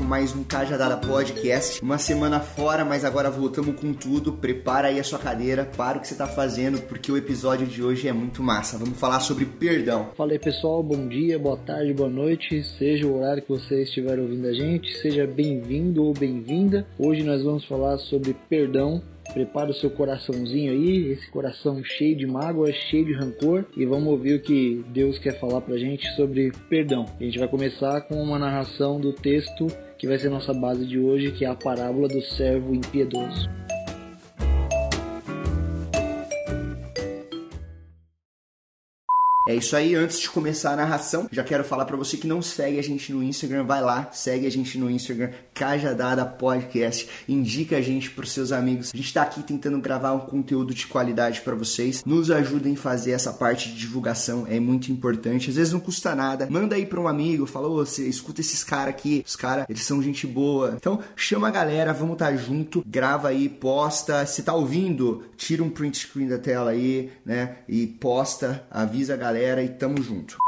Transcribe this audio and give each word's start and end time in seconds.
Com 0.00 0.04
mais 0.04 0.34
um 0.34 0.42
Cajadada 0.42 0.96
Podcast. 0.96 1.82
Uma 1.82 1.98
semana 1.98 2.40
fora, 2.40 2.86
mas 2.86 3.04
agora 3.04 3.30
voltamos 3.30 3.78
com 3.78 3.92
tudo. 3.92 4.32
Prepara 4.32 4.88
aí 4.88 4.98
a 4.98 5.04
sua 5.04 5.18
cadeira, 5.18 5.66
para 5.76 5.98
o 5.98 6.00
que 6.00 6.08
você 6.08 6.14
está 6.14 6.26
fazendo, 6.26 6.80
porque 6.88 7.12
o 7.12 7.18
episódio 7.18 7.66
de 7.66 7.82
hoje 7.82 8.08
é 8.08 8.12
muito 8.12 8.42
massa. 8.42 8.78
Vamos 8.78 8.98
falar 8.98 9.20
sobre 9.20 9.44
perdão. 9.44 10.08
Fala 10.16 10.32
aí 10.32 10.38
pessoal, 10.38 10.82
bom 10.82 11.06
dia, 11.06 11.38
boa 11.38 11.58
tarde, 11.58 11.92
boa 11.92 12.08
noite, 12.08 12.62
seja 12.78 13.06
o 13.06 13.18
horário 13.18 13.42
que 13.42 13.50
você 13.50 13.82
estiver 13.82 14.18
ouvindo 14.18 14.48
a 14.48 14.54
gente, 14.54 14.96
seja 14.96 15.26
bem-vindo 15.26 16.02
ou 16.02 16.14
bem-vinda. 16.14 16.86
Hoje 16.98 17.22
nós 17.22 17.42
vamos 17.42 17.66
falar 17.66 17.98
sobre 17.98 18.34
perdão 18.48 19.02
Prepara 19.32 19.70
o 19.70 19.74
seu 19.74 19.90
coraçãozinho 19.90 20.72
aí, 20.72 21.12
esse 21.12 21.30
coração 21.30 21.82
cheio 21.84 22.16
de 22.16 22.26
mágoa, 22.26 22.72
cheio 22.72 23.04
de 23.04 23.12
rancor, 23.12 23.64
e 23.76 23.86
vamos 23.86 24.08
ouvir 24.08 24.34
o 24.34 24.42
que 24.42 24.84
Deus 24.88 25.18
quer 25.18 25.38
falar 25.38 25.60
pra 25.60 25.78
gente 25.78 26.04
sobre 26.16 26.50
perdão. 26.68 27.06
A 27.20 27.22
gente 27.22 27.38
vai 27.38 27.46
começar 27.46 28.00
com 28.02 28.20
uma 28.20 28.40
narração 28.40 29.00
do 29.00 29.12
texto 29.12 29.68
que 30.00 30.06
vai 30.06 30.18
ser 30.18 30.30
nossa 30.30 30.54
base 30.54 30.86
de 30.86 30.98
hoje, 30.98 31.30
que 31.30 31.44
é 31.44 31.48
a 31.48 31.54
parábola 31.54 32.08
do 32.08 32.22
servo 32.22 32.74
impiedoso. 32.74 33.50
É 39.48 39.54
isso 39.54 39.74
aí, 39.74 39.94
antes 39.94 40.20
de 40.20 40.28
começar 40.28 40.74
a 40.74 40.76
narração, 40.76 41.26
já 41.32 41.42
quero 41.42 41.64
falar 41.64 41.86
para 41.86 41.96
você 41.96 42.18
que 42.18 42.26
não 42.26 42.42
segue 42.42 42.78
a 42.78 42.82
gente 42.82 43.10
no 43.10 43.22
Instagram, 43.22 43.64
vai 43.64 43.80
lá, 43.80 44.10
segue 44.12 44.46
a 44.46 44.50
gente 44.50 44.76
no 44.76 44.90
Instagram, 44.90 45.30
Cajadada 45.54 46.26
Podcast, 46.26 47.08
indica 47.26 47.78
a 47.78 47.80
gente 47.80 48.10
pros 48.10 48.32
seus 48.32 48.52
amigos. 48.52 48.90
A 48.92 48.96
gente 48.98 49.14
tá 49.14 49.22
aqui 49.22 49.42
tentando 49.42 49.80
gravar 49.80 50.12
um 50.12 50.20
conteúdo 50.20 50.74
de 50.74 50.86
qualidade 50.86 51.40
para 51.40 51.54
vocês. 51.54 52.04
Nos 52.04 52.30
ajudem 52.30 52.74
a 52.74 52.76
fazer 52.76 53.12
essa 53.12 53.32
parte 53.32 53.70
de 53.70 53.78
divulgação, 53.78 54.46
é 54.46 54.60
muito 54.60 54.92
importante. 54.92 55.48
Às 55.48 55.56
vezes 55.56 55.72
não 55.72 55.80
custa 55.80 56.14
nada. 56.14 56.46
Manda 56.50 56.76
aí 56.76 56.84
para 56.84 57.00
um 57.00 57.08
amigo, 57.08 57.46
fala, 57.46 57.66
ô, 57.66 57.76
você 57.76 58.06
escuta 58.06 58.42
esses 58.42 58.62
caras 58.62 58.92
aqui, 58.92 59.24
os 59.26 59.36
caras, 59.36 59.64
eles 59.70 59.84
são 59.84 60.02
gente 60.02 60.26
boa. 60.26 60.74
Então, 60.76 61.00
chama 61.16 61.48
a 61.48 61.50
galera, 61.50 61.94
vamos 61.94 62.12
estar 62.12 62.30
tá 62.30 62.36
junto, 62.36 62.84
grava 62.86 63.28
aí, 63.28 63.48
posta. 63.48 64.26
Se 64.26 64.42
tá 64.42 64.52
ouvindo, 64.52 65.24
tira 65.34 65.64
um 65.64 65.70
print 65.70 65.96
screen 65.96 66.28
da 66.28 66.38
tela 66.38 66.72
aí, 66.72 67.10
né? 67.24 67.56
E 67.66 67.86
posta, 67.86 68.66
avisa 68.70 69.14
a 69.14 69.16
galera 69.16 69.29
galera 69.30 69.62
e 69.62 69.68
tamo 69.68 70.02
junto. 70.02 70.38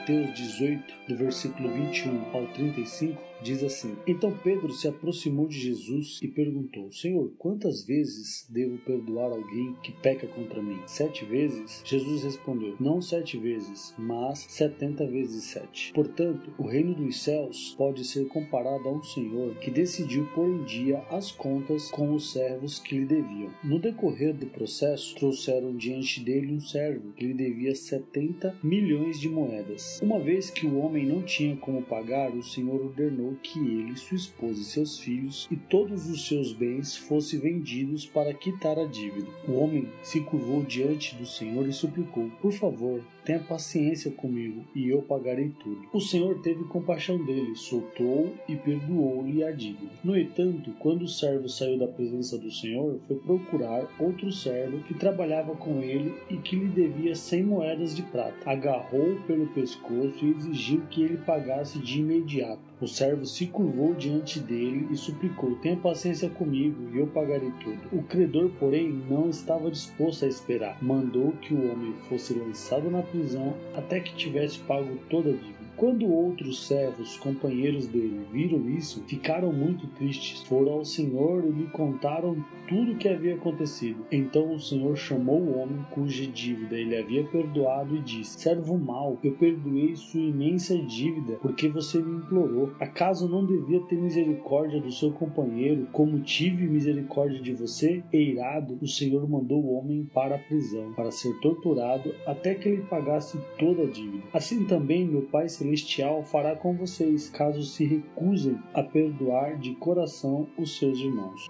Mateus 0.00 0.32
18, 0.32 0.94
do 1.08 1.16
versículo 1.16 1.68
21 1.68 2.34
ao 2.34 2.46
35, 2.54 3.20
diz 3.42 3.62
assim: 3.62 3.96
Então 4.06 4.32
Pedro 4.42 4.72
se 4.72 4.88
aproximou 4.88 5.46
de 5.46 5.58
Jesus 5.58 6.18
e 6.22 6.28
perguntou: 6.28 6.90
Senhor, 6.90 7.30
quantas 7.36 7.84
vezes 7.84 8.46
devo 8.48 8.78
perdoar 8.78 9.30
alguém 9.30 9.74
que 9.82 9.92
peca 9.92 10.26
contra 10.26 10.62
mim? 10.62 10.80
Sete 10.86 11.26
vezes? 11.26 11.82
Jesus 11.84 12.22
respondeu: 12.22 12.76
Não 12.80 13.02
sete 13.02 13.36
vezes, 13.36 13.94
mas 13.98 14.46
setenta 14.48 15.06
vezes 15.06 15.44
sete. 15.44 15.92
Portanto, 15.92 16.50
o 16.58 16.66
reino 16.66 16.94
dos 16.94 17.22
céus 17.22 17.74
pode 17.76 18.02
ser 18.06 18.26
comparado 18.28 18.88
a 18.88 18.92
um 18.92 19.02
senhor 19.02 19.54
que 19.56 19.70
decidiu 19.70 20.26
pôr 20.34 20.48
em 20.48 20.64
dia 20.64 21.04
as 21.10 21.30
contas 21.30 21.90
com 21.90 22.14
os 22.14 22.32
servos 22.32 22.78
que 22.78 22.96
lhe 22.96 23.04
deviam. 23.04 23.50
No 23.62 23.78
decorrer 23.78 24.34
do 24.34 24.46
processo, 24.46 25.14
trouxeram 25.16 25.76
diante 25.76 26.20
dele 26.20 26.54
um 26.54 26.60
servo 26.60 27.12
que 27.12 27.26
lhe 27.26 27.34
devia 27.34 27.74
setenta 27.74 28.56
milhões 28.62 29.20
de 29.20 29.28
moedas. 29.28 29.89
Uma 30.02 30.18
vez 30.18 30.50
que 30.50 30.66
o 30.66 30.78
homem 30.78 31.06
não 31.06 31.22
tinha 31.22 31.56
como 31.56 31.82
pagar, 31.82 32.30
o 32.30 32.42
senhor 32.42 32.80
ordenou 32.80 33.36
que 33.42 33.58
ele, 33.58 33.96
sua 33.96 34.16
esposa 34.16 34.60
e 34.60 34.64
seus 34.64 34.98
filhos 34.98 35.48
e 35.50 35.56
todos 35.56 36.08
os 36.08 36.26
seus 36.26 36.52
bens 36.52 36.96
fossem 36.96 37.38
vendidos 37.40 38.06
para 38.06 38.32
quitar 38.34 38.78
a 38.78 38.86
dívida. 38.86 39.28
O 39.48 39.52
homem 39.52 39.88
se 40.02 40.20
curvou 40.20 40.62
diante 40.62 41.14
do 41.16 41.26
Senhor 41.26 41.66
e 41.68 41.72
suplicou: 41.72 42.30
Por 42.40 42.52
favor, 42.52 43.02
Tenha 43.24 43.38
paciência 43.38 44.10
comigo 44.10 44.64
e 44.74 44.88
eu 44.88 45.02
pagarei 45.02 45.50
tudo. 45.62 45.86
O 45.92 46.00
Senhor 46.00 46.40
teve 46.40 46.64
compaixão 46.64 47.22
dele, 47.24 47.54
soltou 47.54 48.32
e 48.48 48.56
perdoou-lhe 48.56 49.44
a 49.44 49.50
dívida. 49.50 49.92
No 50.02 50.16
entanto, 50.16 50.72
quando 50.78 51.02
o 51.02 51.08
servo 51.08 51.48
saiu 51.48 51.78
da 51.78 51.86
presença 51.86 52.38
do 52.38 52.50
Senhor, 52.50 52.98
foi 53.06 53.16
procurar 53.16 53.86
outro 53.98 54.32
servo 54.32 54.82
que 54.84 54.94
trabalhava 54.94 55.54
com 55.54 55.80
ele 55.82 56.14
e 56.30 56.36
que 56.36 56.56
lhe 56.56 56.68
devia 56.68 57.14
cem 57.14 57.42
moedas 57.42 57.94
de 57.94 58.02
prata. 58.02 58.50
Agarrou-o 58.50 59.20
pelo 59.22 59.46
pescoço 59.48 60.24
e 60.24 60.30
exigiu 60.30 60.82
que 60.90 61.02
ele 61.02 61.18
pagasse 61.18 61.78
de 61.78 62.00
imediato. 62.00 62.69
O 62.80 62.88
servo 62.88 63.26
se 63.26 63.46
curvou 63.46 63.92
diante 63.92 64.40
dele 64.40 64.88
e 64.90 64.96
suplicou: 64.96 65.54
Tenha 65.56 65.76
paciência 65.76 66.30
comigo 66.30 66.88
e 66.94 66.98
eu 66.98 67.06
pagarei 67.06 67.52
tudo. 67.62 67.78
O 67.92 68.02
credor, 68.02 68.50
porém, 68.58 68.88
não 68.88 69.28
estava 69.28 69.70
disposto 69.70 70.24
a 70.24 70.28
esperar. 70.28 70.82
Mandou 70.82 71.32
que 71.32 71.52
o 71.52 71.70
homem 71.70 71.94
fosse 72.08 72.32
lançado 72.32 72.90
na 72.90 73.02
prisão 73.02 73.54
até 73.74 74.00
que 74.00 74.14
tivesse 74.14 74.58
pago 74.60 74.96
toda 75.10 75.28
a 75.28 75.32
dívida. 75.32 75.59
Quando 75.80 76.12
outros 76.12 76.66
servos, 76.66 77.16
companheiros 77.16 77.86
dele, 77.86 78.20
viram 78.30 78.68
isso, 78.68 79.02
ficaram 79.06 79.50
muito 79.50 79.86
tristes. 79.86 80.42
Foram 80.42 80.72
ao 80.72 80.84
Senhor 80.84 81.42
e 81.42 81.48
lhe 81.48 81.66
contaram 81.68 82.36
tudo 82.68 82.92
o 82.92 82.96
que 82.96 83.08
havia 83.08 83.34
acontecido. 83.34 84.04
Então 84.12 84.52
o 84.52 84.60
Senhor 84.60 84.94
chamou 84.94 85.40
o 85.40 85.58
homem 85.58 85.82
cuja 85.90 86.26
dívida 86.26 86.76
ele 86.76 86.98
havia 86.98 87.24
perdoado 87.24 87.96
e 87.96 88.00
disse: 88.00 88.40
Servo 88.40 88.76
mau, 88.78 89.18
eu 89.24 89.32
perdoei 89.32 89.96
sua 89.96 90.20
imensa 90.20 90.76
dívida 90.76 91.38
porque 91.40 91.66
você 91.70 91.98
me 91.98 92.18
implorou. 92.18 92.74
Acaso 92.78 93.26
não 93.26 93.46
devia 93.46 93.80
ter 93.80 93.96
misericórdia 93.96 94.82
do 94.82 94.92
seu 94.92 95.10
companheiro, 95.12 95.88
como 95.92 96.20
tive 96.20 96.66
misericórdia 96.66 97.40
de 97.40 97.54
você? 97.54 98.04
Eirado, 98.12 98.76
o 98.82 98.86
Senhor 98.86 99.26
mandou 99.26 99.64
o 99.64 99.78
homem 99.78 100.06
para 100.12 100.34
a 100.34 100.38
prisão, 100.38 100.92
para 100.92 101.10
ser 101.10 101.32
torturado 101.40 102.14
até 102.26 102.54
que 102.54 102.68
ele 102.68 102.82
pagasse 102.82 103.40
toda 103.58 103.84
a 103.84 103.86
dívida. 103.86 104.24
Assim 104.34 104.66
também 104.66 105.08
meu 105.08 105.22
Pai 105.22 105.48
Celestial 105.48 105.69
Celestial 105.70 106.24
fará 106.24 106.56
com 106.56 106.74
vocês, 106.74 107.30
caso 107.30 107.62
se 107.62 107.84
recusem 107.84 108.58
a 108.74 108.82
perdoar 108.82 109.56
de 109.56 109.72
coração 109.76 110.48
os 110.58 110.76
seus 110.76 110.98
irmãos. 110.98 111.46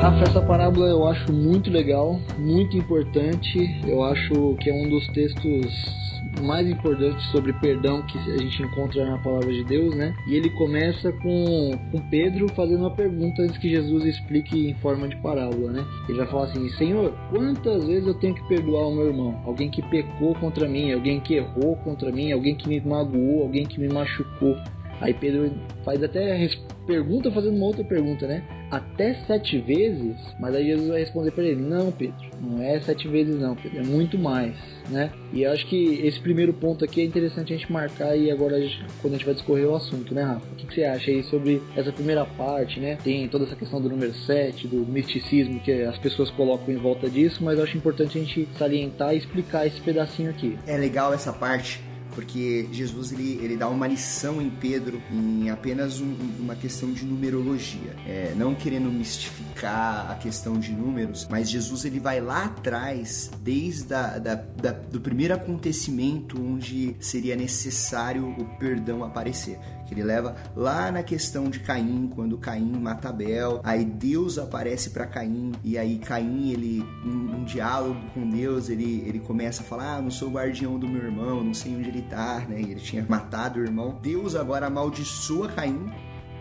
Rafa, 0.00 0.24
essa 0.24 0.42
parábola 0.42 0.86
eu 0.88 1.06
acho 1.06 1.32
muito 1.32 1.70
legal, 1.70 2.18
muito 2.36 2.76
importante. 2.76 3.58
Eu 3.86 4.02
acho 4.02 4.56
que 4.60 4.68
é 4.68 4.74
um 4.74 4.88
dos 4.88 5.06
textos 5.08 6.03
mais 6.42 6.68
importante 6.68 7.22
sobre 7.26 7.52
perdão 7.54 8.02
que 8.02 8.18
a 8.18 8.38
gente 8.38 8.62
encontra 8.62 9.04
na 9.04 9.18
palavra 9.18 9.52
de 9.52 9.64
Deus, 9.64 9.94
né? 9.94 10.14
E 10.26 10.34
ele 10.34 10.50
começa 10.50 11.12
com, 11.12 11.72
com 11.90 12.00
Pedro 12.10 12.48
fazendo 12.54 12.80
uma 12.80 12.90
pergunta 12.90 13.42
antes 13.42 13.58
que 13.58 13.70
Jesus 13.70 14.04
explique 14.04 14.68
em 14.68 14.74
forma 14.74 15.08
de 15.08 15.16
parábola, 15.16 15.72
né? 15.72 15.86
Ele 16.08 16.18
vai 16.18 16.26
falar 16.26 16.44
assim: 16.44 16.68
Senhor, 16.70 17.12
quantas 17.30 17.84
vezes 17.86 18.06
eu 18.06 18.14
tenho 18.14 18.34
que 18.34 18.46
perdoar 18.48 18.88
o 18.88 18.94
meu 18.94 19.06
irmão? 19.06 19.40
Alguém 19.44 19.70
que 19.70 19.82
pecou 19.82 20.34
contra 20.34 20.68
mim, 20.68 20.92
alguém 20.92 21.20
que 21.20 21.34
errou 21.34 21.76
contra 21.76 22.10
mim, 22.10 22.32
alguém 22.32 22.54
que 22.54 22.68
me 22.68 22.80
magoou, 22.80 23.42
alguém 23.42 23.64
que 23.64 23.80
me 23.80 23.88
machucou. 23.88 24.56
Aí 25.00 25.12
Pedro 25.12 25.52
faz 25.84 26.02
até 26.02 26.48
pergunta 26.86 27.30
fazendo 27.30 27.56
uma 27.56 27.66
outra 27.66 27.84
pergunta, 27.84 28.26
né? 28.26 28.42
Até 28.74 29.14
sete 29.26 29.56
vezes, 29.58 30.16
mas 30.40 30.52
aí 30.52 30.66
Jesus 30.66 30.88
vai 30.88 30.98
responder 30.98 31.30
para 31.30 31.44
ele: 31.44 31.62
Não, 31.62 31.92
Pedro, 31.92 32.16
não 32.40 32.60
é 32.60 32.80
sete 32.80 33.06
vezes, 33.06 33.38
não, 33.38 33.54
Pedro, 33.54 33.78
é 33.78 33.82
muito 33.84 34.18
mais, 34.18 34.56
né? 34.90 35.12
E 35.32 35.42
eu 35.42 35.52
acho 35.52 35.64
que 35.66 36.00
esse 36.04 36.18
primeiro 36.18 36.52
ponto 36.52 36.84
aqui 36.84 37.00
é 37.00 37.04
interessante 37.04 37.52
a 37.52 37.56
gente 37.56 37.70
marcar 37.70 38.16
e 38.16 38.32
agora 38.32 38.56
a 38.56 38.60
gente, 38.60 38.84
quando 39.00 39.14
a 39.14 39.16
gente 39.16 39.26
vai 39.26 39.34
discorrer 39.34 39.68
o 39.68 39.76
assunto, 39.76 40.12
né, 40.12 40.22
Rafa? 40.22 40.44
O 40.52 40.56
que, 40.56 40.74
você 40.74 40.82
acha 40.82 41.12
aí 41.12 41.22
sobre 41.22 41.62
essa 41.76 41.92
primeira 41.92 42.24
parte, 42.24 42.80
né? 42.80 42.98
Tem 43.04 43.28
toda 43.28 43.44
essa 43.44 43.54
questão 43.54 43.80
do 43.80 43.88
número 43.88 44.12
7, 44.12 44.66
do 44.66 44.84
misticismo 44.84 45.60
que 45.60 45.70
as 45.82 45.96
pessoas 45.98 46.28
colocam 46.30 46.74
em 46.74 46.76
volta 46.76 47.08
disso, 47.08 47.44
mas 47.44 47.58
eu 47.58 47.64
acho 47.64 47.76
importante 47.76 48.18
a 48.18 48.20
gente 48.20 48.48
salientar 48.58 49.14
e 49.14 49.18
explicar 49.18 49.68
esse 49.68 49.80
pedacinho 49.80 50.30
aqui. 50.30 50.58
É 50.66 50.76
legal 50.76 51.14
essa 51.14 51.32
parte 51.32 51.80
porque 52.14 52.68
Jesus 52.72 53.12
ele, 53.12 53.38
ele 53.42 53.56
dá 53.56 53.68
uma 53.68 53.86
lição 53.86 54.40
em 54.40 54.50
Pedro 54.50 55.02
em 55.10 55.50
apenas 55.50 56.00
um, 56.00 56.14
uma 56.38 56.54
questão 56.54 56.92
de 56.92 57.04
numerologia, 57.04 57.94
é, 58.06 58.32
não 58.36 58.54
querendo 58.54 58.90
mistificar 58.90 60.10
a 60.10 60.14
questão 60.14 60.58
de 60.58 60.72
números, 60.72 61.26
mas 61.30 61.50
Jesus 61.50 61.84
ele 61.84 61.98
vai 61.98 62.20
lá 62.20 62.44
atrás, 62.44 63.30
desde 63.42 63.92
a, 63.94 64.18
da, 64.18 64.34
da, 64.34 64.72
do 64.72 65.00
primeiro 65.00 65.34
acontecimento 65.34 66.40
onde 66.40 66.96
seria 67.00 67.36
necessário 67.36 68.28
o 68.38 68.44
perdão 68.58 69.04
aparecer. 69.04 69.58
Que 69.86 69.92
ele 69.92 70.02
leva 70.02 70.34
lá 70.56 70.90
na 70.90 71.02
questão 71.02 71.50
de 71.50 71.60
Caim, 71.60 72.10
quando 72.14 72.38
Caim 72.38 72.72
mata 72.72 73.10
Abel, 73.10 73.60
aí 73.62 73.84
Deus 73.84 74.38
aparece 74.38 74.90
para 74.90 75.06
Caim 75.06 75.52
e 75.62 75.76
aí 75.76 75.98
Caim 75.98 76.50
ele 76.50 76.82
um, 77.04 77.36
um, 77.36 77.44
diálogo 77.44 78.00
com 78.14 78.28
Deus, 78.28 78.70
ele 78.70 79.04
ele 79.06 79.18
começa 79.18 79.62
a 79.62 79.64
falar: 79.64 79.96
"Ah, 79.96 80.02
não 80.02 80.10
sou 80.10 80.30
guardião 80.30 80.78
do 80.78 80.88
meu 80.88 81.02
irmão, 81.02 81.44
não 81.44 81.52
sei 81.52 81.76
onde 81.76 81.90
ele 81.90 82.00
tá", 82.08 82.44
né? 82.48 82.60
E 82.60 82.70
ele 82.70 82.80
tinha 82.80 83.04
matado 83.08 83.60
o 83.60 83.62
irmão. 83.62 83.98
Deus 84.02 84.34
agora 84.34 84.66
amaldiçoa 84.66 85.48
Caim 85.48 85.90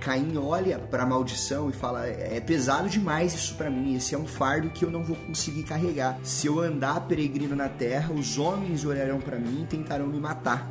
Caim 0.04 0.36
olha 0.38 0.78
para 0.78 1.04
a 1.04 1.06
maldição 1.06 1.70
e 1.70 1.74
fala: 1.74 2.06
é 2.06 2.40
pesado 2.42 2.90
demais 2.90 3.34
isso 3.34 3.56
para 3.56 3.70
mim, 3.70 3.96
esse 3.96 4.14
é 4.14 4.18
um 4.18 4.28
fardo 4.28 4.70
que 4.70 4.84
eu 4.84 4.92
não 4.92 5.02
vou 5.02 5.16
conseguir 5.16 5.64
carregar. 5.64 6.20
Se 6.24 6.48
eu 6.48 6.60
andar 6.60 7.08
peregrino 7.08 7.56
na 7.56 7.70
terra, 7.70 8.14
os 8.14 8.38
homens 8.38 8.84
olharão 8.84 9.22
para 9.22 9.40
mim 9.40 9.64
e 9.64 9.66
tentarão 9.66 10.06
me 10.06 10.20
matar. 10.20 10.70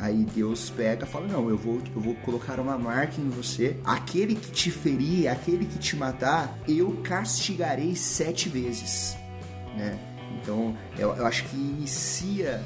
Aí 0.00 0.26
Deus 0.34 0.68
pega 0.68 1.04
e 1.04 1.08
fala: 1.08 1.28
Não, 1.28 1.48
eu 1.48 1.56
vou, 1.56 1.80
eu 1.94 2.00
vou 2.00 2.14
colocar 2.16 2.58
uma 2.58 2.76
marca 2.76 3.20
em 3.20 3.28
você. 3.28 3.76
Aquele 3.84 4.34
que 4.34 4.50
te 4.50 4.70
ferir, 4.70 5.28
aquele 5.28 5.64
que 5.64 5.78
te 5.78 5.94
matar, 5.94 6.58
eu 6.66 7.00
castigarei 7.04 7.94
sete 7.94 8.48
vezes. 8.48 9.16
Né? 9.76 9.96
Então 10.40 10.76
eu, 10.98 11.14
eu 11.14 11.24
acho 11.24 11.44
que 11.44 11.56
inicia 11.56 12.60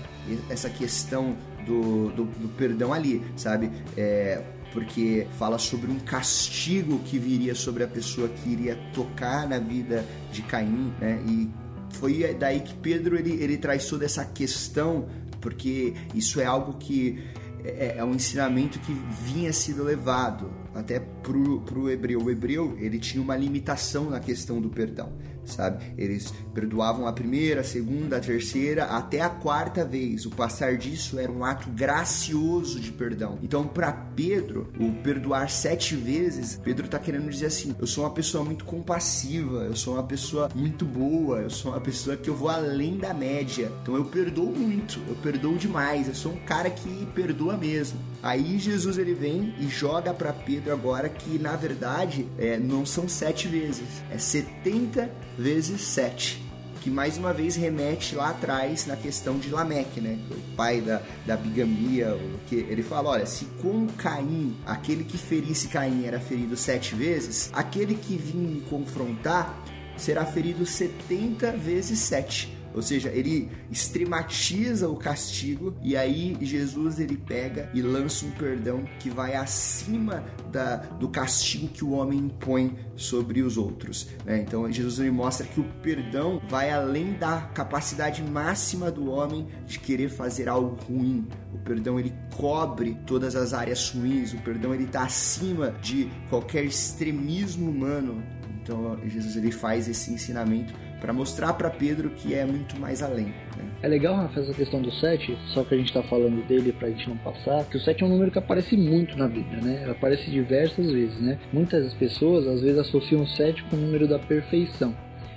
essa 0.48 0.70
questão 0.70 1.36
do, 1.66 2.10
do, 2.12 2.24
do 2.24 2.48
perdão 2.56 2.92
ali, 2.92 3.22
sabe? 3.36 3.70
É, 3.96 4.42
porque 4.72 5.26
fala 5.38 5.58
sobre 5.58 5.90
um 5.90 5.98
castigo 5.98 6.98
que 7.00 7.18
viria 7.18 7.54
sobre 7.54 7.82
a 7.82 7.88
pessoa 7.88 8.28
que 8.28 8.48
iria 8.50 8.76
tocar 8.92 9.48
na 9.48 9.58
vida 9.58 10.04
de 10.32 10.42
Caim, 10.42 10.92
né? 11.00 11.22
E 11.26 11.48
foi 11.94 12.34
daí 12.34 12.60
que 12.60 12.74
Pedro 12.74 13.16
ele, 13.16 13.32
ele 13.42 13.56
traz 13.56 13.86
toda 13.86 14.04
essa 14.04 14.24
questão 14.24 15.06
porque 15.40 15.94
isso 16.14 16.40
é 16.40 16.44
algo 16.44 16.74
que 16.74 17.22
é, 17.64 17.98
é 17.98 18.04
um 18.04 18.14
ensinamento 18.14 18.78
que 18.80 18.92
vinha 19.24 19.52
sendo 19.52 19.84
levado 19.84 20.50
até 20.74 21.00
pro, 21.00 21.60
pro 21.60 21.90
hebreu. 21.90 22.22
O 22.22 22.30
hebreu, 22.30 22.76
ele 22.80 22.98
tinha 22.98 23.22
uma 23.22 23.36
limitação 23.36 24.10
na 24.10 24.20
questão 24.20 24.60
do 24.60 24.68
perdão 24.68 25.12
sabe? 25.46 25.84
Eles 25.96 26.32
perdoavam 26.52 27.06
a 27.06 27.12
primeira, 27.12 27.60
a 27.60 27.64
segunda, 27.64 28.16
a 28.16 28.20
terceira, 28.20 28.84
até 28.84 29.20
a 29.20 29.28
quarta 29.28 29.84
vez. 29.84 30.26
O 30.26 30.30
passar 30.30 30.76
disso 30.76 31.18
era 31.18 31.30
um 31.30 31.44
ato 31.44 31.70
gracioso 31.70 32.80
de 32.80 32.92
perdão. 32.92 33.38
Então, 33.42 33.66
para 33.66 33.92
Pedro, 33.92 34.72
o 34.78 34.92
perdoar 35.02 35.50
sete 35.50 35.94
vezes, 35.94 36.60
Pedro 36.62 36.88
tá 36.88 36.98
querendo 36.98 37.30
dizer 37.30 37.46
assim: 37.46 37.74
eu 37.78 37.86
sou 37.86 38.04
uma 38.04 38.10
pessoa 38.10 38.44
muito 38.44 38.64
compassiva, 38.64 39.64
eu 39.64 39.76
sou 39.76 39.94
uma 39.94 40.02
pessoa 40.02 40.48
muito 40.54 40.84
boa, 40.84 41.40
eu 41.40 41.50
sou 41.50 41.72
uma 41.72 41.80
pessoa 41.80 42.16
que 42.16 42.28
eu 42.28 42.36
vou 42.36 42.48
além 42.48 42.98
da 42.98 43.14
média. 43.14 43.70
Então, 43.82 43.96
eu 43.96 44.04
perdoo 44.04 44.54
muito, 44.54 45.00
eu 45.08 45.14
perdoo 45.16 45.56
demais, 45.56 46.08
eu 46.08 46.14
sou 46.14 46.32
um 46.32 46.40
cara 46.40 46.70
que 46.70 47.06
perdoa 47.14 47.56
mesmo. 47.56 47.98
Aí 48.22 48.58
Jesus 48.58 48.98
ele 48.98 49.14
vem 49.14 49.54
e 49.58 49.68
joga 49.68 50.12
para 50.12 50.32
Pedro 50.32 50.72
agora 50.72 51.08
que 51.08 51.38
na 51.38 51.56
verdade 51.56 52.26
é, 52.38 52.58
não 52.58 52.84
são 52.84 53.08
sete 53.08 53.48
vezes, 53.48 54.02
é 54.10 54.18
70 54.18 55.10
vezes 55.38 55.80
7 55.82 56.46
que 56.86 56.90
mais 56.90 57.18
uma 57.18 57.32
vez 57.32 57.56
remete 57.56 58.14
lá 58.14 58.30
atrás 58.30 58.86
na 58.86 58.94
questão 58.94 59.40
de 59.40 59.50
Lameque, 59.50 60.00
né? 60.00 60.20
O 60.30 60.54
pai 60.54 60.80
da, 60.80 61.02
da 61.26 61.36
bigamia, 61.36 62.16
que 62.46 62.54
ele 62.54 62.80
fala, 62.80 63.08
olha, 63.08 63.26
se 63.26 63.44
com 63.60 63.88
Caim, 63.98 64.56
aquele 64.64 65.02
que 65.02 65.18
ferisse 65.18 65.66
Caim 65.66 66.04
era 66.04 66.20
ferido 66.20 66.56
sete 66.56 66.94
vezes, 66.94 67.50
aquele 67.52 67.96
que 67.96 68.16
vinha 68.16 68.48
me 68.48 68.60
confrontar 68.60 69.60
será 69.96 70.24
ferido 70.24 70.64
70 70.64 71.56
vezes 71.56 71.98
7. 71.98 72.55
Ou 72.76 72.82
seja, 72.82 73.08
ele 73.08 73.50
extrematiza 73.70 74.86
o 74.86 74.96
castigo 74.96 75.74
e 75.82 75.96
aí 75.96 76.36
Jesus 76.42 77.00
ele 77.00 77.16
pega 77.16 77.70
e 77.72 77.80
lança 77.80 78.26
um 78.26 78.30
perdão 78.32 78.84
que 79.00 79.08
vai 79.08 79.34
acima 79.34 80.22
da, 80.52 80.76
do 80.76 81.08
castigo 81.08 81.68
que 81.68 81.82
o 81.82 81.92
homem 81.92 82.18
impõe 82.18 82.76
sobre 82.94 83.40
os 83.40 83.56
outros. 83.56 84.08
Né? 84.26 84.42
Então 84.42 84.70
Jesus 84.70 84.98
ele 84.98 85.10
mostra 85.10 85.46
que 85.46 85.58
o 85.58 85.64
perdão 85.82 86.38
vai 86.50 86.70
além 86.70 87.14
da 87.14 87.40
capacidade 87.54 88.22
máxima 88.22 88.90
do 88.90 89.10
homem 89.10 89.46
de 89.66 89.78
querer 89.78 90.10
fazer 90.10 90.46
algo 90.46 90.76
ruim. 90.84 91.26
O 91.54 91.58
perdão 91.58 91.98
ele 91.98 92.12
cobre 92.36 92.94
todas 93.06 93.34
as 93.34 93.54
áreas 93.54 93.88
ruins. 93.88 94.34
O 94.34 94.38
perdão 94.42 94.74
ele 94.74 94.84
está 94.84 95.04
acima 95.04 95.70
de 95.80 96.10
qualquer 96.28 96.66
extremismo 96.66 97.70
humano. 97.70 98.22
Então 98.62 98.98
Jesus 99.06 99.36
ele 99.36 99.50
faz 99.50 99.88
esse 99.88 100.12
ensinamento 100.12 100.74
para 101.06 101.12
mostrar 101.12 101.52
para 101.52 101.70
Pedro 101.70 102.10
que 102.10 102.34
é 102.34 102.44
muito 102.44 102.76
mais 102.80 103.00
além. 103.00 103.26
Né? 103.26 103.64
É 103.80 103.86
legal, 103.86 104.16
Rafa, 104.16 104.40
essa 104.40 104.52
questão 104.52 104.82
do 104.82 104.90
7, 104.90 105.38
só 105.46 105.62
que 105.62 105.72
a 105.72 105.78
gente 105.78 105.86
está 105.86 106.02
falando 106.02 106.44
dele 106.48 106.72
para 106.72 106.88
a 106.88 106.90
gente 106.90 107.08
não 107.08 107.16
passar, 107.18 107.64
que 107.66 107.76
o 107.76 107.80
7 107.80 108.02
é 108.02 108.06
um 108.06 108.08
número 108.08 108.32
que 108.32 108.38
aparece 108.40 108.76
muito 108.76 109.16
na 109.16 109.28
Bíblia, 109.28 109.62
né? 109.62 109.88
Aparece 109.88 110.28
diversas 110.28 110.90
vezes, 110.90 111.20
né? 111.20 111.38
Muitas 111.52 111.94
pessoas 111.94 112.48
às 112.48 112.60
vezes 112.60 112.78
associam 112.78 113.22
o 113.22 113.26
7 113.26 113.62
com 113.70 113.76
o 113.76 113.78
número 113.78 114.08
da 114.08 114.18
perfeição. 114.18 114.96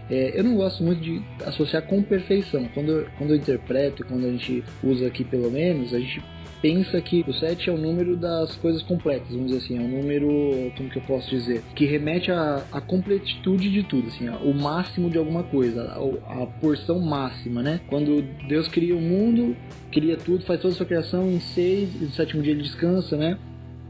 É, 0.09 0.39
eu 0.39 0.43
não 0.43 0.55
gosto 0.55 0.83
muito 0.83 1.01
de 1.01 1.21
associar 1.45 1.83
com 1.83 2.01
perfeição. 2.01 2.67
Quando 2.73 2.91
eu, 2.91 3.07
quando 3.19 3.29
eu 3.29 3.37
interpreto, 3.37 4.03
quando 4.03 4.25
a 4.25 4.31
gente 4.31 4.63
usa 4.83 5.05
aqui 5.05 5.23
pelo 5.23 5.51
menos, 5.51 5.93
a 5.93 5.99
gente 5.99 6.23
pensa 6.61 7.01
que 7.01 7.23
o 7.27 7.33
7 7.33 7.69
é 7.69 7.73
o 7.73 7.77
número 7.77 8.15
das 8.15 8.55
coisas 8.57 8.81
completas, 8.81 9.29
vamos 9.31 9.47
dizer 9.47 9.57
assim, 9.57 9.77
é 9.77 9.81
um 9.81 10.01
número, 10.01 10.71
como 10.75 10.89
que 10.89 10.97
eu 10.97 11.03
posso 11.03 11.29
dizer, 11.29 11.63
que 11.75 11.85
remete 11.85 12.31
à, 12.31 12.63
à 12.71 12.81
completitude 12.81 13.69
de 13.71 13.83
tudo, 13.83 14.07
assim, 14.07 14.29
o 14.29 14.53
máximo 14.53 15.09
de 15.09 15.17
alguma 15.17 15.43
coisa, 15.43 15.83
a, 15.83 16.43
a, 16.43 16.45
porção 16.45 16.99
máxima, 16.99 17.61
né? 17.61 17.81
Quando 17.87 18.21
Deus 18.47 18.67
cria 18.67 18.95
o 18.95 19.01
mundo, 19.01 19.55
cria 19.91 20.17
tudo, 20.17 20.43
faz 20.45 20.61
toda 20.61 20.73
a 20.73 20.77
sua 20.77 20.85
criação 20.85 21.29
em 21.29 21.39
seis, 21.39 21.89
e 21.95 22.05
no 22.05 22.11
sétimo 22.11 22.41
dia 22.41 22.53
ele 22.53 22.63
descansa, 22.63 23.17
né? 23.17 23.37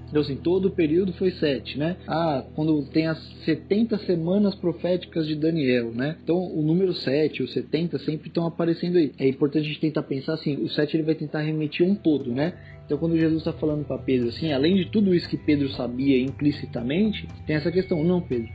Então, 0.10 0.22
assim, 0.22 0.36
todo 0.36 0.68
o 0.68 0.72
período 0.72 1.14
foi 1.14 1.32
sete, 1.32 1.78
né? 1.78 1.98
Ah, 2.08 2.44
quando 2.56 2.84
tem 2.86 3.08
as 3.08 3.20
70 3.46 3.98
semanas 4.00 4.56
proféticas 4.56 5.28
de 5.28 5.36
Daniel, 5.36 5.92
né? 5.92 6.18
Então, 6.24 6.38
o 6.38 6.62
número 6.62 6.94
7, 6.94 7.44
o 7.44 7.48
70 7.48 8.00
sempre 8.00 8.28
estão 8.28 8.46
aparecendo 8.46 8.98
aí. 8.98 9.14
É 9.18 9.28
importante 9.28 9.66
a 9.66 9.68
gente 9.68 9.80
tentar 9.80 10.04
pensar 10.04 10.34
assim, 10.34 10.56
o 10.64 10.70
7 10.70 10.98
ele 10.98 11.04
vai 11.04 11.16
tentar 11.16 11.42
remeter 11.42 11.88
um 11.88 11.96
todo, 11.96 12.34
né? 12.34 12.54
Então, 12.86 12.98
quando 12.98 13.18
Jesus 13.18 13.38
está 13.38 13.54
falando 13.54 13.86
para 13.86 14.00
Pedro 14.00 14.30
assim, 14.30 14.52
além 14.52 14.76
de 14.76 14.86
tudo 14.86 15.14
isso 15.14 15.30
que 15.30 15.38
Pedro 15.38 15.70
sabia 15.70 16.20
implicitamente, 16.20 17.28
tem 17.46 17.56
essa 17.56 17.72
questão, 17.72 18.04
não, 18.04 18.20
Pedro, 18.20 18.50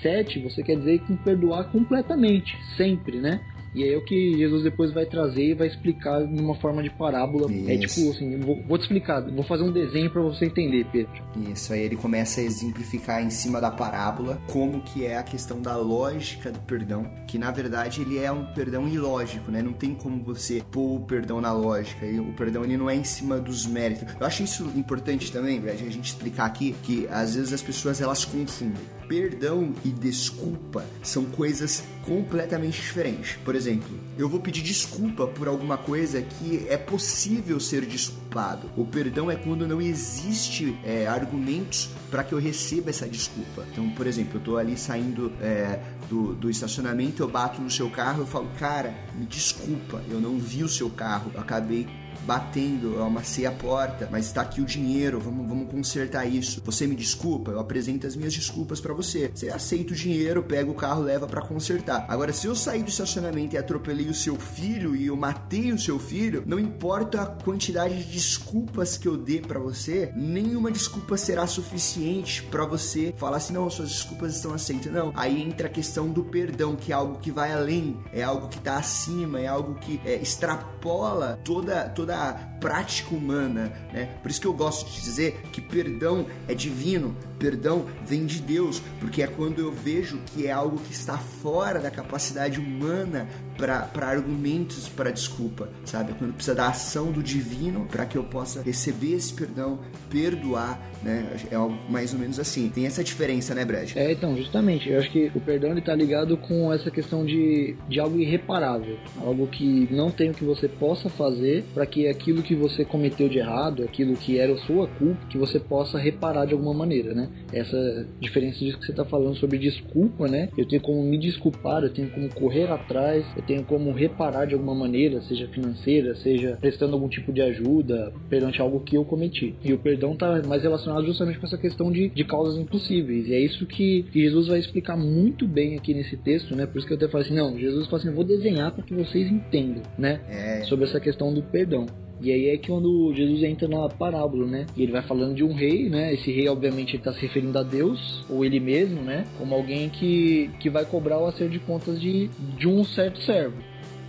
7 0.00 0.38
você 0.38 0.62
quer 0.62 0.78
dizer 0.78 1.00
que 1.00 1.14
perdoar 1.18 1.64
completamente, 1.70 2.56
sempre, 2.76 3.18
né? 3.18 3.40
E 3.74 3.82
aí 3.82 3.92
é 3.92 3.96
o 3.96 4.04
que 4.04 4.36
Jesus 4.38 4.62
depois 4.62 4.92
vai 4.92 5.04
trazer 5.04 5.50
e 5.50 5.54
vai 5.54 5.66
explicar 5.66 6.20
numa 6.20 6.54
forma 6.54 6.82
de 6.82 6.90
parábola. 6.90 7.50
Isso. 7.50 7.70
É 7.70 7.76
tipo 7.76 8.10
assim, 8.10 8.38
vou, 8.38 8.62
vou, 8.62 8.78
te 8.78 8.82
explicar, 8.82 9.20
vou 9.22 9.42
fazer 9.44 9.64
um 9.64 9.72
desenho 9.72 10.10
para 10.10 10.22
você 10.22 10.46
entender, 10.46 10.86
Pedro. 10.92 11.12
Isso, 11.50 11.72
aí 11.72 11.82
ele 11.82 11.96
começa 11.96 12.40
a 12.40 12.44
exemplificar 12.44 13.22
em 13.22 13.30
cima 13.30 13.60
da 13.60 13.70
parábola 13.70 14.40
como 14.50 14.80
que 14.80 15.04
é 15.04 15.16
a 15.16 15.22
questão 15.22 15.60
da 15.60 15.76
lógica 15.76 16.52
do 16.52 16.60
perdão, 16.60 17.10
que 17.26 17.36
na 17.36 17.50
verdade 17.50 18.02
ele 18.02 18.18
é 18.18 18.30
um 18.30 18.44
perdão 18.46 18.86
ilógico, 18.86 19.50
né? 19.50 19.60
Não 19.60 19.72
tem 19.72 19.94
como 19.94 20.22
você 20.22 20.62
pôr 20.70 20.96
o 20.96 21.00
perdão 21.00 21.40
na 21.40 21.52
lógica. 21.52 22.06
E 22.06 22.20
o 22.20 22.32
perdão 22.34 22.64
ele 22.64 22.76
não 22.76 22.88
é 22.88 22.94
em 22.94 23.04
cima 23.04 23.40
dos 23.40 23.66
méritos. 23.66 24.14
Eu 24.20 24.26
acho 24.26 24.44
isso 24.44 24.70
importante 24.76 25.32
também, 25.32 25.60
a 25.68 25.74
gente 25.74 26.00
explicar 26.00 26.44
aqui 26.46 26.74
que 26.82 27.08
às 27.08 27.34
vezes 27.34 27.52
as 27.52 27.62
pessoas 27.62 28.00
elas 28.00 28.24
confundem. 28.24 28.82
Perdão 29.14 29.72
e 29.84 29.90
desculpa 29.90 30.84
são 31.00 31.24
coisas 31.26 31.84
completamente 32.04 32.80
diferentes. 32.80 33.36
Por 33.44 33.54
exemplo, 33.54 33.88
eu 34.18 34.28
vou 34.28 34.40
pedir 34.40 34.60
desculpa 34.60 35.24
por 35.28 35.46
alguma 35.46 35.78
coisa 35.78 36.20
que 36.20 36.66
é 36.68 36.76
possível 36.76 37.60
ser 37.60 37.86
desculpado. 37.86 38.68
O 38.76 38.84
perdão 38.84 39.30
é 39.30 39.36
quando 39.36 39.68
não 39.68 39.80
existe 39.80 40.76
é, 40.82 41.06
argumentos 41.06 41.90
para 42.10 42.24
que 42.24 42.32
eu 42.32 42.40
receba 42.40 42.90
essa 42.90 43.06
desculpa. 43.06 43.64
Então, 43.70 43.88
por 43.90 44.08
exemplo, 44.08 44.40
eu 44.40 44.42
tô 44.42 44.56
ali 44.56 44.76
saindo 44.76 45.32
é, 45.40 45.78
do, 46.10 46.34
do 46.34 46.50
estacionamento, 46.50 47.22
eu 47.22 47.28
bato 47.28 47.62
no 47.62 47.70
seu 47.70 47.88
carro, 47.90 48.22
eu 48.22 48.26
falo, 48.26 48.48
cara, 48.58 48.92
me 49.14 49.26
desculpa, 49.26 50.02
eu 50.10 50.20
não 50.20 50.40
vi 50.40 50.64
o 50.64 50.68
seu 50.68 50.90
carro, 50.90 51.30
eu 51.32 51.40
acabei 51.40 51.86
batendo, 52.22 52.94
eu 52.94 53.04
amassei 53.04 53.46
a 53.46 53.52
porta, 53.52 54.08
mas 54.10 54.26
está 54.26 54.42
aqui 54.42 54.60
o 54.60 54.64
dinheiro, 54.64 55.20
vamos, 55.20 55.46
vamos 55.48 55.70
consertar 55.70 56.26
isso. 56.26 56.62
Você 56.64 56.86
me 56.86 56.94
desculpa? 56.94 57.50
Eu 57.50 57.60
apresento 57.60 58.06
as 58.06 58.16
minhas 58.16 58.34
desculpas 58.34 58.80
para 58.80 58.94
você. 58.94 59.30
Você 59.34 59.48
aceita 59.48 59.92
o 59.92 59.96
dinheiro, 59.96 60.42
pega 60.42 60.70
o 60.70 60.74
carro, 60.74 61.02
leva 61.02 61.26
para 61.26 61.42
consertar. 61.42 62.04
Agora, 62.08 62.32
se 62.32 62.46
eu 62.46 62.54
sair 62.54 62.82
do 62.82 62.88
estacionamento 62.88 63.54
e 63.54 63.58
atropelei 63.58 64.08
o 64.08 64.14
seu 64.14 64.36
filho 64.36 64.94
e 64.94 65.06
eu 65.06 65.16
matei 65.16 65.72
o 65.72 65.78
seu 65.78 65.98
filho, 65.98 66.42
não 66.46 66.58
importa 66.58 67.22
a 67.22 67.26
quantidade 67.26 68.04
de 68.04 68.12
desculpas 68.12 68.96
que 68.96 69.08
eu 69.08 69.16
dê 69.16 69.40
para 69.40 69.58
você, 69.58 70.12
nenhuma 70.14 70.70
desculpa 70.70 71.16
será 71.16 71.46
suficiente 71.46 72.42
para 72.44 72.64
você 72.64 73.14
falar 73.16 73.38
assim, 73.38 73.52
não, 73.52 73.68
suas 73.70 73.88
desculpas 73.88 74.34
estão 74.34 74.52
aceitas. 74.52 74.92
Não. 74.92 75.12
Aí 75.14 75.42
entra 75.42 75.66
a 75.66 75.70
questão 75.70 76.08
do 76.08 76.24
perdão, 76.24 76.76
que 76.76 76.92
é 76.92 76.94
algo 76.94 77.18
que 77.18 77.30
vai 77.30 77.52
além, 77.52 77.96
é 78.12 78.22
algo 78.22 78.48
que 78.48 78.58
tá 78.60 78.76
acima, 78.76 79.40
é 79.40 79.46
algo 79.46 79.74
que 79.76 80.00
é, 80.04 80.16
extrapola 80.16 81.38
toda, 81.44 81.88
toda 81.90 82.03
toda 82.04 82.28
a 82.28 82.32
prática 82.34 83.14
humana, 83.14 83.72
né? 83.90 84.10
Por 84.22 84.30
isso 84.30 84.38
que 84.38 84.46
eu 84.46 84.52
gosto 84.52 84.90
de 84.90 85.00
dizer 85.00 85.40
que 85.50 85.60
perdão 85.60 86.26
é 86.46 86.54
divino, 86.54 87.16
perdão 87.44 87.84
vem 88.06 88.24
de 88.24 88.40
Deus, 88.40 88.80
porque 88.98 89.22
é 89.22 89.26
quando 89.26 89.58
eu 89.58 89.70
vejo 89.70 90.18
que 90.32 90.46
é 90.46 90.50
algo 90.50 90.78
que 90.78 90.92
está 90.94 91.18
fora 91.18 91.78
da 91.78 91.90
capacidade 91.90 92.58
humana 92.58 93.28
para 93.58 94.08
argumentos 94.08 94.88
para 94.88 95.10
desculpa, 95.10 95.68
sabe? 95.84 96.14
Quando 96.14 96.32
precisa 96.32 96.56
da 96.56 96.68
ação 96.68 97.12
do 97.12 97.22
divino 97.22 97.86
para 97.90 98.06
que 98.06 98.16
eu 98.16 98.24
possa 98.24 98.62
receber 98.62 99.12
esse 99.12 99.32
perdão, 99.32 99.78
perdoar, 100.10 100.80
né? 101.02 101.36
É 101.50 101.54
algo 101.54 101.76
mais 101.88 102.12
ou 102.14 102.18
menos 102.18 102.40
assim. 102.40 102.70
Tem 102.70 102.86
essa 102.86 103.04
diferença, 103.04 103.54
né, 103.54 103.64
Brad? 103.64 103.94
É, 103.94 104.12
então, 104.12 104.36
justamente. 104.36 104.88
Eu 104.88 104.98
acho 104.98 105.10
que 105.10 105.30
o 105.34 105.40
perdão 105.40 105.70
ele 105.70 105.82
tá 105.82 105.94
ligado 105.94 106.36
com 106.36 106.72
essa 106.72 106.90
questão 106.90 107.24
de, 107.24 107.76
de 107.88 108.00
algo 108.00 108.18
irreparável, 108.18 108.98
algo 109.20 109.46
que 109.46 109.86
não 109.90 110.10
tem 110.10 110.30
o 110.30 110.34
que 110.34 110.44
você 110.44 110.66
possa 110.66 111.08
fazer 111.08 111.64
para 111.74 111.86
que 111.86 112.08
aquilo 112.08 112.42
que 112.42 112.54
você 112.54 112.84
cometeu 112.84 113.28
de 113.28 113.38
errado, 113.38 113.84
aquilo 113.84 114.16
que 114.16 114.38
era 114.38 114.56
sua 114.56 114.88
culpa, 114.88 115.26
que 115.28 115.38
você 115.38 115.60
possa 115.60 115.98
reparar 115.98 116.46
de 116.46 116.54
alguma 116.54 116.74
maneira, 116.74 117.14
né? 117.14 117.28
Essa 117.52 118.06
diferença 118.20 118.58
disso 118.58 118.78
que 118.78 118.86
você 118.86 118.92
tá 118.92 119.04
falando 119.04 119.36
sobre 119.36 119.58
desculpa, 119.58 120.26
né? 120.26 120.48
Eu 120.56 120.66
tenho 120.66 120.82
como 120.82 121.02
me 121.02 121.18
desculpar, 121.18 121.82
eu 121.82 121.90
tenho 121.90 122.10
como 122.10 122.28
correr 122.28 122.70
atrás, 122.70 123.24
eu 123.36 123.42
tenho 123.42 123.64
como 123.64 123.92
reparar 123.92 124.46
de 124.46 124.54
alguma 124.54 124.74
maneira, 124.74 125.22
seja 125.22 125.46
financeira, 125.48 126.14
seja 126.16 126.58
prestando 126.60 126.94
algum 126.94 127.08
tipo 127.08 127.32
de 127.32 127.40
ajuda 127.40 128.12
perante 128.28 128.60
algo 128.60 128.80
que 128.80 128.96
eu 128.96 129.04
cometi. 129.04 129.54
E 129.64 129.72
o 129.72 129.78
perdão 129.78 130.14
está 130.14 130.42
mais 130.42 130.62
relacionado 130.62 131.06
justamente 131.06 131.38
com 131.38 131.46
essa 131.46 131.58
questão 131.58 131.92
de, 131.92 132.08
de 132.08 132.24
causas 132.24 132.58
impossíveis. 132.58 133.28
E 133.28 133.34
é 133.34 133.40
isso 133.40 133.66
que, 133.66 134.04
que 134.04 134.20
Jesus 134.20 134.48
vai 134.48 134.58
explicar 134.58 134.96
muito 134.96 135.46
bem 135.46 135.76
aqui 135.76 135.94
nesse 135.94 136.16
texto, 136.16 136.56
né? 136.56 136.66
Por 136.66 136.78
isso 136.78 136.86
que 136.86 136.92
eu 136.92 136.96
até 136.96 137.08
falo 137.08 137.22
assim, 137.22 137.34
não, 137.34 137.58
Jesus 137.58 137.86
fala 137.86 137.98
assim, 137.98 138.08
eu 138.08 138.14
vou 138.14 138.24
desenhar 138.24 138.72
para 138.72 138.82
que 138.82 138.94
vocês 138.94 139.30
entendam, 139.30 139.82
né? 139.98 140.20
É. 140.28 140.62
Sobre 140.64 140.84
essa 140.84 140.98
questão 140.98 141.32
do 141.32 141.42
perdão. 141.42 141.86
E 142.20 142.32
aí 142.32 142.48
é 142.48 142.56
que 142.56 142.68
quando 142.68 143.12
Jesus 143.14 143.42
entra 143.42 143.68
na 143.68 143.88
parábola, 143.88 144.46
né? 144.46 144.66
E 144.76 144.82
ele 144.82 144.92
vai 144.92 145.02
falando 145.02 145.34
de 145.34 145.44
um 145.44 145.52
rei, 145.52 145.88
né? 145.88 146.14
Esse 146.14 146.32
rei, 146.32 146.48
obviamente, 146.48 146.96
está 146.96 147.12
se 147.12 147.20
referindo 147.20 147.58
a 147.58 147.62
Deus, 147.62 148.24
ou 148.28 148.44
ele 148.44 148.60
mesmo, 148.60 149.02
né? 149.02 149.24
Como 149.38 149.54
alguém 149.54 149.88
que, 149.88 150.50
que 150.60 150.70
vai 150.70 150.84
cobrar 150.84 151.18
o 151.18 151.26
acerto 151.26 151.52
de 151.52 151.58
contas 151.58 152.00
de, 152.00 152.28
de 152.56 152.68
um 152.68 152.84
certo 152.84 153.20
servo. 153.20 153.56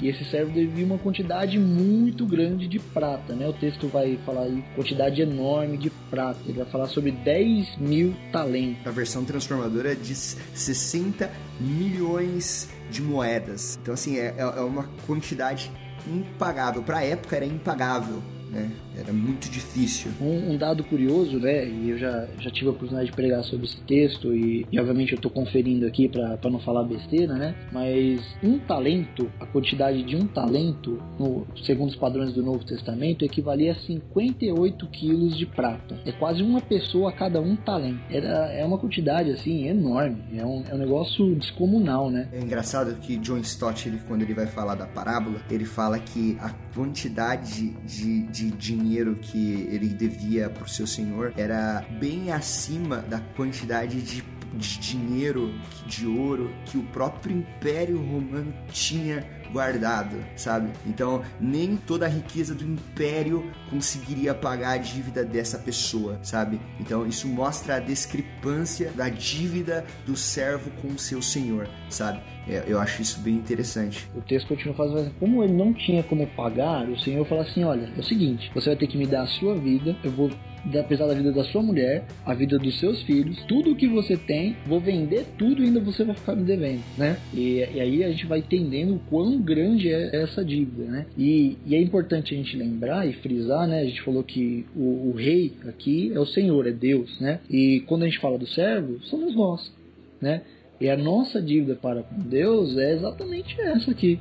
E 0.01 0.09
esse 0.09 0.25
servo 0.25 0.51
devia 0.51 0.85
uma 0.85 0.97
quantidade 0.97 1.57
muito 1.57 2.25
grande 2.25 2.67
de 2.67 2.79
prata, 2.79 3.33
né? 3.33 3.47
O 3.47 3.53
texto 3.53 3.87
vai 3.87 4.17
falar 4.25 4.43
aí 4.43 4.63
quantidade 4.75 5.21
enorme 5.21 5.77
de 5.77 5.89
prata. 5.89 6.39
Ele 6.45 6.57
vai 6.57 6.65
falar 6.65 6.87
sobre 6.87 7.11
10 7.11 7.77
mil 7.77 8.13
talentos. 8.31 8.85
A 8.85 8.91
versão 8.91 9.23
transformadora 9.23 9.95
diz 9.95 10.37
60 10.53 11.31
milhões 11.59 12.69
de 12.91 13.01
moedas. 13.01 13.79
Então, 13.81 13.93
assim, 13.93 14.17
é, 14.17 14.35
é 14.37 14.61
uma 14.61 14.83
quantidade 15.07 15.71
impagável. 16.07 16.83
Para 16.83 16.97
a 16.97 17.03
época 17.03 17.35
era 17.35 17.45
impagável 17.45 18.21
né? 18.55 18.71
Era 18.97 19.11
muito 19.11 19.49
difícil. 19.49 20.11
Um, 20.21 20.53
um, 20.53 20.57
dado 20.57 20.83
curioso, 20.83 21.39
né? 21.39 21.67
E 21.67 21.89
eu 21.89 21.97
já, 21.97 22.27
já 22.39 22.49
tive 22.49 22.67
a 22.67 22.71
oportunidade 22.71 23.09
de 23.09 23.15
pregar 23.15 23.43
sobre 23.43 23.65
esse 23.65 23.77
texto 23.81 24.33
e, 24.33 24.65
e 24.71 24.79
obviamente 24.79 25.11
eu 25.11 25.17
estou 25.17 25.29
conferindo 25.29 25.85
aqui 25.85 26.07
para 26.07 26.49
não 26.49 26.59
falar 26.59 26.83
besteira, 26.83 27.33
né? 27.33 27.55
Mas 27.71 28.21
um 28.41 28.57
talento, 28.59 29.29
a 29.39 29.45
quantidade 29.45 30.03
de 30.03 30.15
um 30.15 30.25
talento, 30.27 31.01
no, 31.19 31.45
segundo 31.63 31.89
os 31.89 31.95
padrões 31.95 32.33
do 32.33 32.41
Novo 32.41 32.63
Testamento, 32.63 33.25
equivalia 33.25 33.73
a 33.73 33.75
58 33.75 34.87
quilos 34.87 35.37
de 35.37 35.45
prata. 35.45 35.99
É 36.05 36.11
quase 36.11 36.41
uma 36.41 36.61
pessoa 36.61 37.09
a 37.09 37.13
cada 37.13 37.41
um 37.41 37.55
talento. 37.55 37.99
Era, 38.09 38.51
é 38.51 38.63
uma 38.65 38.77
quantidade 38.77 39.31
assim 39.31 39.67
enorme. 39.67 40.23
É 40.35 40.45
um, 40.45 40.63
é 40.69 40.73
um 40.73 40.77
negócio 40.77 41.35
descomunal, 41.35 42.09
né? 42.09 42.29
É 42.31 42.39
engraçado 42.39 42.95
que 43.01 43.17
John 43.17 43.37
Stott, 43.39 43.87
ele, 43.87 43.99
quando 44.07 44.21
ele 44.21 44.33
vai 44.33 44.47
falar 44.47 44.75
da 44.75 44.85
parábola, 44.85 45.41
ele 45.49 45.65
fala 45.65 45.99
que 45.99 46.37
a 46.39 46.49
quantidade 46.73 47.69
de, 47.85 48.23
de 48.23 48.45
de 48.51 48.51
dinheiro 48.85 49.15
que 49.15 49.67
ele 49.71 49.87
devia 49.89 50.49
para 50.49 50.63
o 50.63 50.69
seu 50.69 50.85
senhor 50.85 51.33
era 51.35 51.83
bem 51.99 52.31
acima 52.31 52.97
da 52.97 53.19
quantidade 53.19 54.01
de 54.01 54.35
de 54.55 54.79
dinheiro, 54.79 55.53
de 55.85 56.07
ouro 56.07 56.49
que 56.65 56.77
o 56.77 56.83
próprio 56.83 57.35
Império 57.35 57.97
Romano 57.97 58.53
tinha 58.71 59.27
guardado, 59.55 60.17
sabe? 60.35 60.69
Então, 60.85 61.23
nem 61.39 61.77
toda 61.77 62.05
a 62.05 62.09
riqueza 62.09 62.53
do 62.53 62.65
império 62.65 63.49
conseguiria 63.69 64.33
pagar 64.33 64.71
a 64.71 64.77
dívida 64.77 65.23
dessa 65.23 65.57
pessoa, 65.57 66.19
sabe? 66.21 66.59
Então, 66.77 67.07
isso 67.07 67.25
mostra 67.25 67.75
a 67.75 67.79
discrepância 67.79 68.91
da 68.91 69.07
dívida 69.07 69.85
do 70.05 70.17
servo 70.17 70.69
com 70.81 70.89
o 70.89 70.99
seu 70.99 71.21
senhor, 71.21 71.69
sabe? 71.89 72.21
É, 72.49 72.65
eu 72.67 72.77
acho 72.77 73.01
isso 73.01 73.21
bem 73.21 73.35
interessante. 73.35 74.09
O 74.13 74.19
texto 74.19 74.49
continua 74.49 74.75
fazendo, 74.75 75.09
como 75.21 75.41
ele 75.41 75.53
não 75.53 75.73
tinha 75.73 76.03
como 76.03 76.27
pagar, 76.27 76.89
o 76.89 76.99
Senhor 76.99 77.25
fala 77.25 77.43
assim: 77.43 77.63
olha, 77.63 77.89
é 77.95 77.99
o 77.99 78.03
seguinte, 78.03 78.51
você 78.53 78.69
vai 78.69 78.77
ter 78.77 78.87
que 78.87 78.97
me 78.97 79.07
dar 79.07 79.23
a 79.23 79.27
sua 79.27 79.55
vida, 79.55 79.95
eu 80.03 80.11
vou 80.11 80.29
apesar 80.77 81.07
da 81.07 81.13
vida 81.13 81.31
da 81.31 81.43
sua 81.43 81.61
mulher, 81.61 82.05
a 82.25 82.33
vida 82.33 82.57
dos 82.57 82.79
seus 82.79 83.01
filhos, 83.03 83.37
tudo 83.47 83.71
o 83.71 83.75
que 83.75 83.87
você 83.87 84.17
tem, 84.17 84.55
vou 84.65 84.79
vender 84.79 85.25
tudo 85.37 85.61
e 85.61 85.67
ainda 85.67 85.79
você 85.79 86.03
vai 86.03 86.15
ficar 86.15 86.35
me 86.35 86.43
devendo, 86.43 86.81
né? 86.97 87.17
E, 87.33 87.57
e 87.57 87.79
aí 87.79 88.03
a 88.03 88.09
gente 88.09 88.25
vai 88.25 88.39
entendendo 88.39 88.95
o 88.95 88.99
quão 89.09 89.39
grande 89.39 89.91
é 89.91 90.21
essa 90.21 90.43
dívida, 90.43 90.83
né? 90.85 91.05
E, 91.17 91.57
e, 91.65 91.75
é 91.75 91.81
importante 91.81 92.33
a 92.33 92.37
gente 92.37 92.57
lembrar 92.57 93.07
e 93.07 93.13
frisar, 93.13 93.67
né? 93.67 93.81
A 93.81 93.85
gente 93.85 94.01
falou 94.01 94.23
que 94.23 94.65
o, 94.75 95.09
o 95.09 95.13
rei 95.15 95.53
aqui 95.67 96.11
é 96.13 96.19
o 96.19 96.25
Senhor, 96.25 96.67
é 96.67 96.71
Deus, 96.71 97.19
né? 97.19 97.39
E 97.49 97.81
quando 97.81 98.03
a 98.03 98.05
gente 98.05 98.19
fala 98.19 98.37
do 98.37 98.47
servo, 98.47 98.99
somos 99.03 99.35
nós, 99.35 99.73
né? 100.19 100.41
E 100.79 100.89
a 100.89 100.97
nossa 100.97 101.41
dívida 101.41 101.75
para 101.75 102.03
com 102.03 102.19
Deus 102.19 102.77
é 102.77 102.93
exatamente 102.93 103.59
essa 103.61 103.91
aqui. 103.91 104.19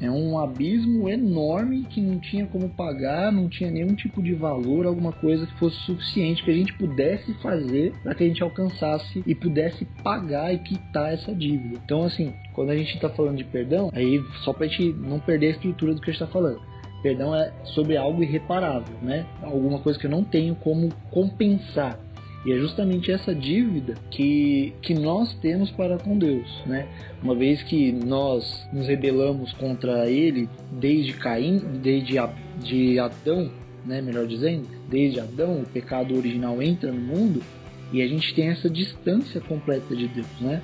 É 0.00 0.10
um 0.10 0.38
abismo 0.38 1.08
enorme 1.08 1.84
que 1.84 2.00
não 2.00 2.18
tinha 2.18 2.46
como 2.46 2.68
pagar, 2.68 3.32
não 3.32 3.48
tinha 3.48 3.70
nenhum 3.70 3.94
tipo 3.94 4.22
de 4.22 4.34
valor, 4.34 4.86
alguma 4.86 5.12
coisa 5.12 5.46
que 5.46 5.58
fosse 5.58 5.76
suficiente 5.80 6.44
que 6.44 6.50
a 6.50 6.54
gente 6.54 6.72
pudesse 6.74 7.32
fazer 7.34 7.94
para 8.02 8.14
que 8.14 8.24
a 8.24 8.28
gente 8.28 8.42
alcançasse 8.42 9.22
e 9.26 9.34
pudesse 9.34 9.84
pagar 10.02 10.52
e 10.52 10.58
quitar 10.58 11.12
essa 11.12 11.34
dívida. 11.34 11.80
Então, 11.84 12.02
assim, 12.02 12.32
quando 12.52 12.70
a 12.70 12.76
gente 12.76 12.94
está 12.94 13.08
falando 13.08 13.36
de 13.36 13.44
perdão, 13.44 13.90
aí 13.94 14.22
só 14.42 14.52
para 14.52 14.66
a 14.66 14.68
gente 14.68 14.92
não 14.92 15.18
perder 15.18 15.48
a 15.48 15.50
estrutura 15.50 15.94
do 15.94 16.00
que 16.00 16.10
a 16.10 16.12
gente 16.12 16.22
está 16.22 16.32
falando. 16.32 16.60
Perdão 17.02 17.34
é 17.34 17.52
sobre 17.62 17.96
algo 17.96 18.22
irreparável, 18.22 18.96
né? 19.02 19.26
Alguma 19.42 19.78
coisa 19.78 19.98
que 19.98 20.06
eu 20.06 20.10
não 20.10 20.24
tenho 20.24 20.54
como 20.56 20.88
compensar. 21.10 21.98
E 22.46 22.52
é 22.52 22.58
justamente 22.58 23.10
essa 23.10 23.34
dívida 23.34 23.94
que, 24.08 24.72
que 24.80 24.94
nós 24.94 25.34
temos 25.34 25.68
para 25.72 25.98
com 25.98 26.16
Deus, 26.16 26.48
né? 26.64 26.86
Uma 27.20 27.34
vez 27.34 27.60
que 27.60 27.90
nós 27.90 28.64
nos 28.72 28.86
rebelamos 28.86 29.52
contra 29.54 30.08
Ele 30.08 30.48
desde 30.70 31.12
Caim, 31.14 31.58
desde 31.82 32.16
de 32.60 33.00
Adão, 33.00 33.50
né? 33.84 34.00
Melhor 34.00 34.28
dizendo, 34.28 34.68
desde 34.88 35.18
Adão, 35.18 35.62
o 35.62 35.66
pecado 35.66 36.16
original 36.16 36.62
entra 36.62 36.92
no 36.92 37.00
mundo 37.00 37.42
e 37.92 38.00
a 38.00 38.06
gente 38.06 38.32
tem 38.32 38.46
essa 38.46 38.70
distância 38.70 39.40
completa 39.40 39.96
de 39.96 40.06
Deus, 40.06 40.40
né? 40.40 40.62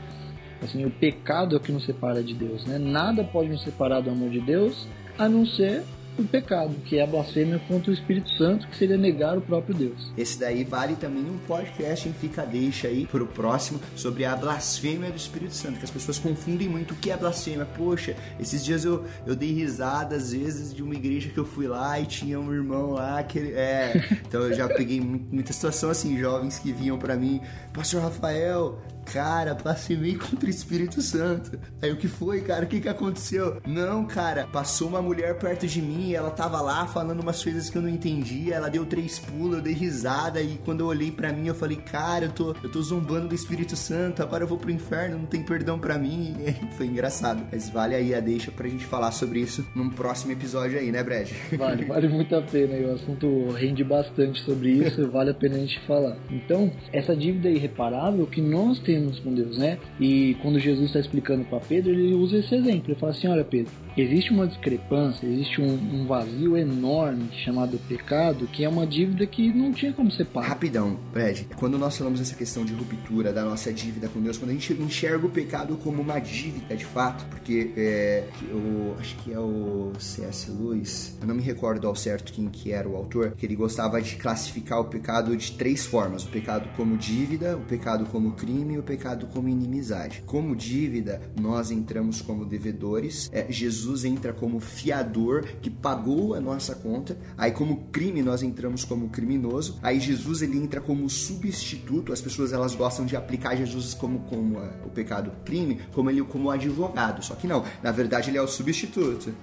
Assim, 0.62 0.84
o 0.84 0.90
pecado 0.90 1.56
é 1.56 1.58
o 1.58 1.60
que 1.60 1.72
nos 1.72 1.84
separa 1.84 2.22
de 2.22 2.32
Deus, 2.32 2.64
né? 2.64 2.78
Nada 2.78 3.24
pode 3.24 3.48
nos 3.48 3.62
separar 3.62 4.00
do 4.00 4.10
amor 4.10 4.30
de 4.30 4.40
Deus 4.40 4.86
a 5.18 5.28
não 5.28 5.44
ser 5.44 5.82
o 6.18 6.24
pecado, 6.24 6.74
que 6.84 6.98
é 6.98 7.02
a 7.02 7.06
blasfêmia 7.06 7.60
contra 7.66 7.90
o 7.90 7.94
Espírito 7.94 8.30
Santo, 8.30 8.66
que 8.68 8.76
seria 8.76 8.96
negar 8.96 9.36
o 9.36 9.40
próprio 9.40 9.74
Deus. 9.74 10.12
Esse 10.16 10.38
daí 10.38 10.64
vale 10.64 10.94
também 10.96 11.22
um 11.22 11.38
podcast 11.46 12.08
em 12.08 12.12
Fica 12.12 12.44
Deixa 12.44 12.88
aí 12.88 13.06
pro 13.06 13.26
próximo 13.26 13.80
sobre 13.96 14.24
a 14.24 14.36
blasfêmia 14.36 15.10
do 15.10 15.16
Espírito 15.16 15.54
Santo, 15.54 15.78
que 15.78 15.84
as 15.84 15.90
pessoas 15.90 16.18
confundem 16.18 16.68
muito 16.68 16.94
o 16.94 16.96
que 16.96 17.10
é 17.10 17.16
blasfêmia. 17.16 17.64
Poxa, 17.64 18.14
esses 18.38 18.64
dias 18.64 18.84
eu, 18.84 19.04
eu 19.26 19.34
dei 19.34 19.52
risada 19.52 20.16
às 20.16 20.32
vezes 20.32 20.74
de 20.74 20.82
uma 20.82 20.94
igreja 20.94 21.30
que 21.30 21.38
eu 21.38 21.44
fui 21.44 21.66
lá 21.66 21.98
e 21.98 22.06
tinha 22.06 22.38
um 22.38 22.52
irmão 22.52 22.92
lá 22.92 23.22
que 23.22 23.38
é, 23.38 23.92
então 24.26 24.42
eu 24.42 24.54
já 24.54 24.68
peguei 24.68 25.00
muita 25.00 25.52
situação 25.52 25.90
assim, 25.90 26.18
jovens 26.18 26.58
que 26.58 26.72
vinham 26.72 26.98
para 26.98 27.16
mim, 27.16 27.40
Pastor 27.72 28.02
Rafael, 28.02 28.78
Cara, 29.04 29.54
blasfemei 29.54 30.16
contra 30.16 30.46
o 30.46 30.50
Espírito 30.50 31.00
Santo. 31.02 31.58
Aí 31.80 31.90
o 31.92 31.96
que 31.96 32.08
foi, 32.08 32.40
cara? 32.40 32.64
O 32.64 32.68
que 32.68 32.80
que 32.80 32.88
aconteceu? 32.88 33.60
Não, 33.66 34.06
cara, 34.06 34.46
passou 34.46 34.88
uma 34.88 35.02
mulher 35.02 35.38
perto 35.38 35.66
de 35.66 35.82
mim, 35.82 36.12
ela 36.12 36.30
tava 36.30 36.60
lá 36.60 36.86
falando 36.86 37.20
umas 37.20 37.42
coisas 37.42 37.68
que 37.68 37.76
eu 37.76 37.82
não 37.82 37.88
entendia, 37.88 38.54
ela 38.54 38.68
deu 38.68 38.86
três 38.86 39.18
pulos, 39.18 39.56
eu 39.56 39.62
dei 39.62 39.74
risada 39.74 40.40
e 40.40 40.58
quando 40.64 40.80
eu 40.80 40.86
olhei 40.86 41.10
para 41.10 41.32
mim 41.32 41.48
eu 41.48 41.54
falei, 41.54 41.76
cara, 41.76 42.26
eu 42.26 42.32
tô, 42.32 42.54
eu 42.62 42.70
tô 42.70 42.80
zombando 42.80 43.28
do 43.28 43.34
Espírito 43.34 43.76
Santo, 43.76 44.22
agora 44.22 44.44
eu 44.44 44.48
vou 44.48 44.58
pro 44.58 44.70
inferno, 44.70 45.18
não 45.18 45.26
tem 45.26 45.42
perdão 45.42 45.78
para 45.78 45.98
mim. 45.98 46.34
foi 46.76 46.86
engraçado. 46.86 47.46
Mas 47.50 47.68
vale 47.68 47.94
aí 47.94 48.14
a 48.14 48.20
deixa 48.20 48.50
pra 48.50 48.68
gente 48.68 48.84
falar 48.86 49.12
sobre 49.12 49.40
isso 49.40 49.66
num 49.74 49.90
próximo 49.90 50.32
episódio 50.32 50.78
aí, 50.78 50.90
né, 50.90 51.02
Brad? 51.02 51.28
Vale, 51.62 51.84
vale 51.84 52.08
muito 52.08 52.34
a 52.34 52.42
pena. 52.42 52.76
E 52.76 52.84
o 52.84 52.94
assunto 52.94 53.50
rende 53.50 53.84
bastante 53.84 54.40
sobre 54.42 54.70
isso, 54.70 55.08
vale 55.10 55.30
a 55.30 55.34
pena 55.34 55.56
a 55.56 55.58
gente 55.58 55.78
falar. 55.86 56.16
Então, 56.30 56.72
essa 56.92 57.14
dívida 57.14 57.48
irreparável 57.48 58.26
que 58.26 58.40
nós 58.40 58.78
temos 58.80 58.91
temos 58.92 59.18
com 59.20 59.32
Deus, 59.32 59.56
né? 59.56 59.78
E 59.98 60.36
quando 60.42 60.58
Jesus 60.58 60.86
está 60.86 61.00
explicando 61.00 61.44
para 61.44 61.60
Pedro, 61.60 61.90
ele 61.92 62.14
usa 62.14 62.38
esse 62.38 62.54
exemplo. 62.54 62.92
Ele 62.92 62.98
fala 62.98 63.12
assim: 63.12 63.26
Olha, 63.28 63.44
Pedro, 63.44 63.72
existe 63.96 64.32
uma 64.32 64.46
discrepância, 64.46 65.26
existe 65.26 65.60
um, 65.60 65.72
um, 65.74 66.06
vazio 66.06 66.56
enorme 66.56 67.28
chamado 67.44 67.78
pecado, 67.88 68.46
que 68.46 68.64
é 68.64 68.68
uma 68.68 68.86
dívida 68.86 69.26
que 69.26 69.52
não 69.52 69.72
tinha 69.72 69.92
como 69.92 70.10
ser 70.10 70.24
paga. 70.26 70.48
Rapidão, 70.48 70.98
Brad, 71.12 71.42
quando 71.56 71.78
nós 71.78 71.96
falamos 71.96 72.20
essa 72.20 72.34
questão 72.34 72.64
de 72.64 72.72
ruptura 72.72 73.32
da 73.32 73.44
nossa 73.44 73.72
dívida 73.72 74.08
com 74.08 74.20
Deus, 74.20 74.38
quando 74.38 74.50
a 74.50 74.54
gente 74.54 74.72
enxerga 74.72 75.26
o 75.26 75.30
pecado 75.30 75.76
como 75.76 76.02
uma 76.02 76.18
dívida 76.18 76.76
de 76.76 76.84
fato, 76.84 77.24
porque 77.26 77.72
é, 77.76 78.24
eu 78.50 78.96
acho 78.98 79.16
que 79.16 79.32
é 79.32 79.38
o 79.38 79.92
C.S. 79.98 80.50
Lewis, 80.50 81.16
eu 81.20 81.26
não 81.26 81.34
me 81.34 81.42
recordo 81.42 81.86
ao 81.86 81.94
certo 81.94 82.32
quem 82.32 82.48
que 82.48 82.72
era 82.72 82.88
o 82.88 82.96
autor, 82.96 83.32
que 83.32 83.46
ele 83.46 83.56
gostava 83.56 84.00
de 84.00 84.16
classificar 84.16 84.80
o 84.80 84.84
pecado 84.84 85.36
de 85.36 85.52
três 85.52 85.84
formas: 85.84 86.24
o 86.24 86.28
pecado 86.28 86.68
como 86.76 86.96
dívida, 86.96 87.56
o 87.56 87.62
pecado 87.62 88.06
como 88.06 88.32
crime 88.32 88.74
e 88.74 88.78
o 88.78 88.82
pecado 88.82 89.26
como 89.26 89.48
inimizade. 89.48 90.22
Como 90.26 90.54
dívida, 90.56 91.20
nós 91.40 91.70
entramos 91.70 92.20
como 92.20 92.44
devedores, 92.44 93.30
é, 93.32 93.50
Jesus 93.50 93.81
entra 94.04 94.32
como 94.32 94.60
fiador 94.60 95.44
que 95.60 95.70
pagou 95.70 96.34
a 96.34 96.40
nossa 96.40 96.74
conta, 96.74 97.16
aí 97.36 97.52
como 97.52 97.88
crime 97.92 98.22
nós 98.22 98.42
entramos 98.42 98.84
como 98.84 99.08
criminoso, 99.08 99.78
aí 99.82 100.00
Jesus 100.00 100.42
ele 100.42 100.58
entra 100.58 100.80
como 100.80 101.08
substituto, 101.08 102.12
as 102.12 102.20
pessoas 102.20 102.52
elas 102.52 102.74
gostam 102.74 103.04
de 103.04 103.16
aplicar 103.16 103.56
Jesus 103.56 103.94
como, 103.94 104.20
como 104.20 104.58
o 104.84 104.90
pecado 104.90 105.32
crime, 105.44 105.80
como 105.92 106.10
ele 106.10 106.22
como 106.22 106.50
advogado, 106.50 107.24
só 107.24 107.34
que 107.34 107.46
não, 107.46 107.64
na 107.82 107.90
verdade 107.90 108.30
ele 108.30 108.38
é 108.38 108.42
o 108.42 108.48
substituto. 108.48 109.34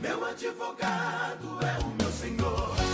Meu 0.00 0.24
advogado 0.24 1.58
é 1.62 1.84
o 1.84 2.02
meu 2.02 2.12
Senhor. 2.12 2.85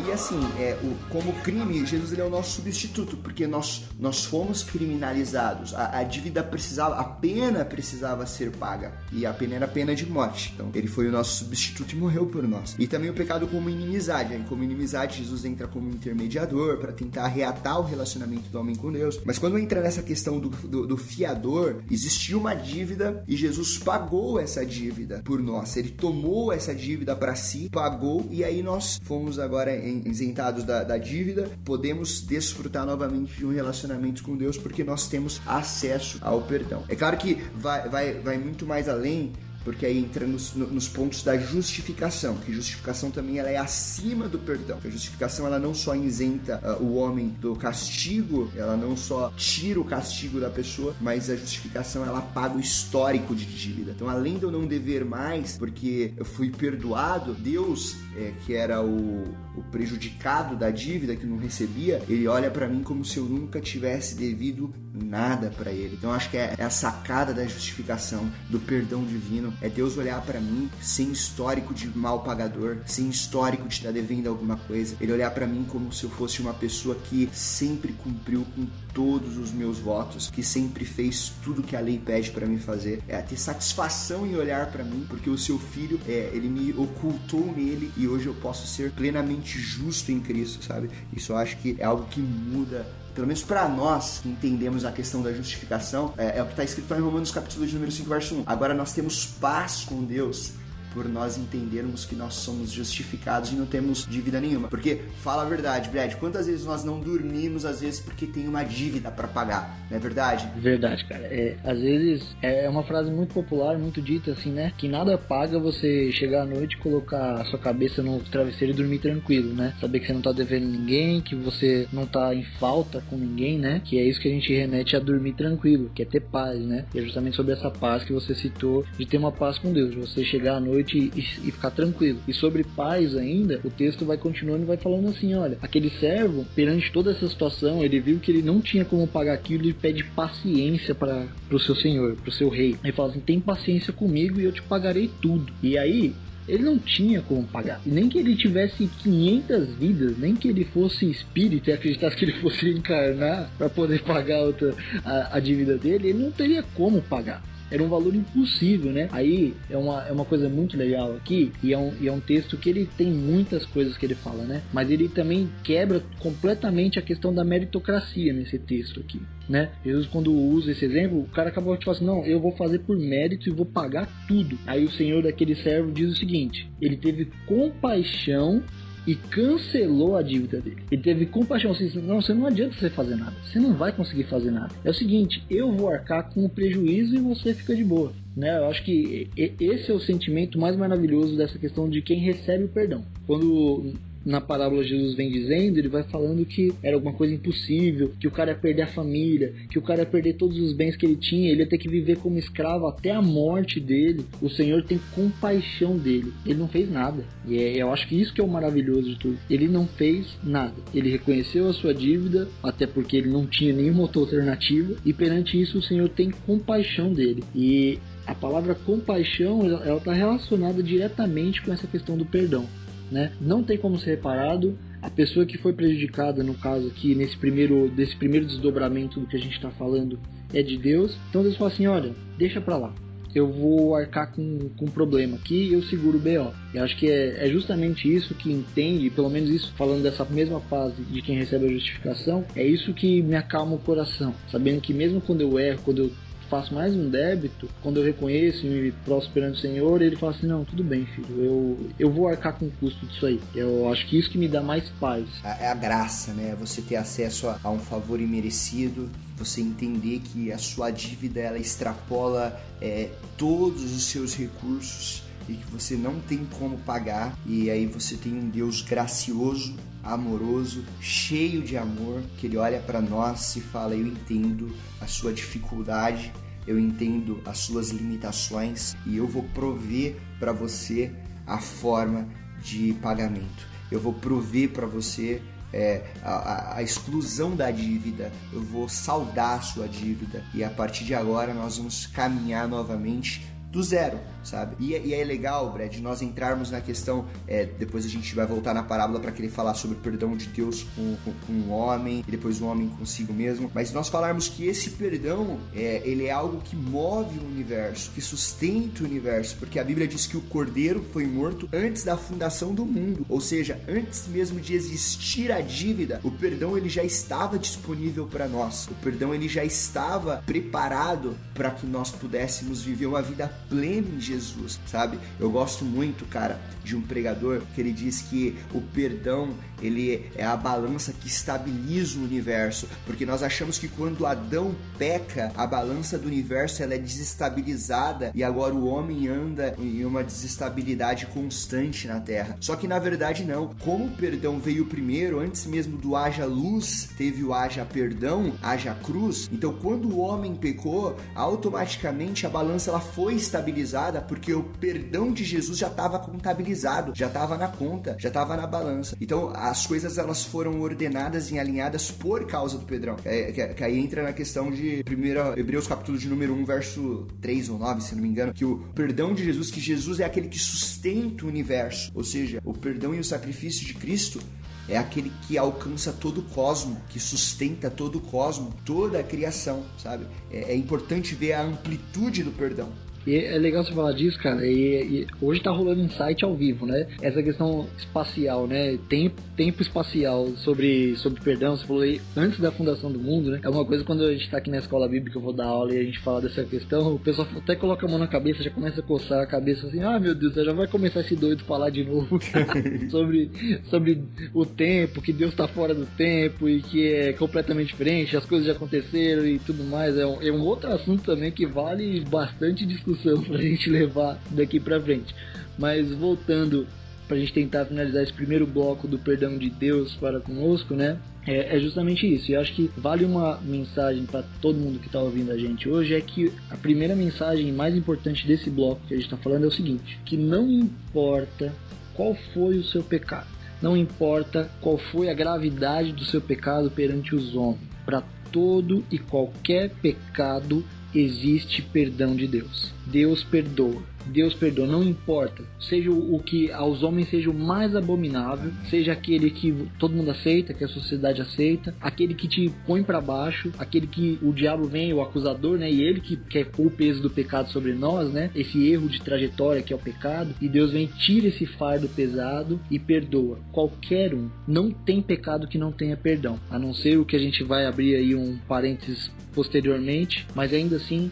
Aí 0.00 0.12
assim, 0.12 0.40
é, 0.58 0.78
o, 0.82 0.96
como 1.10 1.30
crime, 1.42 1.84
Jesus 1.84 2.12
ele 2.12 2.22
é 2.22 2.24
o 2.24 2.30
nosso 2.30 2.52
substituto, 2.52 3.18
porque 3.18 3.46
nós, 3.46 3.84
nós 3.98 4.24
fomos 4.24 4.62
criminalizados. 4.62 5.74
A, 5.74 5.98
a, 5.98 6.02
dívida 6.02 6.42
precisava, 6.42 6.96
a 6.96 7.04
pena 7.04 7.66
precisava 7.66 8.24
ser 8.24 8.50
paga. 8.50 8.94
E 9.12 9.26
a 9.26 9.32
pena 9.34 9.56
era 9.56 9.68
pena 9.68 9.94
de 9.94 10.06
morte. 10.06 10.52
Então 10.54 10.70
ele 10.74 10.88
foi 10.88 11.06
o 11.06 11.12
nosso 11.12 11.44
substituto 11.44 11.92
e 11.92 11.96
morreu 11.96 12.24
por 12.24 12.48
nós. 12.48 12.74
E 12.78 12.86
também 12.86 13.10
o 13.10 13.12
pecado 13.12 13.46
como 13.46 13.68
inimizade. 13.68 14.42
Como 14.48 14.64
inimizade, 14.64 15.18
Jesus 15.18 15.44
entra 15.44 15.68
como 15.68 15.90
intermediador 15.90 16.78
para 16.78 16.92
tentar 16.92 17.26
reatar 17.26 17.78
o 17.78 17.84
relacionamento 17.84 18.48
do 18.48 18.58
homem 18.58 18.74
com 18.74 18.90
Deus. 18.90 19.20
Mas 19.26 19.38
quando 19.38 19.58
entra 19.58 19.82
nessa 19.82 20.02
questão 20.02 20.40
do, 20.40 20.48
do, 20.48 20.86
do 20.86 20.96
fiador, 20.96 21.82
existia 21.90 22.38
uma 22.38 22.54
dívida 22.54 23.22
e 23.28 23.36
Jesus 23.36 23.76
pagou 23.76 24.40
essa 24.40 24.64
dívida 24.64 25.20
por 25.22 25.42
nós. 25.42 25.76
Ele 25.76 25.90
tomou 25.90 26.50
essa 26.50 26.74
dívida 26.74 27.14
para 27.14 27.34
si, 27.34 27.68
pagou, 27.70 28.26
e 28.30 28.42
aí 28.42 28.62
nós 28.62 28.98
fomos 29.02 29.38
agora 29.38 29.89
isentados 30.06 30.64
da, 30.64 30.84
da 30.84 30.96
dívida, 30.96 31.50
podemos 31.64 32.20
desfrutar 32.20 32.86
novamente 32.86 33.36
de 33.36 33.46
um 33.46 33.52
relacionamento 33.52 34.22
com 34.22 34.36
Deus 34.36 34.56
porque 34.56 34.84
nós 34.84 35.08
temos 35.08 35.40
acesso 35.46 36.18
ao 36.20 36.42
perdão. 36.42 36.84
É 36.88 36.94
claro 36.94 37.16
que 37.16 37.34
vai, 37.54 37.88
vai, 37.88 38.14
vai 38.14 38.38
muito 38.38 38.66
mais 38.66 38.88
além 38.88 39.32
porque 39.64 39.84
aí 39.84 39.98
entra 39.98 40.26
nos, 40.26 40.54
nos, 40.54 40.88
pontos 40.88 41.22
da 41.22 41.36
justificação, 41.36 42.36
que 42.36 42.52
justificação 42.52 43.10
também 43.10 43.38
ela 43.38 43.50
é 43.50 43.56
acima 43.56 44.28
do 44.28 44.38
perdão. 44.38 44.78
A 44.82 44.88
justificação 44.88 45.46
ela 45.46 45.58
não 45.58 45.74
só 45.74 45.94
isenta 45.94 46.60
uh, 46.64 46.82
o 46.82 46.94
homem 46.94 47.28
do 47.40 47.54
castigo, 47.54 48.50
ela 48.56 48.76
não 48.76 48.96
só 48.96 49.32
tira 49.36 49.80
o 49.80 49.84
castigo 49.84 50.40
da 50.40 50.48
pessoa, 50.48 50.94
mas 51.00 51.28
a 51.28 51.36
justificação 51.36 52.04
ela 52.04 52.22
paga 52.22 52.56
o 52.56 52.60
histórico 52.60 53.34
de 53.34 53.44
dívida. 53.44 53.92
Então, 53.92 54.08
além 54.08 54.38
de 54.38 54.44
eu 54.44 54.50
não 54.50 54.66
dever 54.66 55.04
mais, 55.04 55.56
porque 55.58 56.12
eu 56.16 56.24
fui 56.24 56.50
perdoado, 56.50 57.34
Deus, 57.34 57.96
é, 58.16 58.32
que 58.44 58.54
era 58.54 58.82
o, 58.82 59.24
o 59.60 59.70
prejudicado 59.70 60.56
da 60.56 60.70
dívida 60.70 61.14
que 61.14 61.26
não 61.26 61.36
recebia, 61.36 62.02
ele 62.08 62.26
olha 62.26 62.50
para 62.50 62.66
mim 62.66 62.82
como 62.82 63.04
se 63.04 63.18
eu 63.18 63.24
nunca 63.24 63.60
tivesse 63.60 64.14
devido 64.14 64.72
nada 64.92 65.50
para 65.50 65.70
ele. 65.70 65.96
Então 65.96 66.12
acho 66.12 66.30
que 66.30 66.36
é, 66.36 66.54
é, 66.58 66.64
a 66.64 66.70
sacada 66.70 67.32
da 67.32 67.44
justificação, 67.46 68.30
do 68.48 68.58
perdão 68.58 69.04
divino, 69.04 69.52
é 69.60 69.68
Deus 69.68 69.96
olhar 69.96 70.20
para 70.22 70.40
mim 70.40 70.70
sem 70.80 71.10
histórico 71.10 71.74
de 71.74 71.86
mal 71.96 72.22
pagador, 72.22 72.78
sem 72.86 73.08
histórico 73.08 73.68
de 73.68 73.74
estar 73.74 73.92
devendo 73.92 74.28
alguma 74.28 74.56
coisa. 74.56 74.96
Ele 75.00 75.12
olhar 75.12 75.30
para 75.30 75.46
mim 75.46 75.64
como 75.68 75.92
se 75.92 76.04
eu 76.04 76.10
fosse 76.10 76.40
uma 76.40 76.54
pessoa 76.54 76.94
que 76.94 77.28
sempre 77.32 77.92
cumpriu 77.92 78.46
com 78.54 78.66
todos 78.94 79.36
os 79.36 79.50
meus 79.52 79.78
votos, 79.78 80.30
que 80.30 80.42
sempre 80.42 80.84
fez 80.84 81.32
tudo 81.42 81.62
que 81.62 81.76
a 81.76 81.80
lei 81.80 81.98
pede 81.98 82.30
para 82.30 82.46
mim 82.46 82.58
fazer. 82.58 83.02
É 83.08 83.20
ter 83.20 83.36
satisfação 83.36 84.26
em 84.26 84.36
olhar 84.36 84.70
para 84.70 84.84
mim, 84.84 85.06
porque 85.08 85.30
o 85.30 85.38
seu 85.38 85.58
filho, 85.58 86.00
é, 86.06 86.30
ele 86.32 86.48
me 86.48 86.72
ocultou 86.72 87.46
nele 87.54 87.92
e 87.96 88.06
hoje 88.06 88.26
eu 88.26 88.34
posso 88.34 88.66
ser 88.66 88.92
plenamente 88.92 89.58
justo 89.58 90.10
em 90.10 90.20
Cristo, 90.20 90.64
sabe? 90.64 90.90
Isso 91.12 91.32
eu 91.32 91.36
acho 91.36 91.56
que 91.58 91.76
é 91.78 91.84
algo 91.84 92.04
que 92.06 92.20
muda 92.20 92.86
pelo 93.14 93.26
menos 93.26 93.42
para 93.42 93.68
nós 93.68 94.20
que 94.22 94.28
entendemos 94.28 94.84
a 94.84 94.92
questão 94.92 95.20
da 95.20 95.32
justificação, 95.32 96.14
é, 96.16 96.38
é 96.38 96.42
o 96.42 96.46
que 96.46 96.52
está 96.52 96.64
escrito 96.64 96.94
em 96.94 97.00
Romanos 97.00 97.30
capítulo 97.30 97.66
de 97.66 97.74
número 97.74 97.90
5, 97.90 98.08
verso 98.08 98.34
1. 98.36 98.42
Agora 98.46 98.72
nós 98.72 98.92
temos 98.92 99.26
paz 99.26 99.84
com 99.84 100.04
Deus 100.04 100.52
por 100.92 101.08
nós 101.08 101.38
entendermos 101.38 102.04
que 102.04 102.14
nós 102.14 102.34
somos 102.34 102.70
justificados 102.70 103.52
e 103.52 103.54
não 103.54 103.66
temos 103.66 104.06
dívida 104.06 104.40
nenhuma. 104.40 104.68
Porque, 104.68 105.02
fala 105.18 105.42
a 105.42 105.44
verdade, 105.44 105.88
Brad, 105.90 106.14
quantas 106.14 106.46
vezes 106.46 106.64
nós 106.64 106.84
não 106.84 107.00
dormimos, 107.00 107.64
às 107.64 107.80
vezes, 107.80 108.00
porque 108.00 108.26
tem 108.26 108.48
uma 108.48 108.62
dívida 108.62 109.10
para 109.10 109.28
pagar, 109.28 109.78
não 109.90 109.96
é 109.96 110.00
verdade? 110.00 110.48
Verdade, 110.56 111.04
cara. 111.04 111.24
É, 111.24 111.56
às 111.64 111.80
vezes 111.80 112.36
é 112.42 112.68
uma 112.68 112.82
frase 112.82 113.10
muito 113.10 113.34
popular, 113.34 113.78
muito 113.78 114.00
dita 114.00 114.32
assim, 114.32 114.50
né? 114.50 114.72
Que 114.76 114.88
nada 114.88 115.16
paga 115.16 115.58
você 115.58 116.10
chegar 116.12 116.42
à 116.42 116.46
noite, 116.46 116.76
colocar 116.78 117.34
a 117.34 117.44
sua 117.44 117.58
cabeça 117.58 118.02
no 118.02 118.20
travesseiro 118.20 118.72
e 118.72 118.76
dormir 118.76 118.98
tranquilo, 118.98 119.52
né? 119.54 119.74
Saber 119.80 120.00
que 120.00 120.06
você 120.06 120.12
não 120.12 120.22
tá 120.22 120.32
devendo 120.32 120.66
ninguém, 120.66 121.20
que 121.20 121.34
você 121.34 121.88
não 121.92 122.06
tá 122.06 122.34
em 122.34 122.44
falta 122.58 123.02
com 123.08 123.16
ninguém, 123.16 123.58
né? 123.58 123.80
Que 123.84 123.98
é 123.98 124.04
isso 124.04 124.20
que 124.20 124.28
a 124.28 124.30
gente 124.30 124.52
remete 124.52 124.96
a 124.96 125.00
dormir 125.00 125.32
tranquilo, 125.34 125.90
que 125.94 126.02
é 126.02 126.04
ter 126.04 126.20
paz, 126.20 126.58
né? 126.60 126.84
E 126.94 126.98
é 126.98 127.02
justamente 127.02 127.36
sobre 127.36 127.52
essa 127.52 127.70
paz 127.70 128.04
que 128.04 128.12
você 128.12 128.34
citou, 128.34 128.84
de 128.98 129.06
ter 129.06 129.18
uma 129.18 129.32
paz 129.32 129.58
com 129.58 129.72
Deus, 129.72 129.90
de 129.90 129.96
você 129.96 130.24
chegar 130.24 130.56
à 130.56 130.60
noite 130.60 130.79
noite 130.80 131.12
e, 131.14 131.20
e, 131.20 131.50
ficar 131.52 131.70
tranquilo. 131.70 132.18
E 132.26 132.32
sobre 132.32 132.64
paz 132.64 133.16
ainda, 133.16 133.60
o 133.64 133.70
texto 133.70 134.04
vai 134.04 134.16
continuando 134.16 134.62
e 134.62 134.66
vai 134.66 134.76
falando 134.76 135.08
assim: 135.08 135.34
olha, 135.34 135.58
aquele 135.62 135.90
servo, 135.90 136.46
perante 136.54 136.90
toda 136.90 137.10
essa 137.10 137.28
situação, 137.28 137.84
ele 137.84 138.00
viu 138.00 138.18
que 138.18 138.30
ele 138.30 138.42
não 138.42 138.60
tinha 138.60 138.84
como 138.84 139.06
pagar 139.06 139.34
aquilo 139.34 139.66
e 139.66 139.72
pede 139.72 140.04
paciência 140.04 140.94
para 140.94 141.26
o 141.50 141.58
seu 141.58 141.74
senhor, 141.74 142.16
para 142.16 142.28
o 142.28 142.32
seu 142.32 142.48
rei. 142.48 142.76
Ele 142.82 142.92
fala 142.92 143.10
assim: 143.10 143.20
tem 143.20 143.38
paciência 143.40 143.92
comigo 143.92 144.40
e 144.40 144.44
eu 144.44 144.52
te 144.52 144.62
pagarei 144.62 145.10
tudo. 145.20 145.52
E 145.62 145.76
aí, 145.76 146.14
ele 146.48 146.64
não 146.64 146.78
tinha 146.78 147.20
como 147.20 147.44
pagar. 147.44 147.80
Nem 147.86 148.08
que 148.08 148.18
ele 148.18 148.34
tivesse 148.34 148.88
500 149.02 149.74
vidas, 149.74 150.18
nem 150.18 150.34
que 150.34 150.48
ele 150.48 150.64
fosse 150.64 151.08
espírito 151.08 151.70
e 151.70 151.72
acreditasse 151.72 152.16
que 152.16 152.24
ele 152.24 152.40
fosse 152.40 152.68
encarnar 152.70 153.50
para 153.56 153.68
poder 153.68 154.02
pagar 154.02 154.40
outra, 154.40 154.74
a, 155.04 155.36
a, 155.36 155.40
dívida 155.40 155.76
dele, 155.76 156.08
ele 156.08 156.18
não 156.18 156.32
teria 156.32 156.62
como 156.74 157.00
pagar 157.02 157.42
era 157.70 157.82
um 157.82 157.88
valor 157.88 158.14
impossível, 158.14 158.92
né? 158.92 159.08
Aí 159.12 159.54
é 159.68 159.76
uma, 159.76 160.02
é 160.06 160.12
uma 160.12 160.24
coisa 160.24 160.48
muito 160.48 160.76
legal 160.76 161.14
aqui, 161.14 161.52
e 161.62 161.72
é, 161.72 161.78
um, 161.78 161.92
e 162.00 162.08
é 162.08 162.12
um 162.12 162.20
texto 162.20 162.56
que 162.56 162.68
ele 162.68 162.88
tem 162.96 163.10
muitas 163.10 163.64
coisas 163.66 163.96
que 163.96 164.04
ele 164.04 164.14
fala, 164.14 164.44
né? 164.44 164.62
Mas 164.72 164.90
ele 164.90 165.08
também 165.08 165.48
quebra 165.62 166.02
completamente 166.18 166.98
a 166.98 167.02
questão 167.02 167.32
da 167.32 167.44
meritocracia 167.44 168.32
nesse 168.32 168.58
texto 168.58 169.00
aqui. 169.00 169.20
Né? 169.48 169.70
Jesus, 169.84 170.06
quando 170.06 170.32
usa 170.32 170.70
esse 170.70 170.84
exemplo, 170.84 171.20
o 171.20 171.26
cara 171.26 171.48
acabou 171.48 171.76
de 171.76 171.84
falar 171.84 171.96
assim: 171.96 172.06
Não, 172.06 172.24
eu 172.24 172.38
vou 172.38 172.52
fazer 172.52 172.78
por 172.80 172.96
mérito 172.96 173.48
e 173.48 173.52
vou 173.52 173.66
pagar 173.66 174.08
tudo. 174.28 174.56
Aí 174.64 174.84
o 174.84 174.90
senhor 174.90 175.24
daquele 175.24 175.56
servo 175.56 175.90
diz 175.90 176.12
o 176.12 176.16
seguinte: 176.16 176.70
Ele 176.80 176.96
teve 176.96 177.28
compaixão 177.46 178.62
e 179.06 179.14
cancelou 179.14 180.16
a 180.16 180.22
dívida 180.22 180.60
dele. 180.60 180.82
Ele 180.90 181.02
teve 181.02 181.26
compaixão. 181.26 181.72
Assim, 181.72 181.90
não, 182.00 182.20
você 182.20 182.34
não 182.34 182.46
adianta 182.46 182.74
você 182.74 182.90
fazer 182.90 183.16
nada. 183.16 183.34
Você 183.44 183.58
não 183.58 183.74
vai 183.74 183.92
conseguir 183.92 184.24
fazer 184.24 184.50
nada. 184.50 184.74
É 184.84 184.90
o 184.90 184.94
seguinte, 184.94 185.42
eu 185.50 185.72
vou 185.72 185.88
arcar 185.88 186.30
com 186.30 186.44
o 186.44 186.48
prejuízo 186.48 187.14
e 187.14 187.20
você 187.20 187.54
fica 187.54 187.74
de 187.74 187.84
boa. 187.84 188.12
Né? 188.36 188.56
Eu 188.58 188.66
acho 188.66 188.84
que 188.84 189.28
esse 189.36 189.90
é 189.90 189.94
o 189.94 190.00
sentimento 190.00 190.58
mais 190.58 190.76
maravilhoso 190.76 191.36
dessa 191.36 191.58
questão 191.58 191.88
de 191.88 192.00
quem 192.02 192.20
recebe 192.20 192.64
o 192.64 192.68
perdão. 192.68 193.04
Quando 193.26 193.92
na 194.24 194.40
parábola 194.40 194.84
Jesus 194.84 195.14
vem 195.14 195.30
dizendo, 195.30 195.78
ele 195.78 195.88
vai 195.88 196.02
falando 196.02 196.44
que 196.44 196.72
era 196.82 196.96
alguma 196.96 197.12
coisa 197.12 197.34
impossível, 197.34 198.12
que 198.18 198.28
o 198.28 198.30
cara 198.30 198.52
ia 198.52 198.56
perder 198.56 198.82
a 198.82 198.86
família, 198.86 199.54
que 199.70 199.78
o 199.78 199.82
cara 199.82 200.00
ia 200.00 200.06
perder 200.06 200.34
todos 200.34 200.58
os 200.58 200.72
bens 200.72 200.96
que 200.96 201.06
ele 201.06 201.16
tinha, 201.16 201.50
ele 201.50 201.60
ia 201.60 201.68
ter 201.68 201.78
que 201.78 201.88
viver 201.88 202.18
como 202.18 202.38
escravo 202.38 202.86
até 202.86 203.10
a 203.10 203.22
morte 203.22 203.80
dele. 203.80 204.26
O 204.40 204.48
Senhor 204.48 204.82
tem 204.82 205.00
compaixão 205.14 205.96
dele. 205.96 206.32
Ele 206.44 206.58
não 206.58 206.68
fez 206.68 206.90
nada. 206.90 207.24
E 207.46 207.58
é, 207.58 207.76
eu 207.76 207.92
acho 207.92 208.06
que 208.08 208.20
isso 208.20 208.32
que 208.32 208.40
é 208.40 208.44
o 208.44 208.48
maravilhoso 208.48 209.10
de 209.10 209.18
tudo. 209.18 209.38
Ele 209.48 209.68
não 209.68 209.86
fez 209.86 210.26
nada. 210.42 210.74
Ele 210.94 211.10
reconheceu 211.10 211.68
a 211.68 211.72
sua 211.72 211.94
dívida, 211.94 212.48
até 212.62 212.86
porque 212.86 213.16
ele 213.16 213.30
não 213.30 213.46
tinha 213.46 213.72
nenhuma 213.72 214.02
outra 214.02 214.20
alternativa, 214.20 214.96
e 215.04 215.12
perante 215.12 215.60
isso 215.60 215.78
o 215.78 215.82
Senhor 215.82 216.08
tem 216.08 216.30
compaixão 216.30 217.12
dele. 217.12 217.42
E 217.54 217.98
a 218.26 218.34
palavra 218.34 218.74
compaixão 218.74 219.64
ela 219.64 219.96
está 219.96 220.12
relacionada 220.12 220.82
diretamente 220.82 221.62
com 221.62 221.72
essa 221.72 221.86
questão 221.86 222.16
do 222.16 222.24
perdão 222.24 222.66
né? 223.10 223.32
Não 223.40 223.62
tem 223.62 223.76
como 223.76 223.98
ser 223.98 224.10
reparado. 224.10 224.78
A 225.02 225.08
pessoa 225.08 225.46
que 225.46 225.56
foi 225.56 225.72
prejudicada, 225.72 226.42
no 226.42 226.54
caso 226.54 226.86
aqui, 226.88 227.14
nesse 227.14 227.36
primeiro, 227.36 227.88
desse 227.88 228.14
primeiro 228.16 228.46
desdobramento 228.46 229.18
do 229.18 229.26
que 229.26 229.36
a 229.36 229.40
gente 229.40 229.56
está 229.56 229.70
falando, 229.70 230.18
é 230.52 230.62
de 230.62 230.76
Deus. 230.76 231.16
Então 231.28 231.42
Deus 231.42 231.56
fala 231.56 231.70
assim: 231.70 231.86
olha, 231.86 232.12
deixa 232.36 232.60
para 232.60 232.76
lá. 232.76 232.94
Eu 233.32 233.46
vou 233.50 233.94
arcar 233.94 234.32
com, 234.32 234.70
com 234.76 234.86
um 234.86 234.90
problema 234.90 235.36
aqui 235.36 235.68
e 235.68 235.72
eu 235.72 235.82
seguro 235.84 236.18
o 236.18 236.20
BO. 236.20 236.52
Eu 236.74 236.82
acho 236.82 236.96
que 236.96 237.08
é, 237.08 237.46
é 237.46 237.48
justamente 237.48 238.12
isso 238.12 238.34
que 238.34 238.50
entende, 238.50 239.08
pelo 239.08 239.30
menos 239.30 239.48
isso, 239.48 239.72
falando 239.76 240.02
dessa 240.02 240.24
mesma 240.24 240.60
fase 240.60 241.00
de 241.02 241.22
quem 241.22 241.38
recebe 241.38 241.66
a 241.66 241.72
justificação, 241.72 242.44
é 242.56 242.66
isso 242.66 242.92
que 242.92 243.22
me 243.22 243.36
acalma 243.36 243.76
o 243.76 243.78
coração. 243.78 244.34
Sabendo 244.50 244.80
que 244.80 244.92
mesmo 244.92 245.20
quando 245.20 245.42
eu 245.42 245.60
erro, 245.60 245.80
quando 245.84 245.98
eu 245.98 246.12
faço 246.50 246.74
mais 246.74 246.92
um 246.94 247.08
débito, 247.08 247.68
quando 247.80 247.98
eu 247.98 248.04
reconheço 248.04 248.66
e 248.66 248.68
me 248.68 248.92
prostro 249.04 249.40
o 249.40 249.56
Senhor, 249.56 250.02
ele 250.02 250.16
fala 250.16 250.32
assim: 250.32 250.46
não, 250.46 250.64
tudo 250.64 250.82
bem, 250.82 251.06
filho, 251.06 251.28
eu, 251.38 251.90
eu 251.98 252.10
vou 252.10 252.28
arcar 252.28 252.58
com 252.58 252.66
o 252.66 252.70
custo 252.72 253.06
disso 253.06 253.24
aí. 253.24 253.40
Eu 253.54 253.90
acho 253.90 254.06
que 254.08 254.18
isso 254.18 254.28
que 254.28 254.36
me 254.36 254.48
dá 254.48 254.60
mais 254.60 254.88
paz. 255.00 255.26
É 255.44 255.68
a 255.68 255.74
graça, 255.74 256.32
né? 256.32 256.56
Você 256.58 256.82
ter 256.82 256.96
acesso 256.96 257.48
a, 257.48 257.58
a 257.62 257.70
um 257.70 257.78
favor 257.78 258.20
imerecido, 258.20 259.08
você 259.38 259.60
entender 259.60 260.20
que 260.20 260.52
a 260.52 260.58
sua 260.58 260.90
dívida 260.90 261.40
ela 261.40 261.58
extrapola 261.58 262.60
é, 262.82 263.10
todos 263.38 263.84
os 263.96 264.04
seus 264.04 264.34
recursos 264.34 265.22
e 265.48 265.54
que 265.54 265.70
você 265.70 265.96
não 265.96 266.20
tem 266.20 266.46
como 266.58 266.76
pagar, 266.78 267.36
e 267.46 267.70
aí 267.70 267.86
você 267.86 268.16
tem 268.16 268.32
um 268.32 268.48
Deus 268.48 268.82
gracioso, 268.82 269.74
amoroso, 270.12 270.84
cheio 271.00 271.62
de 271.62 271.76
amor, 271.76 272.22
que 272.36 272.46
ele 272.46 272.56
olha 272.56 272.80
para 272.80 273.00
nós 273.00 273.56
e 273.56 273.60
fala: 273.60 273.94
Eu 273.94 274.06
entendo 274.06 274.74
a 275.00 275.06
sua 275.06 275.32
dificuldade, 275.32 276.32
eu 276.66 276.78
entendo 276.78 277.40
as 277.44 277.58
suas 277.58 277.90
limitações 277.90 278.94
e 279.06 279.16
eu 279.16 279.26
vou 279.26 279.44
prover 279.54 280.16
para 280.38 280.52
você 280.52 281.12
a 281.46 281.58
forma 281.58 282.28
de 282.62 282.92
pagamento. 283.02 283.68
Eu 283.90 284.00
vou 284.00 284.12
prover 284.12 284.70
para 284.70 284.86
você 284.86 285.42
é, 285.72 286.04
a, 286.22 286.76
a, 286.76 286.82
exclusão 286.82 287.54
da 287.54 287.70
dívida, 287.70 288.32
eu 288.52 288.62
vou 288.62 288.88
saldar 288.88 289.58
a 289.58 289.62
sua 289.62 289.88
dívida 289.88 290.44
e 290.52 290.64
a 290.64 290.70
partir 290.70 291.04
de 291.04 291.14
agora 291.14 291.54
nós 291.54 291.76
vamos 291.76 292.06
caminhar 292.06 292.68
novamente 292.68 293.46
do 293.70 293.82
zero 293.82 294.18
sabe? 294.42 294.76
E, 294.78 294.92
e, 294.92 295.14
é 295.14 295.24
legal, 295.24 295.72
Brad, 295.72 295.96
nós 295.98 296.22
entrarmos 296.22 296.70
na 296.70 296.80
questão, 296.80 297.26
é, 297.46 297.64
depois 297.64 298.04
a 298.04 298.08
gente 298.08 298.34
vai 298.34 298.46
voltar 298.46 298.74
na 298.74 298.82
parábola 298.82 299.20
para 299.20 299.32
querer 299.32 299.50
falar 299.50 299.74
sobre 299.74 299.96
o 299.96 300.00
perdão 300.00 300.36
de 300.36 300.46
Deus 300.46 300.86
com, 300.94 301.16
com, 301.24 301.32
com, 301.46 301.52
o 301.52 301.70
homem 301.70 302.24
e 302.26 302.30
depois 302.30 302.60
o 302.60 302.66
homem 302.66 302.88
consigo 302.88 303.32
mesmo, 303.32 303.70
mas 303.74 303.92
nós 303.92 304.08
falarmos 304.08 304.48
que 304.48 304.66
esse 304.66 304.90
perdão, 304.90 305.58
é, 305.74 306.02
ele 306.04 306.26
é 306.26 306.30
algo 306.30 306.60
que 306.60 306.76
move 306.76 307.38
o 307.38 307.44
universo, 307.44 308.10
que 308.14 308.20
sustenta 308.20 309.02
o 309.02 309.06
universo, 309.06 309.56
porque 309.58 309.78
a 309.78 309.84
Bíblia 309.84 310.06
diz 310.06 310.26
que 310.26 310.36
o 310.36 310.40
cordeiro 310.42 311.04
foi 311.12 311.26
morto 311.26 311.68
antes 311.72 312.04
da 312.04 312.16
fundação 312.16 312.74
do 312.74 312.84
mundo, 312.84 313.24
ou 313.28 313.40
seja, 313.40 313.80
antes 313.88 314.26
mesmo 314.28 314.60
de 314.60 314.74
existir 314.74 315.52
a 315.52 315.60
dívida, 315.60 316.20
o 316.22 316.30
perdão 316.30 316.76
ele 316.76 316.88
já 316.88 317.02
estava 317.04 317.58
disponível 317.58 318.26
para 318.26 318.48
nós, 318.48 318.88
o 318.88 318.94
perdão 318.94 319.34
ele 319.34 319.48
já 319.48 319.64
estava 319.64 320.42
preparado 320.46 321.36
para 321.54 321.70
que 321.70 321.86
nós 321.86 322.10
pudéssemos 322.10 322.82
viver 322.82 323.06
uma 323.06 323.22
vida 323.22 323.52
plena 323.68 324.08
em 324.16 324.20
Jesus, 324.30 324.80
sabe? 324.86 325.18
Eu 325.38 325.50
gosto 325.50 325.84
muito, 325.84 326.24
cara, 326.26 326.60
de 326.82 326.96
um 326.96 327.02
pregador 327.02 327.62
que 327.74 327.80
ele 327.80 327.92
diz 327.92 328.22
que 328.22 328.56
o 328.72 328.80
perdão 328.80 329.54
ele 329.80 330.30
é 330.36 330.44
a 330.44 330.56
balança 330.56 331.12
que 331.12 331.26
estabiliza 331.26 332.18
o 332.18 332.24
universo, 332.24 332.88
porque 333.06 333.26
nós 333.26 333.42
achamos 333.42 333.78
que 333.78 333.88
quando 333.88 334.26
Adão 334.26 334.74
peca, 334.98 335.52
a 335.56 335.66
balança 335.66 336.18
do 336.18 336.28
universo 336.28 336.82
ela 336.82 336.94
é 336.94 336.98
desestabilizada 336.98 338.30
e 338.34 338.42
agora 338.44 338.74
o 338.74 338.86
homem 338.86 339.28
anda 339.28 339.74
em 339.78 340.04
uma 340.04 340.22
desestabilidade 340.22 341.26
constante 341.26 342.06
na 342.06 342.20
Terra. 342.20 342.56
Só 342.60 342.76
que 342.76 342.88
na 342.88 342.98
verdade 342.98 343.44
não. 343.44 343.70
Como 343.80 344.06
o 344.06 344.10
perdão 344.10 344.58
veio 344.58 344.86
primeiro, 344.86 345.40
antes 345.40 345.66
mesmo 345.66 345.96
do 345.96 346.16
haja 346.16 346.44
luz, 346.44 347.08
teve 347.16 347.42
o 347.42 347.54
haja 347.54 347.84
perdão, 347.84 348.52
haja 348.62 348.94
cruz. 348.94 349.48
Então 349.52 349.72
quando 349.72 350.08
o 350.08 350.18
homem 350.18 350.54
pecou, 350.54 351.16
automaticamente 351.34 352.46
a 352.46 352.50
balança 352.50 352.90
ela 352.90 353.00
foi 353.00 353.34
estabilizada 353.34 354.20
porque 354.20 354.52
o 354.52 354.62
perdão 354.62 355.32
de 355.32 355.44
Jesus 355.44 355.78
já 355.78 355.88
estava 355.88 356.18
contabilizado, 356.18 357.12
já 357.14 357.26
estava 357.26 357.56
na 357.56 357.68
conta, 357.68 358.16
já 358.18 358.28
estava 358.28 358.56
na 358.56 358.66
balança. 358.66 359.16
Então 359.20 359.52
a 359.54 359.69
as 359.70 359.86
coisas 359.86 360.18
elas 360.18 360.44
foram 360.44 360.80
ordenadas 360.80 361.52
e 361.52 361.58
alinhadas 361.58 362.10
por 362.10 362.44
causa 362.46 362.76
do 362.76 362.84
Pedrão. 362.84 363.16
É, 363.24 363.52
que, 363.52 363.66
que, 363.74 363.84
aí 363.84 363.98
entra 363.98 364.22
na 364.22 364.32
questão 364.32 364.70
de 364.70 365.04
1 365.08 365.58
Hebreus 365.58 365.86
capítulo 365.86 366.18
de 366.18 366.28
número 366.28 366.52
1, 366.54 366.64
verso 366.64 367.28
3 367.40 367.68
ou 367.68 367.78
9, 367.78 368.00
se 368.00 368.14
não 368.16 368.22
me 368.22 368.28
engano, 368.28 368.52
que 368.52 368.64
o 368.64 368.78
perdão 368.94 369.32
de 369.32 369.44
Jesus, 369.44 369.70
que 369.70 369.80
Jesus 369.80 370.18
é 370.18 370.24
aquele 370.24 370.48
que 370.48 370.58
sustenta 370.58 371.44
o 371.44 371.48
universo. 371.48 372.10
Ou 372.14 372.24
seja, 372.24 372.60
o 372.64 372.74
perdão 372.74 373.14
e 373.14 373.20
o 373.20 373.24
sacrifício 373.24 373.86
de 373.86 373.94
Cristo 373.94 374.40
é 374.88 374.98
aquele 374.98 375.30
que 375.46 375.56
alcança 375.56 376.12
todo 376.12 376.38
o 376.38 376.42
cosmo, 376.42 377.00
que 377.08 377.20
sustenta 377.20 377.88
todo 377.88 378.16
o 378.16 378.20
cosmo, 378.20 378.74
toda 378.84 379.20
a 379.20 379.22
criação, 379.22 379.84
sabe? 379.96 380.26
É, 380.50 380.72
é 380.72 380.76
importante 380.76 381.34
ver 381.36 381.52
a 381.52 381.62
amplitude 381.62 382.42
do 382.42 382.50
perdão. 382.50 382.88
E 383.26 383.36
é 383.36 383.58
legal 383.58 383.84
você 383.84 383.92
falar 383.92 384.12
disso, 384.12 384.38
cara. 384.38 384.66
E, 384.66 385.02
e, 385.02 385.26
hoje 385.40 385.60
tá 385.60 385.70
rolando 385.70 386.00
um 386.00 386.08
site 386.08 386.44
ao 386.44 386.54
vivo, 386.54 386.86
né? 386.86 387.06
Essa 387.20 387.42
questão 387.42 387.86
espacial, 387.98 388.66
né? 388.66 388.98
Tempo, 389.08 389.40
tempo 389.56 389.82
espacial 389.82 390.48
sobre, 390.56 391.16
sobre 391.16 391.40
perdão. 391.42 391.76
Você 391.76 391.86
falou 391.86 392.02
aí 392.02 392.20
antes 392.36 392.58
da 392.60 392.72
fundação 392.72 393.12
do 393.12 393.18
mundo, 393.18 393.50
né? 393.50 393.60
É 393.62 393.68
uma 393.68 393.84
coisa 393.84 394.04
quando 394.04 394.24
a 394.24 394.32
gente 394.32 394.48
tá 394.48 394.58
aqui 394.58 394.70
na 394.70 394.78
escola 394.78 395.08
bíblica, 395.08 395.36
eu 395.36 395.42
vou 395.42 395.52
dar 395.52 395.66
aula 395.66 395.94
e 395.94 395.98
a 395.98 396.04
gente 396.04 396.18
fala 396.20 396.40
dessa 396.40 396.64
questão, 396.64 397.14
o 397.14 397.18
pessoal 397.18 397.46
até 397.56 397.74
coloca 397.74 398.06
a 398.06 398.08
mão 398.08 398.18
na 398.18 398.26
cabeça, 398.26 398.62
já 398.62 398.70
começa 398.70 399.00
a 399.00 399.04
coçar 399.04 399.42
a 399.42 399.46
cabeça 399.46 399.86
assim: 399.86 400.02
ah, 400.02 400.18
meu 400.18 400.34
Deus, 400.34 400.54
já 400.54 400.72
vai 400.72 400.86
começar 400.86 401.20
esse 401.20 401.36
doido 401.36 401.62
falar 401.64 401.90
de 401.90 402.04
novo 402.04 402.38
sobre, 403.10 403.50
sobre 403.90 404.22
o 404.54 404.64
tempo, 404.64 405.20
que 405.20 405.32
Deus 405.32 405.54
tá 405.54 405.68
fora 405.68 405.94
do 405.94 406.06
tempo 406.16 406.68
e 406.68 406.80
que 406.80 407.12
é 407.12 407.32
completamente 407.34 407.88
diferente, 407.88 408.36
as 408.36 408.46
coisas 408.46 408.66
já 408.66 408.72
aconteceram 408.72 409.46
e 409.46 409.58
tudo 409.58 409.84
mais. 409.84 410.16
É 410.16 410.26
um, 410.26 410.40
é 410.40 410.50
um 410.50 410.62
outro 410.62 410.90
assunto 410.90 411.22
também 411.22 411.52
que 411.52 411.66
vale 411.66 412.20
bastante 412.20 412.86
discussão 412.86 413.09
discussão 413.10 413.42
pra 413.42 413.58
gente 413.62 413.90
levar 413.90 414.40
daqui 414.50 414.78
pra 414.78 415.00
frente. 415.00 415.34
Mas 415.78 416.10
voltando 416.12 416.86
pra 417.26 417.38
gente 417.38 417.52
tentar 417.52 417.84
finalizar 417.84 418.22
esse 418.22 418.32
primeiro 418.32 418.66
bloco 418.66 419.06
do 419.06 419.18
perdão 419.18 419.56
de 419.56 419.70
Deus 419.70 420.14
para 420.14 420.40
conosco, 420.40 420.94
né? 420.94 421.16
É, 421.46 421.76
é 421.76 421.80
justamente 421.80 422.26
isso. 422.32 422.50
E 422.50 422.56
acho 422.56 422.74
que 422.74 422.90
vale 422.96 423.24
uma 423.24 423.58
mensagem 423.60 424.26
para 424.26 424.42
todo 424.60 424.78
mundo 424.78 424.98
que 424.98 425.06
está 425.06 425.20
ouvindo 425.20 425.52
a 425.52 425.56
gente 425.56 425.88
hoje 425.88 426.14
é 426.14 426.20
que 426.20 426.52
a 426.68 426.76
primeira 426.76 427.14
mensagem 427.14 427.72
mais 427.72 427.94
importante 427.94 428.46
desse 428.46 428.68
bloco 428.68 429.00
que 429.06 429.14
a 429.14 429.16
gente 429.16 429.26
está 429.26 429.36
falando 429.36 429.64
é 429.64 429.68
o 429.68 429.72
seguinte: 429.72 430.18
que 430.24 430.36
não 430.36 430.70
importa 430.70 431.72
qual 432.14 432.36
foi 432.52 432.76
o 432.76 432.84
seu 432.84 433.02
pecado, 433.02 433.46
não 433.80 433.96
importa 433.96 434.68
qual 434.80 434.98
foi 434.98 435.30
a 435.30 435.34
gravidade 435.34 436.12
do 436.12 436.24
seu 436.24 436.40
pecado 436.40 436.90
perante 436.90 437.34
os 437.34 437.54
homens, 437.54 437.80
para 438.04 438.22
todo 438.50 439.04
e 439.10 439.18
qualquer 439.18 439.90
pecado 440.02 440.84
existe 441.14 441.82
perdão 441.82 442.34
de 442.34 442.46
Deus. 442.46 442.92
Deus 443.10 443.42
perdoa. 443.42 444.02
Deus 444.26 444.54
perdoa, 444.54 444.86
não 444.86 445.02
importa. 445.02 445.64
Seja 445.78 446.10
o 446.10 446.38
que 446.38 446.70
aos 446.70 447.02
homens 447.02 447.28
seja 447.28 447.50
o 447.50 447.54
mais 447.54 447.96
abominável, 447.96 448.70
seja 448.88 449.12
aquele 449.12 449.50
que 449.50 449.88
todo 449.98 450.14
mundo 450.14 450.30
aceita, 450.30 450.74
que 450.74 450.84
a 450.84 450.88
sociedade 450.88 451.40
aceita, 451.40 451.94
aquele 452.00 452.34
que 452.34 452.46
te 452.46 452.70
põe 452.86 453.02
para 453.02 453.20
baixo, 453.20 453.72
aquele 453.78 454.06
que 454.06 454.38
o 454.42 454.52
diabo 454.52 454.84
vem, 454.84 455.12
o 455.12 455.20
acusador, 455.20 455.78
né? 455.78 455.90
E 455.90 456.02
ele 456.02 456.20
que 456.20 456.36
quer 456.36 456.66
pôr 456.66 456.86
o 456.86 456.90
peso 456.90 457.22
do 457.22 457.30
pecado 457.30 457.70
sobre 457.70 457.92
nós, 457.92 458.32
né? 458.32 458.50
Esse 458.54 458.86
erro 458.88 459.08
de 459.08 459.20
trajetória 459.20 459.82
que 459.82 459.92
é 459.92 459.96
o 459.96 460.00
pecado. 460.00 460.54
E 460.60 460.68
Deus 460.68 460.92
vem, 460.92 461.06
tira 461.06 461.48
esse 461.48 461.66
fardo 461.66 462.08
pesado 462.08 462.80
e 462.90 462.98
perdoa. 462.98 463.58
Qualquer 463.72 464.34
um. 464.34 464.48
Não 464.66 464.90
tem 464.90 465.20
pecado 465.22 465.66
que 465.66 465.78
não 465.78 465.92
tenha 465.92 466.16
perdão. 466.16 466.58
A 466.70 466.78
não 466.78 466.92
ser 466.92 467.18
o 467.18 467.24
que 467.24 467.36
a 467.36 467.40
gente 467.40 467.64
vai 467.64 467.86
abrir 467.86 468.14
aí 468.14 468.34
um 468.34 468.56
parênteses 468.68 469.30
posteriormente, 469.52 470.46
mas 470.54 470.72
ainda 470.72 470.96
assim 470.96 471.30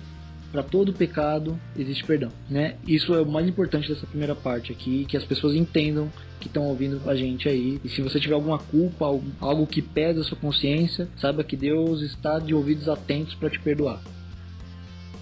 para 0.51 0.63
todo 0.63 0.93
pecado 0.93 1.59
existe 1.77 2.05
perdão, 2.05 2.31
né? 2.49 2.77
Isso 2.87 3.15
é 3.15 3.21
o 3.21 3.27
mais 3.27 3.47
importante 3.47 3.89
dessa 3.89 4.07
primeira 4.07 4.35
parte 4.35 4.73
aqui, 4.73 5.05
que 5.05 5.17
as 5.17 5.25
pessoas 5.25 5.55
entendam 5.55 6.11
que 6.41 6.47
estão 6.47 6.65
ouvindo 6.65 7.01
a 7.07 7.15
gente 7.15 7.49
aí. 7.49 7.81
E 7.85 7.89
se 7.89 8.01
você 8.01 8.19
tiver 8.19 8.35
alguma 8.35 8.59
culpa, 8.59 9.05
algo 9.41 9.67
que 9.67 9.83
pesa 9.83 10.21
a 10.21 10.25
sua 10.25 10.39
consciência, 10.39 11.09
saiba 11.17 11.45
que 11.45 11.57
Deus 11.57 12.01
está 12.03 12.39
de 12.39 12.55
ouvidos 12.55 12.89
atentos 12.89 13.35
para 13.35 13.51
te 13.51 13.61
perdoar. 13.61 14.01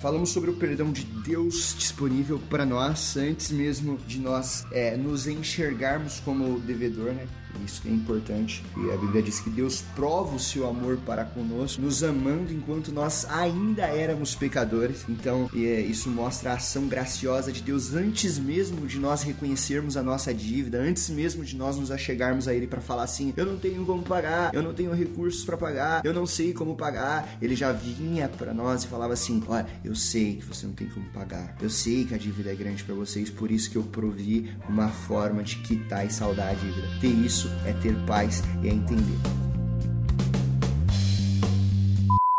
Falamos 0.01 0.29
sobre 0.29 0.51
o 0.51 0.53
perdão 0.53 0.93
de 0.93 1.05
Deus 1.05 1.75
disponível 1.77 2.39
para 2.51 2.67
nós 2.67 3.17
antes 3.17 3.51
mesmo 3.51 3.99
de 4.07 4.19
nós 4.19 4.67
é, 4.71 4.97
nos 4.97 5.27
enxergarmos 5.27 6.21
como 6.21 6.61
devedor, 6.61 7.13
né? 7.13 7.27
Isso 7.65 7.83
é 7.87 7.91
importante. 7.91 8.65
E 8.77 8.91
a 8.91 8.97
Bíblia 8.97 9.23
diz 9.23 9.41
que 9.41 9.51
Deus 9.51 9.83
prova 9.95 10.35
o 10.35 10.41
seu 10.41 10.69
amor 10.69 10.99
para 11.05 11.25
conosco, 11.25 11.81
nos 11.81 12.03
amando 12.03 12.53
enquanto 12.53 12.93
nós 12.93 13.27
ainda 13.29 13.83
éramos 13.83 14.35
pecadores. 14.35 15.05
Então, 15.09 15.51
é, 15.55 15.81
isso 15.81 16.09
mostra 16.09 16.53
a 16.53 16.55
ação 16.55 16.87
graciosa 16.87 17.53
de 17.53 17.63
Deus 17.63 17.95
antes 17.95 18.39
mesmo 18.39 18.87
de 18.87 18.99
nós 18.99 19.23
reconhecermos 19.23 19.97
a 19.97 20.03
nossa 20.03 20.33
dívida, 20.33 20.79
antes 20.79 21.09
mesmo 21.11 21.45
de 21.45 21.57
nós 21.57 21.77
nos 21.77 21.91
achegarmos 21.91 22.49
a 22.49 22.55
Ele 22.55 22.67
para 22.67 22.81
falar 22.81 23.05
assim: 23.05 23.33
eu 23.37 23.47
não 23.47 23.57
tenho 23.59 23.85
como 23.85 24.03
pagar, 24.03 24.55
eu 24.55 24.63
não 24.63 24.75
tenho 24.75 24.93
recursos 24.93 25.45
para 25.45 25.57
pagar, 25.57 26.05
eu 26.05 26.13
não 26.13 26.27
sei 26.27 26.53
como 26.53 26.77
pagar. 26.77 27.37
Ele 27.41 27.55
já 27.55 27.73
vinha 27.73 28.29
para 28.29 28.53
nós 28.53 28.85
e 28.85 28.89
falava 28.89 29.13
assim: 29.13 29.43
olha, 29.49 29.67
eu 29.85 29.95
sei 29.95 30.37
que 30.37 30.45
você 30.45 30.67
não 30.67 30.75
tem 30.75 30.89
como 30.89 31.07
pagar, 31.11 31.57
eu 31.61 31.71
sei 31.71 32.05
que 32.05 32.15
a 32.15 32.19
dívida 32.19 32.53
é 32.53 32.55
grande 32.55 32.85
para 32.85 32.95
vocês, 32.95 33.31
por 33.31 33.51
isso 33.51 33.71
que 33.71 33.77
eu 33.77 33.83
provi 33.83 34.51
uma 34.69 34.89
forma 34.89 35.43
de 35.43 35.57
quitar 35.57 36.07
e 36.07 36.11
saldar 36.11 36.51
a 36.51 36.55
dívida. 36.55 36.87
Ter 37.01 37.09
isso 37.09 37.46
isso 37.47 37.67
é 37.67 37.73
ter 37.75 37.95
paz 38.07 38.43
e 38.63 38.69
é 38.69 38.73
entender. 38.73 39.19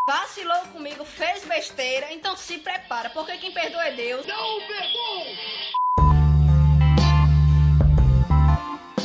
Vacilou 0.08 0.65
comigo, 0.74 1.04
fez 1.04 1.43
besteira, 1.46 2.13
então 2.13 2.36
se 2.36 2.58
prepara, 2.60 3.10
porque 3.10 3.38
quem 3.38 3.52
perdoa 3.52 3.88
é 3.88 3.96
Deus. 3.96 4.26
Não 4.26 4.60
perdoa! 4.60 5.57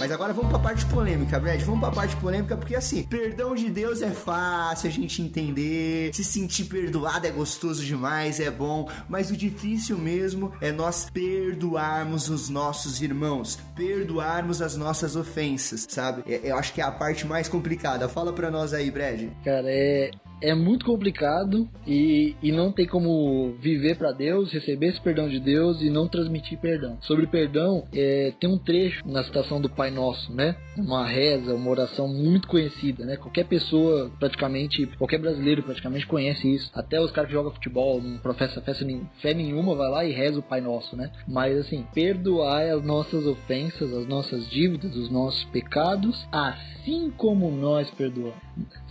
Mas 0.03 0.11
agora 0.11 0.33
vamos 0.33 0.51
pra 0.51 0.59
parte 0.59 0.85
polêmica, 0.87 1.39
Brad. 1.39 1.61
Vamos 1.61 1.79
pra 1.79 1.93
parte 1.93 2.17
polêmica, 2.17 2.57
porque 2.57 2.75
assim, 2.75 3.05
perdão 3.05 3.55
de 3.55 3.71
Deus 3.71 4.03
é 4.03 4.11
fácil 4.11 4.89
a 4.89 4.93
gente 4.93 5.23
entender, 5.23 6.13
se 6.13 6.25
sentir 6.25 6.65
perdoado 6.65 7.25
é 7.25 7.31
gostoso 7.31 7.85
demais, 7.85 8.41
é 8.41 8.51
bom, 8.51 8.91
mas 9.09 9.31
o 9.31 9.37
difícil 9.37 9.97
mesmo 9.97 10.53
é 10.61 10.73
nós 10.73 11.09
perdoarmos 11.09 12.29
os 12.29 12.49
nossos 12.49 13.01
irmãos, 13.01 13.61
perdoarmos 13.77 14.61
as 14.61 14.77
nossas 14.77 15.15
ofensas, 15.15 15.87
sabe? 15.89 16.25
É, 16.27 16.51
eu 16.51 16.57
acho 16.57 16.73
que 16.73 16.81
é 16.81 16.85
a 16.85 16.91
parte 16.91 17.25
mais 17.25 17.47
complicada. 17.49 18.09
Fala 18.09 18.33
pra 18.33 18.51
nós 18.51 18.75
aí, 18.75 18.91
Brad. 18.91 19.29
Cara, 19.45 19.69
é, 19.69 20.11
é 20.43 20.55
muito 20.55 20.85
complicado 20.85 21.69
e, 21.87 22.37
e 22.43 22.51
não 22.51 22.73
tem 22.73 22.87
como 22.87 23.55
viver 23.61 23.97
para 23.97 24.13
Deus, 24.13 24.53
receber 24.53 24.89
esse 24.89 25.01
perdão 25.01 25.29
de 25.29 25.39
Deus 25.39 25.81
e 25.81 25.89
não 25.89 26.09
transmitir 26.09 26.59
perdão. 26.59 26.99
Sobre 27.01 27.27
perdão, 27.27 27.87
é, 27.95 28.33
tem 28.39 28.51
um 28.51 28.59
trecho 28.59 29.03
na 29.07 29.23
citação 29.23 29.61
do 29.61 29.71
Pai 29.71 29.91
Nosso, 29.91 30.33
né? 30.35 30.57
Uma 30.77 31.07
reza, 31.07 31.55
uma 31.55 31.71
oração 31.71 32.09
muito 32.09 32.49
conhecida, 32.49 33.05
né? 33.05 33.17
Qualquer 33.17 33.45
pessoa, 33.45 34.11
praticamente, 34.19 34.87
qualquer 34.99 35.19
brasileiro 35.19 35.63
praticamente 35.63 36.07
conhece 36.07 36.53
isso. 36.53 36.71
Até 36.75 37.01
os 37.01 37.13
caras 37.13 37.29
que 37.29 37.35
jogam 37.35 37.53
futebol, 37.53 38.03
não 38.03 38.19
professa 38.19 38.61
fé 38.61 39.35
nenhuma, 39.35 39.77
vai 39.77 39.89
lá 39.89 40.05
e 40.05 40.13
reza 40.13 40.41
o 40.41 40.43
Pai 40.43 40.61
Nosso, 40.61 40.97
né? 40.97 41.11
Mas 41.29 41.57
assim, 41.57 41.87
perdoar 41.95 42.63
as 42.63 42.85
nossas 42.85 43.27
ofensas, 43.27 43.93
as 43.93 44.07
nossas 44.07 44.49
dívidas, 44.49 44.97
os 44.97 45.09
nossos 45.09 45.45
pecados, 45.45 46.27
assim 46.33 47.13
como 47.17 47.51
nós 47.51 47.91
perdoamos. 47.91 48.35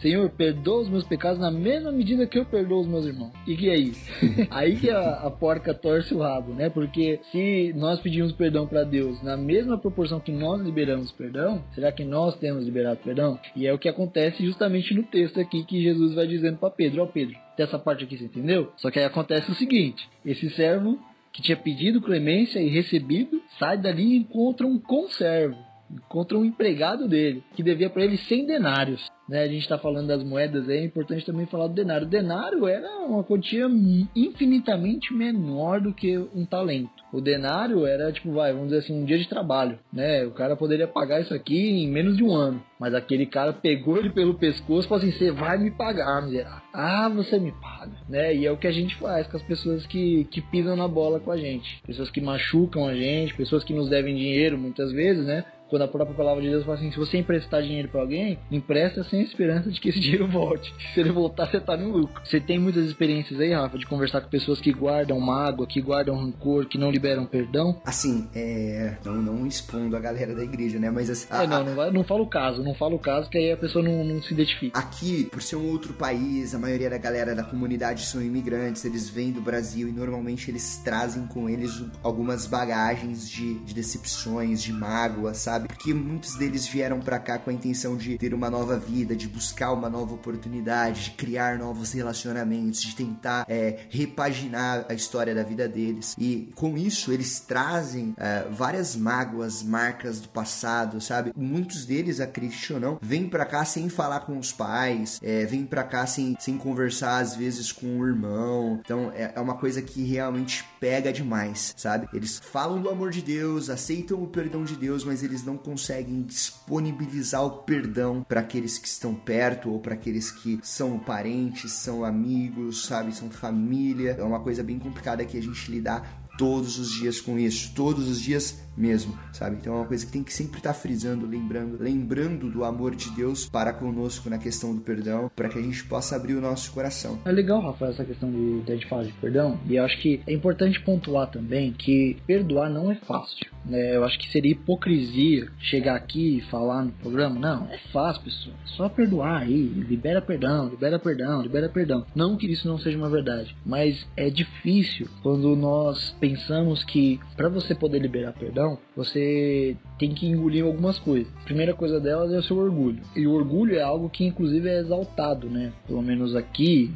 Senhor, 0.01 0.29
perdoa 0.29 0.81
os 0.81 0.89
meus 0.89 1.03
pecados 1.03 1.40
na 1.41 1.51
mesma 1.51 1.91
medida 1.91 2.27
que 2.27 2.37
eu 2.37 2.45
perdoo 2.45 2.81
os 2.81 2.87
meus 2.87 3.05
irmãos. 3.05 3.33
E 3.47 3.57
que 3.57 3.69
é 3.69 3.75
isso? 3.75 3.99
Aí 4.51 4.75
que 4.75 4.89
a, 4.89 5.13
a 5.13 5.31
porca 5.31 5.73
torce 5.73 6.13
o 6.13 6.19
rabo, 6.19 6.53
né? 6.53 6.69
Porque 6.69 7.19
se 7.31 7.73
nós 7.75 7.99
pedimos 7.99 8.31
perdão 8.31 8.67
para 8.67 8.83
Deus 8.83 9.21
na 9.23 9.35
mesma 9.35 9.77
proporção 9.77 10.19
que 10.19 10.31
nós 10.31 10.61
liberamos 10.61 11.11
perdão, 11.11 11.63
será 11.73 11.91
que 11.91 12.05
nós 12.05 12.35
temos 12.35 12.63
liberado 12.63 12.99
perdão? 13.03 13.39
E 13.55 13.65
é 13.65 13.73
o 13.73 13.79
que 13.79 13.89
acontece 13.89 14.45
justamente 14.45 14.93
no 14.93 15.03
texto 15.03 15.39
aqui 15.39 15.63
que 15.63 15.81
Jesus 15.81 16.13
vai 16.13 16.27
dizendo 16.27 16.57
para 16.57 16.69
Pedro: 16.69 17.01
Ó, 17.01 17.05
oh, 17.05 17.07
Pedro, 17.07 17.35
dessa 17.57 17.79
parte 17.79 18.03
aqui 18.03 18.17
você 18.17 18.25
entendeu? 18.25 18.71
Só 18.77 18.91
que 18.91 18.99
aí 18.99 19.05
acontece 19.05 19.49
o 19.49 19.55
seguinte: 19.55 20.07
esse 20.23 20.49
servo 20.51 20.99
que 21.33 21.41
tinha 21.41 21.57
pedido 21.57 22.01
clemência 22.01 22.59
e 22.59 22.67
recebido, 22.67 23.41
sai 23.57 23.77
dali 23.77 24.13
e 24.13 24.17
encontra 24.17 24.67
um 24.67 24.77
conservo, 24.77 25.57
encontra 25.95 26.37
um 26.37 26.45
empregado 26.45 27.07
dele, 27.07 27.43
que 27.55 27.63
devia 27.63 27.89
para 27.89 28.03
ele 28.03 28.17
100 28.17 28.45
denários 28.45 29.11
né, 29.31 29.43
a 29.43 29.47
gente 29.47 29.61
está 29.61 29.77
falando 29.77 30.07
das 30.07 30.21
moedas, 30.25 30.67
é 30.67 30.83
importante 30.83 31.25
também 31.25 31.45
falar 31.45 31.67
do 31.67 31.73
denário. 31.73 32.05
O 32.05 32.09
denário 32.09 32.67
era 32.67 32.89
uma 32.99 33.23
quantia 33.23 33.65
infinitamente 34.13 35.13
menor 35.13 35.79
do 35.79 35.93
que 35.93 36.17
um 36.17 36.45
talento. 36.45 36.91
O 37.13 37.21
denário 37.21 37.85
era 37.85 38.11
tipo, 38.11 38.33
vai, 38.33 38.51
vamos 38.51 38.67
dizer 38.67 38.79
assim, 38.79 39.01
um 39.01 39.05
dia 39.05 39.17
de 39.17 39.29
trabalho, 39.29 39.79
né? 39.91 40.25
O 40.25 40.31
cara 40.31 40.57
poderia 40.57 40.85
pagar 40.85 41.21
isso 41.21 41.33
aqui 41.33 41.57
em 41.57 41.89
menos 41.89 42.17
de 42.17 42.23
um 42.25 42.33
ano. 42.33 42.61
Mas 42.77 42.93
aquele 42.93 43.25
cara 43.25 43.53
pegou 43.53 43.97
ele 43.97 44.09
pelo 44.09 44.33
pescoço 44.33 44.85
e 44.85 44.89
falou 44.89 45.01
assim: 45.01 45.11
você 45.11 45.31
vai 45.31 45.57
me 45.57 45.71
pagar, 45.71 46.21
miserável. 46.23 46.61
Ah, 46.73 47.07
você 47.07 47.39
me 47.39 47.53
paga, 47.53 47.93
né? 48.09 48.35
E 48.35 48.45
é 48.45 48.51
o 48.51 48.57
que 48.57 48.67
a 48.67 48.71
gente 48.71 48.95
faz 48.95 49.27
com 49.27 49.37
as 49.37 49.43
pessoas 49.43 49.85
que, 49.85 50.25
que 50.25 50.41
pisam 50.41 50.75
na 50.75 50.89
bola 50.89 51.21
com 51.21 51.31
a 51.31 51.37
gente. 51.37 51.81
Pessoas 51.85 52.09
que 52.09 52.19
machucam 52.19 52.85
a 52.85 52.93
gente, 52.93 53.35
pessoas 53.35 53.63
que 53.63 53.73
nos 53.73 53.87
devem 53.87 54.15
dinheiro 54.15 54.57
muitas 54.57 54.91
vezes, 54.91 55.25
né? 55.25 55.45
Quando 55.71 55.83
a 55.83 55.87
própria 55.87 56.15
palavra 56.15 56.43
de 56.43 56.49
Deus 56.49 56.65
fala 56.65 56.77
assim: 56.77 56.91
se 56.91 56.97
você 56.97 57.17
emprestar 57.17 57.63
dinheiro 57.63 57.87
para 57.87 58.01
alguém, 58.01 58.37
empresta 58.51 59.05
sem 59.05 59.21
esperança 59.21 59.71
de 59.71 59.79
que 59.79 59.87
esse 59.87 59.99
dinheiro 60.01 60.27
volte. 60.27 60.73
Se 60.93 60.99
ele 60.99 61.11
voltar, 61.11 61.49
você 61.49 61.61
tá 61.61 61.77
no 61.77 61.97
lucro. 61.97 62.21
Você 62.25 62.41
tem 62.41 62.59
muitas 62.59 62.85
experiências 62.85 63.39
aí, 63.39 63.53
Rafa, 63.53 63.77
de 63.77 63.85
conversar 63.85 64.19
com 64.19 64.29
pessoas 64.29 64.59
que 64.59 64.73
guardam 64.73 65.17
mágoa, 65.19 65.65
que 65.65 65.81
guardam 65.81 66.17
rancor, 66.17 66.65
que 66.65 66.77
não 66.77 66.91
liberam 66.91 67.25
perdão? 67.25 67.81
Assim, 67.85 68.27
é. 68.35 68.97
Não, 69.05 69.13
não 69.13 69.47
expondo 69.47 69.95
a 69.95 69.99
galera 69.99 70.35
da 70.35 70.43
igreja, 70.43 70.77
né? 70.77 70.91
Mas 70.91 71.09
assim. 71.09 71.27
É, 71.31 71.47
não, 71.47 71.63
não, 71.63 71.73
vai, 71.73 71.89
não 71.89 72.03
fala 72.03 72.21
o 72.21 72.27
caso, 72.27 72.61
não 72.61 72.75
fala 72.75 72.95
o 72.95 72.99
caso, 72.99 73.29
que 73.29 73.37
aí 73.37 73.53
a 73.53 73.57
pessoa 73.57 73.81
não, 73.81 74.03
não 74.03 74.21
se 74.21 74.33
identifica. 74.33 74.77
Aqui, 74.77 75.23
por 75.31 75.41
ser 75.41 75.55
um 75.55 75.71
outro 75.71 75.93
país, 75.93 76.53
a 76.53 76.59
maioria 76.59 76.89
da 76.89 76.97
galera 76.97 77.33
da 77.33 77.43
comunidade 77.43 78.05
são 78.05 78.21
imigrantes, 78.21 78.83
eles 78.83 79.09
vêm 79.09 79.31
do 79.31 79.39
Brasil 79.39 79.87
e 79.87 79.91
normalmente 79.93 80.51
eles 80.51 80.81
trazem 80.83 81.25
com 81.27 81.49
eles 81.49 81.81
algumas 82.03 82.45
bagagens 82.45 83.29
de, 83.29 83.53
de 83.59 83.73
decepções, 83.73 84.61
de 84.61 84.73
mágoa, 84.73 85.33
sabe? 85.33 85.60
Porque 85.67 85.93
muitos 85.93 86.35
deles 86.35 86.67
vieram 86.67 86.99
para 86.99 87.19
cá 87.19 87.37
com 87.37 87.49
a 87.49 87.53
intenção 87.53 87.95
de 87.95 88.17
ter 88.17 88.33
uma 88.33 88.49
nova 88.49 88.77
vida, 88.77 89.15
de 89.15 89.27
buscar 89.27 89.71
uma 89.71 89.89
nova 89.89 90.13
oportunidade, 90.13 91.05
de 91.05 91.11
criar 91.11 91.57
novos 91.57 91.91
relacionamentos, 91.91 92.81
de 92.81 92.95
tentar 92.95 93.45
é, 93.47 93.79
repaginar 93.89 94.85
a 94.89 94.93
história 94.93 95.33
da 95.33 95.43
vida 95.43 95.67
deles. 95.67 96.15
E 96.17 96.51
com 96.55 96.77
isso 96.77 97.11
eles 97.11 97.39
trazem 97.39 98.13
é, 98.17 98.47
várias 98.51 98.95
mágoas, 98.95 99.63
marcas 99.63 100.19
do 100.19 100.29
passado, 100.29 100.99
sabe? 101.01 101.31
Muitos 101.35 101.85
deles, 101.85 102.19
acredite 102.19 102.73
ou 102.73 102.79
não, 102.79 102.99
vêm 103.01 103.27
para 103.27 103.45
cá 103.45 103.65
sem 103.65 103.89
falar 103.89 104.21
com 104.21 104.37
os 104.37 104.51
pais, 104.51 105.19
é, 105.23 105.45
vêm 105.45 105.65
para 105.65 105.83
cá 105.83 106.05
sem, 106.05 106.35
sem 106.39 106.57
conversar 106.57 107.19
às 107.19 107.35
vezes 107.35 107.71
com 107.71 107.99
o 107.99 108.07
irmão. 108.07 108.79
Então 108.83 109.11
é, 109.15 109.33
é 109.35 109.39
uma 109.39 109.55
coisa 109.55 109.81
que 109.81 110.03
realmente 110.03 110.65
pega 110.81 111.13
demais, 111.13 111.75
sabe? 111.77 112.09
Eles 112.11 112.41
falam 112.43 112.81
do 112.81 112.89
amor 112.89 113.11
de 113.11 113.21
Deus, 113.21 113.69
aceitam 113.69 114.21
o 114.21 114.25
perdão 114.25 114.63
de 114.63 114.75
Deus, 114.75 115.03
mas 115.03 115.21
eles 115.21 115.45
não 115.45 115.55
conseguem 115.55 116.23
disponibilizar 116.23 117.45
o 117.45 117.59
perdão 117.59 118.25
para 118.27 118.39
aqueles 118.39 118.79
que 118.79 118.87
estão 118.87 119.13
perto 119.13 119.69
ou 119.69 119.79
para 119.79 119.93
aqueles 119.93 120.31
que 120.31 120.59
são 120.63 120.97
parentes, 120.97 121.71
são 121.71 122.03
amigos, 122.03 122.87
sabe, 122.87 123.15
são 123.15 123.29
família. 123.29 124.15
É 124.19 124.23
uma 124.23 124.39
coisa 124.39 124.63
bem 124.63 124.79
complicada 124.79 125.23
que 125.23 125.37
a 125.37 125.41
gente 125.41 125.69
lidar 125.69 126.27
todos 126.35 126.79
os 126.79 126.89
dias 126.89 127.21
com 127.21 127.37
isso, 127.37 127.71
todos 127.75 128.07
os 128.07 128.19
dias 128.19 128.57
mesmo, 128.75 129.17
sabe? 129.33 129.57
Então 129.59 129.73
é 129.73 129.77
uma 129.77 129.85
coisa 129.85 130.05
que 130.05 130.11
tem 130.11 130.23
que 130.23 130.33
sempre 130.33 130.57
estar 130.57 130.73
tá 130.73 130.79
frisando, 130.79 131.25
lembrando, 131.25 131.77
lembrando 131.79 132.49
do 132.49 132.63
amor 132.63 132.95
de 132.95 133.09
Deus 133.11 133.49
para 133.49 133.73
conosco 133.73 134.29
na 134.29 134.37
questão 134.37 134.73
do 134.73 134.81
perdão, 134.81 135.29
para 135.35 135.49
que 135.49 135.59
a 135.59 135.61
gente 135.61 135.83
possa 135.85 136.15
abrir 136.15 136.35
o 136.35 136.41
nosso 136.41 136.71
coração. 136.71 137.19
É 137.25 137.31
legal, 137.31 137.61
Rafael, 137.61 137.91
essa 137.91 138.05
questão 138.05 138.31
de, 138.31 138.71
a 138.71 138.75
gente 138.75 138.87
falar 138.87 139.03
de 139.03 139.13
perdão, 139.13 139.59
e 139.67 139.75
eu 139.75 139.83
acho 139.83 139.99
que 140.01 140.21
é 140.25 140.33
importante 140.33 140.79
pontuar 140.81 141.29
também 141.29 141.73
que 141.73 142.17
perdoar 142.25 142.69
não 142.69 142.91
é 142.91 142.95
fácil. 142.95 143.51
Né? 143.65 143.95
Eu 143.95 144.03
acho 144.03 144.17
que 144.17 144.31
seria 144.31 144.51
hipocrisia 144.51 145.49
chegar 145.59 145.95
aqui 145.95 146.37
e 146.37 146.41
falar 146.41 146.83
no 146.83 146.91
programa, 146.91 147.39
não, 147.39 147.67
é 147.71 147.77
fácil, 147.91 148.23
pessoal, 148.23 148.55
é 148.63 148.67
só 148.67 148.89
perdoar 148.89 149.41
aí, 149.41 149.67
libera 149.67 150.21
perdão, 150.21 150.69
libera 150.69 150.97
perdão, 150.97 151.41
libera 151.41 151.69
perdão. 151.69 152.05
Não 152.15 152.35
que 152.35 152.47
isso 152.51 152.67
não 152.67 152.77
seja 152.77 152.97
uma 152.97 153.09
verdade, 153.09 153.55
mas 153.65 154.07
é 154.15 154.29
difícil 154.29 155.07
quando 155.21 155.55
nós 155.55 156.15
pensamos 156.19 156.83
que 156.83 157.19
para 157.35 157.49
você 157.49 157.75
poder 157.75 157.99
liberar 157.99 158.33
perdão 158.33 158.70
você 158.95 159.75
tem 159.97 160.13
que 160.13 160.27
engolir 160.27 160.65
algumas 160.65 160.99
coisas. 160.99 161.31
A 161.41 161.45
primeira 161.45 161.73
coisa 161.73 161.99
delas 161.99 162.31
é 162.31 162.37
o 162.37 162.43
seu 162.43 162.57
orgulho. 162.57 163.01
E 163.15 163.25
o 163.25 163.33
orgulho 163.33 163.75
é 163.75 163.81
algo 163.81 164.09
que 164.09 164.25
inclusive 164.25 164.69
é 164.69 164.79
exaltado, 164.79 165.49
né? 165.49 165.71
Pelo 165.87 166.01
menos 166.01 166.35
aqui, 166.35 166.91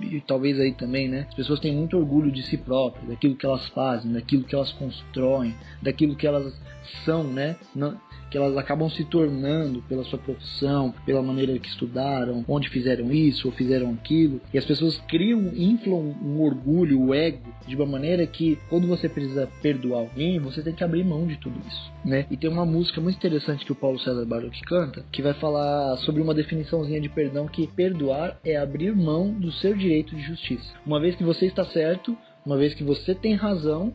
e 0.00 0.20
talvez 0.20 0.58
aí 0.58 0.72
também, 0.72 1.08
né? 1.08 1.26
As 1.28 1.34
pessoas 1.34 1.60
têm 1.60 1.74
muito 1.74 1.96
orgulho 1.96 2.30
de 2.30 2.42
si 2.42 2.56
próprias, 2.56 3.08
daquilo 3.08 3.36
que 3.36 3.46
elas 3.46 3.66
fazem, 3.68 4.12
daquilo 4.12 4.44
que 4.44 4.54
elas 4.54 4.72
constroem, 4.72 5.54
daquilo 5.82 6.16
que 6.16 6.26
elas 6.26 6.54
são, 7.04 7.24
né? 7.24 7.56
Que 8.30 8.38
elas 8.38 8.56
acabam 8.56 8.88
se 8.88 9.04
tornando 9.04 9.82
pela 9.82 10.04
sua 10.04 10.18
profissão, 10.18 10.94
pela 11.04 11.22
maneira 11.22 11.58
que 11.58 11.68
estudaram, 11.68 12.44
onde 12.46 12.68
fizeram 12.68 13.12
isso 13.12 13.48
ou 13.48 13.52
fizeram 13.52 13.90
aquilo. 13.90 14.40
E 14.52 14.58
as 14.58 14.64
pessoas 14.64 15.02
criam, 15.08 15.52
inflam 15.54 16.14
um 16.22 16.40
orgulho, 16.40 17.00
o 17.00 17.14
ego, 17.14 17.52
de 17.66 17.74
uma 17.74 17.86
maneira 17.86 18.26
que 18.26 18.58
quando 18.68 18.86
você 18.86 19.08
precisa 19.08 19.48
perdoar 19.60 20.00
alguém, 20.00 20.38
você 20.38 20.62
tem 20.62 20.72
que 20.72 20.84
abrir 20.84 21.04
mão 21.04 21.26
de 21.26 21.36
tudo 21.38 21.60
isso, 21.66 21.92
né? 22.04 22.26
E 22.30 22.36
tem 22.36 22.48
uma 22.48 22.64
música 22.64 23.00
muito 23.00 23.16
interessante 23.16 23.64
que 23.64 23.72
o 23.72 23.76
Paulo 23.76 23.98
César 23.98 24.24
Baruch 24.24 24.60
canta, 24.62 25.04
que 25.10 25.22
vai 25.22 25.34
falar 25.34 25.96
sobre 25.98 26.22
uma 26.22 26.34
definiçãozinha 26.34 27.00
de 27.00 27.08
perdão 27.08 27.46
que 27.46 27.66
perdoar 27.66 28.38
é 28.44 28.56
abrir 28.56 28.94
mão 28.94 29.32
do 29.32 29.50
seu 29.50 29.74
direito 29.74 30.14
de 30.14 30.22
justiça. 30.22 30.72
Uma 30.86 31.00
vez 31.00 31.16
que 31.16 31.24
você 31.24 31.46
está 31.46 31.64
certo, 31.64 32.16
uma 32.44 32.56
vez 32.56 32.74
que 32.74 32.84
você 32.84 33.14
tem 33.14 33.34
razão, 33.34 33.92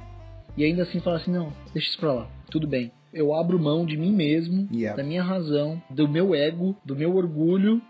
e 0.58 0.64
ainda 0.64 0.84
assim 0.84 1.00
falar 1.00 1.18
assim, 1.18 1.32
não, 1.32 1.52
deixa 1.74 1.90
isso 1.90 2.00
pra 2.00 2.14
lá, 2.14 2.30
tudo 2.56 2.68
bem 2.68 2.90
eu 3.16 3.34
abro 3.34 3.58
mão 3.58 3.86
de 3.86 3.96
mim 3.96 4.12
mesmo, 4.12 4.68
yeah. 4.72 4.96
da 4.96 5.02
minha 5.02 5.24
razão, 5.24 5.82
do 5.90 6.06
meu 6.06 6.36
ego, 6.36 6.76
do 6.84 6.96
meu 6.98 7.16
orgulho 7.16 7.82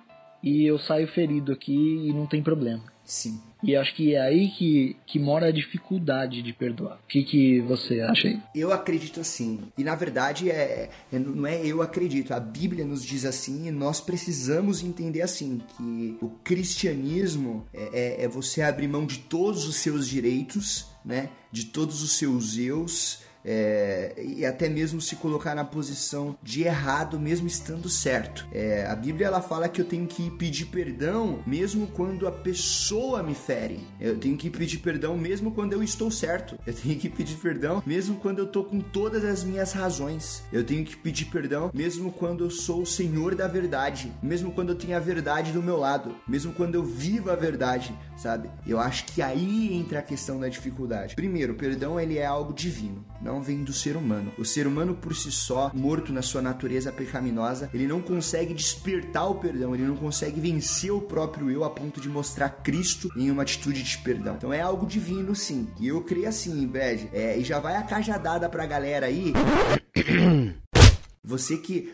e 0.42 0.64
eu 0.64 0.78
saio 0.78 1.08
ferido 1.08 1.52
aqui 1.52 1.74
e 1.74 2.14
não 2.14 2.28
tem 2.28 2.44
problema. 2.44 2.84
Sim. 3.04 3.40
E 3.64 3.76
acho 3.76 3.96
que 3.96 4.14
é 4.14 4.22
aí 4.22 4.50
que, 4.50 4.96
que 5.08 5.18
mora 5.18 5.48
a 5.48 5.52
dificuldade 5.52 6.44
de 6.44 6.54
perdoar. 6.54 6.98
O 7.04 7.08
que, 7.08 7.24
que 7.24 7.62
você 7.62 8.00
acha 8.02 8.28
aí? 8.28 8.40
Eu 8.54 8.72
acredito 8.72 9.20
assim. 9.20 9.60
E 9.76 9.84
na 9.84 9.96
verdade 9.96 10.52
é, 10.52 10.90
é, 11.12 11.20
não 11.20 11.48
é 11.48 11.66
eu 11.66 11.82
acredito. 11.82 12.32
A 12.32 12.40
Bíblia 12.40 12.86
nos 12.86 13.04
diz 13.04 13.26
assim 13.26 13.68
e 13.68 13.72
nós 13.72 14.00
precisamos 14.00 14.84
entender 14.84 15.22
assim: 15.22 15.62
que 15.76 16.18
o 16.22 16.30
cristianismo 16.44 17.66
é, 17.74 18.22
é, 18.22 18.24
é 18.26 18.28
você 18.28 18.62
abrir 18.62 18.88
mão 18.88 19.06
de 19.06 19.20
todos 19.20 19.68
os 19.68 19.78
seus 19.78 20.08
direitos, 20.08 20.88
né? 21.04 21.30
De 21.52 21.66
todos 21.66 22.04
os 22.04 22.12
seus 22.12 22.58
eus 22.58 23.26
é, 23.46 24.14
e 24.18 24.46
até 24.46 24.68
mesmo 24.68 25.00
se 25.00 25.16
colocar 25.16 25.54
na 25.54 25.64
posição 25.64 26.36
de 26.42 26.64
errado, 26.64 27.20
mesmo 27.20 27.48
estando 27.48 27.88
certo. 27.88 28.48
É, 28.52 28.86
a 28.88 28.96
Bíblia 28.96 29.28
ela 29.28 29.42
fala 29.42 29.70
que 29.70 29.80
eu 29.80 29.86
tenho 29.86 30.08
que 30.08 30.32
pedir 30.32 30.66
perdão 30.66 31.44
mesmo 31.46 31.88
quando 31.88 32.28
a 32.28 32.32
pessoa 32.32 33.22
me 33.22 33.36
fere. 33.36 33.86
Eu 34.00 34.18
tenho 34.18 34.36
que 34.36 34.50
pedir 34.50 34.80
perdão 34.80 35.18
mesmo 35.18 35.52
quando 35.52 35.74
eu 35.74 35.84
estou 35.84 36.10
certo. 36.10 36.58
Eu 36.66 36.74
tenho 36.74 36.98
que 37.00 37.10
pedir 37.10 37.36
perdão 37.36 37.84
mesmo 37.86 38.16
quando 38.16 38.40
eu 38.40 38.46
estou 38.46 38.64
com 38.64 38.80
todas 38.80 39.24
as 39.24 39.44
minhas 39.44 39.72
razões. 39.72 40.44
Eu 40.52 40.64
tenho 40.64 40.84
que 40.84 40.98
pedir 40.98 41.26
perdão 41.26 41.70
mesmo 41.74 42.12
quando 42.12 42.44
eu 42.44 42.50
sou 42.50 42.82
o 42.82 42.86
Senhor 42.86 43.36
da 43.36 43.48
verdade, 43.48 44.12
mesmo 44.24 44.52
quando 44.52 44.70
eu 44.70 44.76
tenho 44.76 44.98
a 44.98 45.00
verdade 45.00 45.52
do 45.52 45.62
meu 45.62 45.78
lado, 45.78 46.16
mesmo 46.28 46.54
quando 46.54 46.76
eu 46.76 46.84
vivo 46.84 47.30
a 47.30 47.36
verdade, 47.36 47.94
sabe? 48.18 48.50
Eu 48.66 48.80
acho 48.80 49.06
que 49.06 49.22
aí 49.22 49.74
entra 49.74 50.00
a 50.00 50.02
questão 50.02 50.40
da 50.40 50.48
dificuldade. 50.48 51.16
Primeiro, 51.16 51.56
perdão 51.56 52.00
ele 52.00 52.18
é 52.18 52.26
algo 52.26 52.54
divino, 52.54 53.06
não 53.22 53.42
vem 53.42 53.64
do 53.64 53.74
ser 53.74 53.96
humano. 53.98 54.32
O 54.38 54.46
ser 54.46 54.68
humano 54.68 54.96
por 54.96 55.16
si 55.16 55.32
só, 55.32 55.72
morto 55.74 56.12
na 56.12 56.22
sua 56.22 56.42
natureza 56.42 56.92
pecaminosa, 56.92 57.70
ele 57.74 57.88
não 57.88 58.02
consegue 58.02 58.54
despertar 58.54 59.30
o 59.30 59.36
perdão, 59.36 59.74
ele 59.74 59.86
não 59.86 59.96
consegue 59.96 60.40
vencer 60.40 60.92
o 60.92 61.02
próprio 61.02 61.50
eu 61.50 61.64
a 61.64 61.70
ponto 61.70 62.00
de 62.00 62.10
mostrar 62.10 62.50
Cristo 62.50 63.10
em 63.16 63.32
uma 63.32 63.44
atitude 63.44 63.84
de 63.84 63.98
perdão. 64.00 64.36
Então 64.36 64.54
é 64.54 64.62
algo 64.62 64.86
divino 64.86 65.36
sim. 65.36 65.68
E 65.80 65.88
eu 65.88 66.02
creio 66.02 66.28
assim, 66.28 66.66
Brad. 66.68 67.02
É, 67.14 67.38
e 67.38 67.44
já 67.44 67.60
vai 67.60 67.76
a 67.76 67.84
cajadada 67.84 68.50
pra 68.50 68.66
galera 68.66 69.08
aí. 69.08 69.34
Você 71.26 71.58
que 71.58 71.92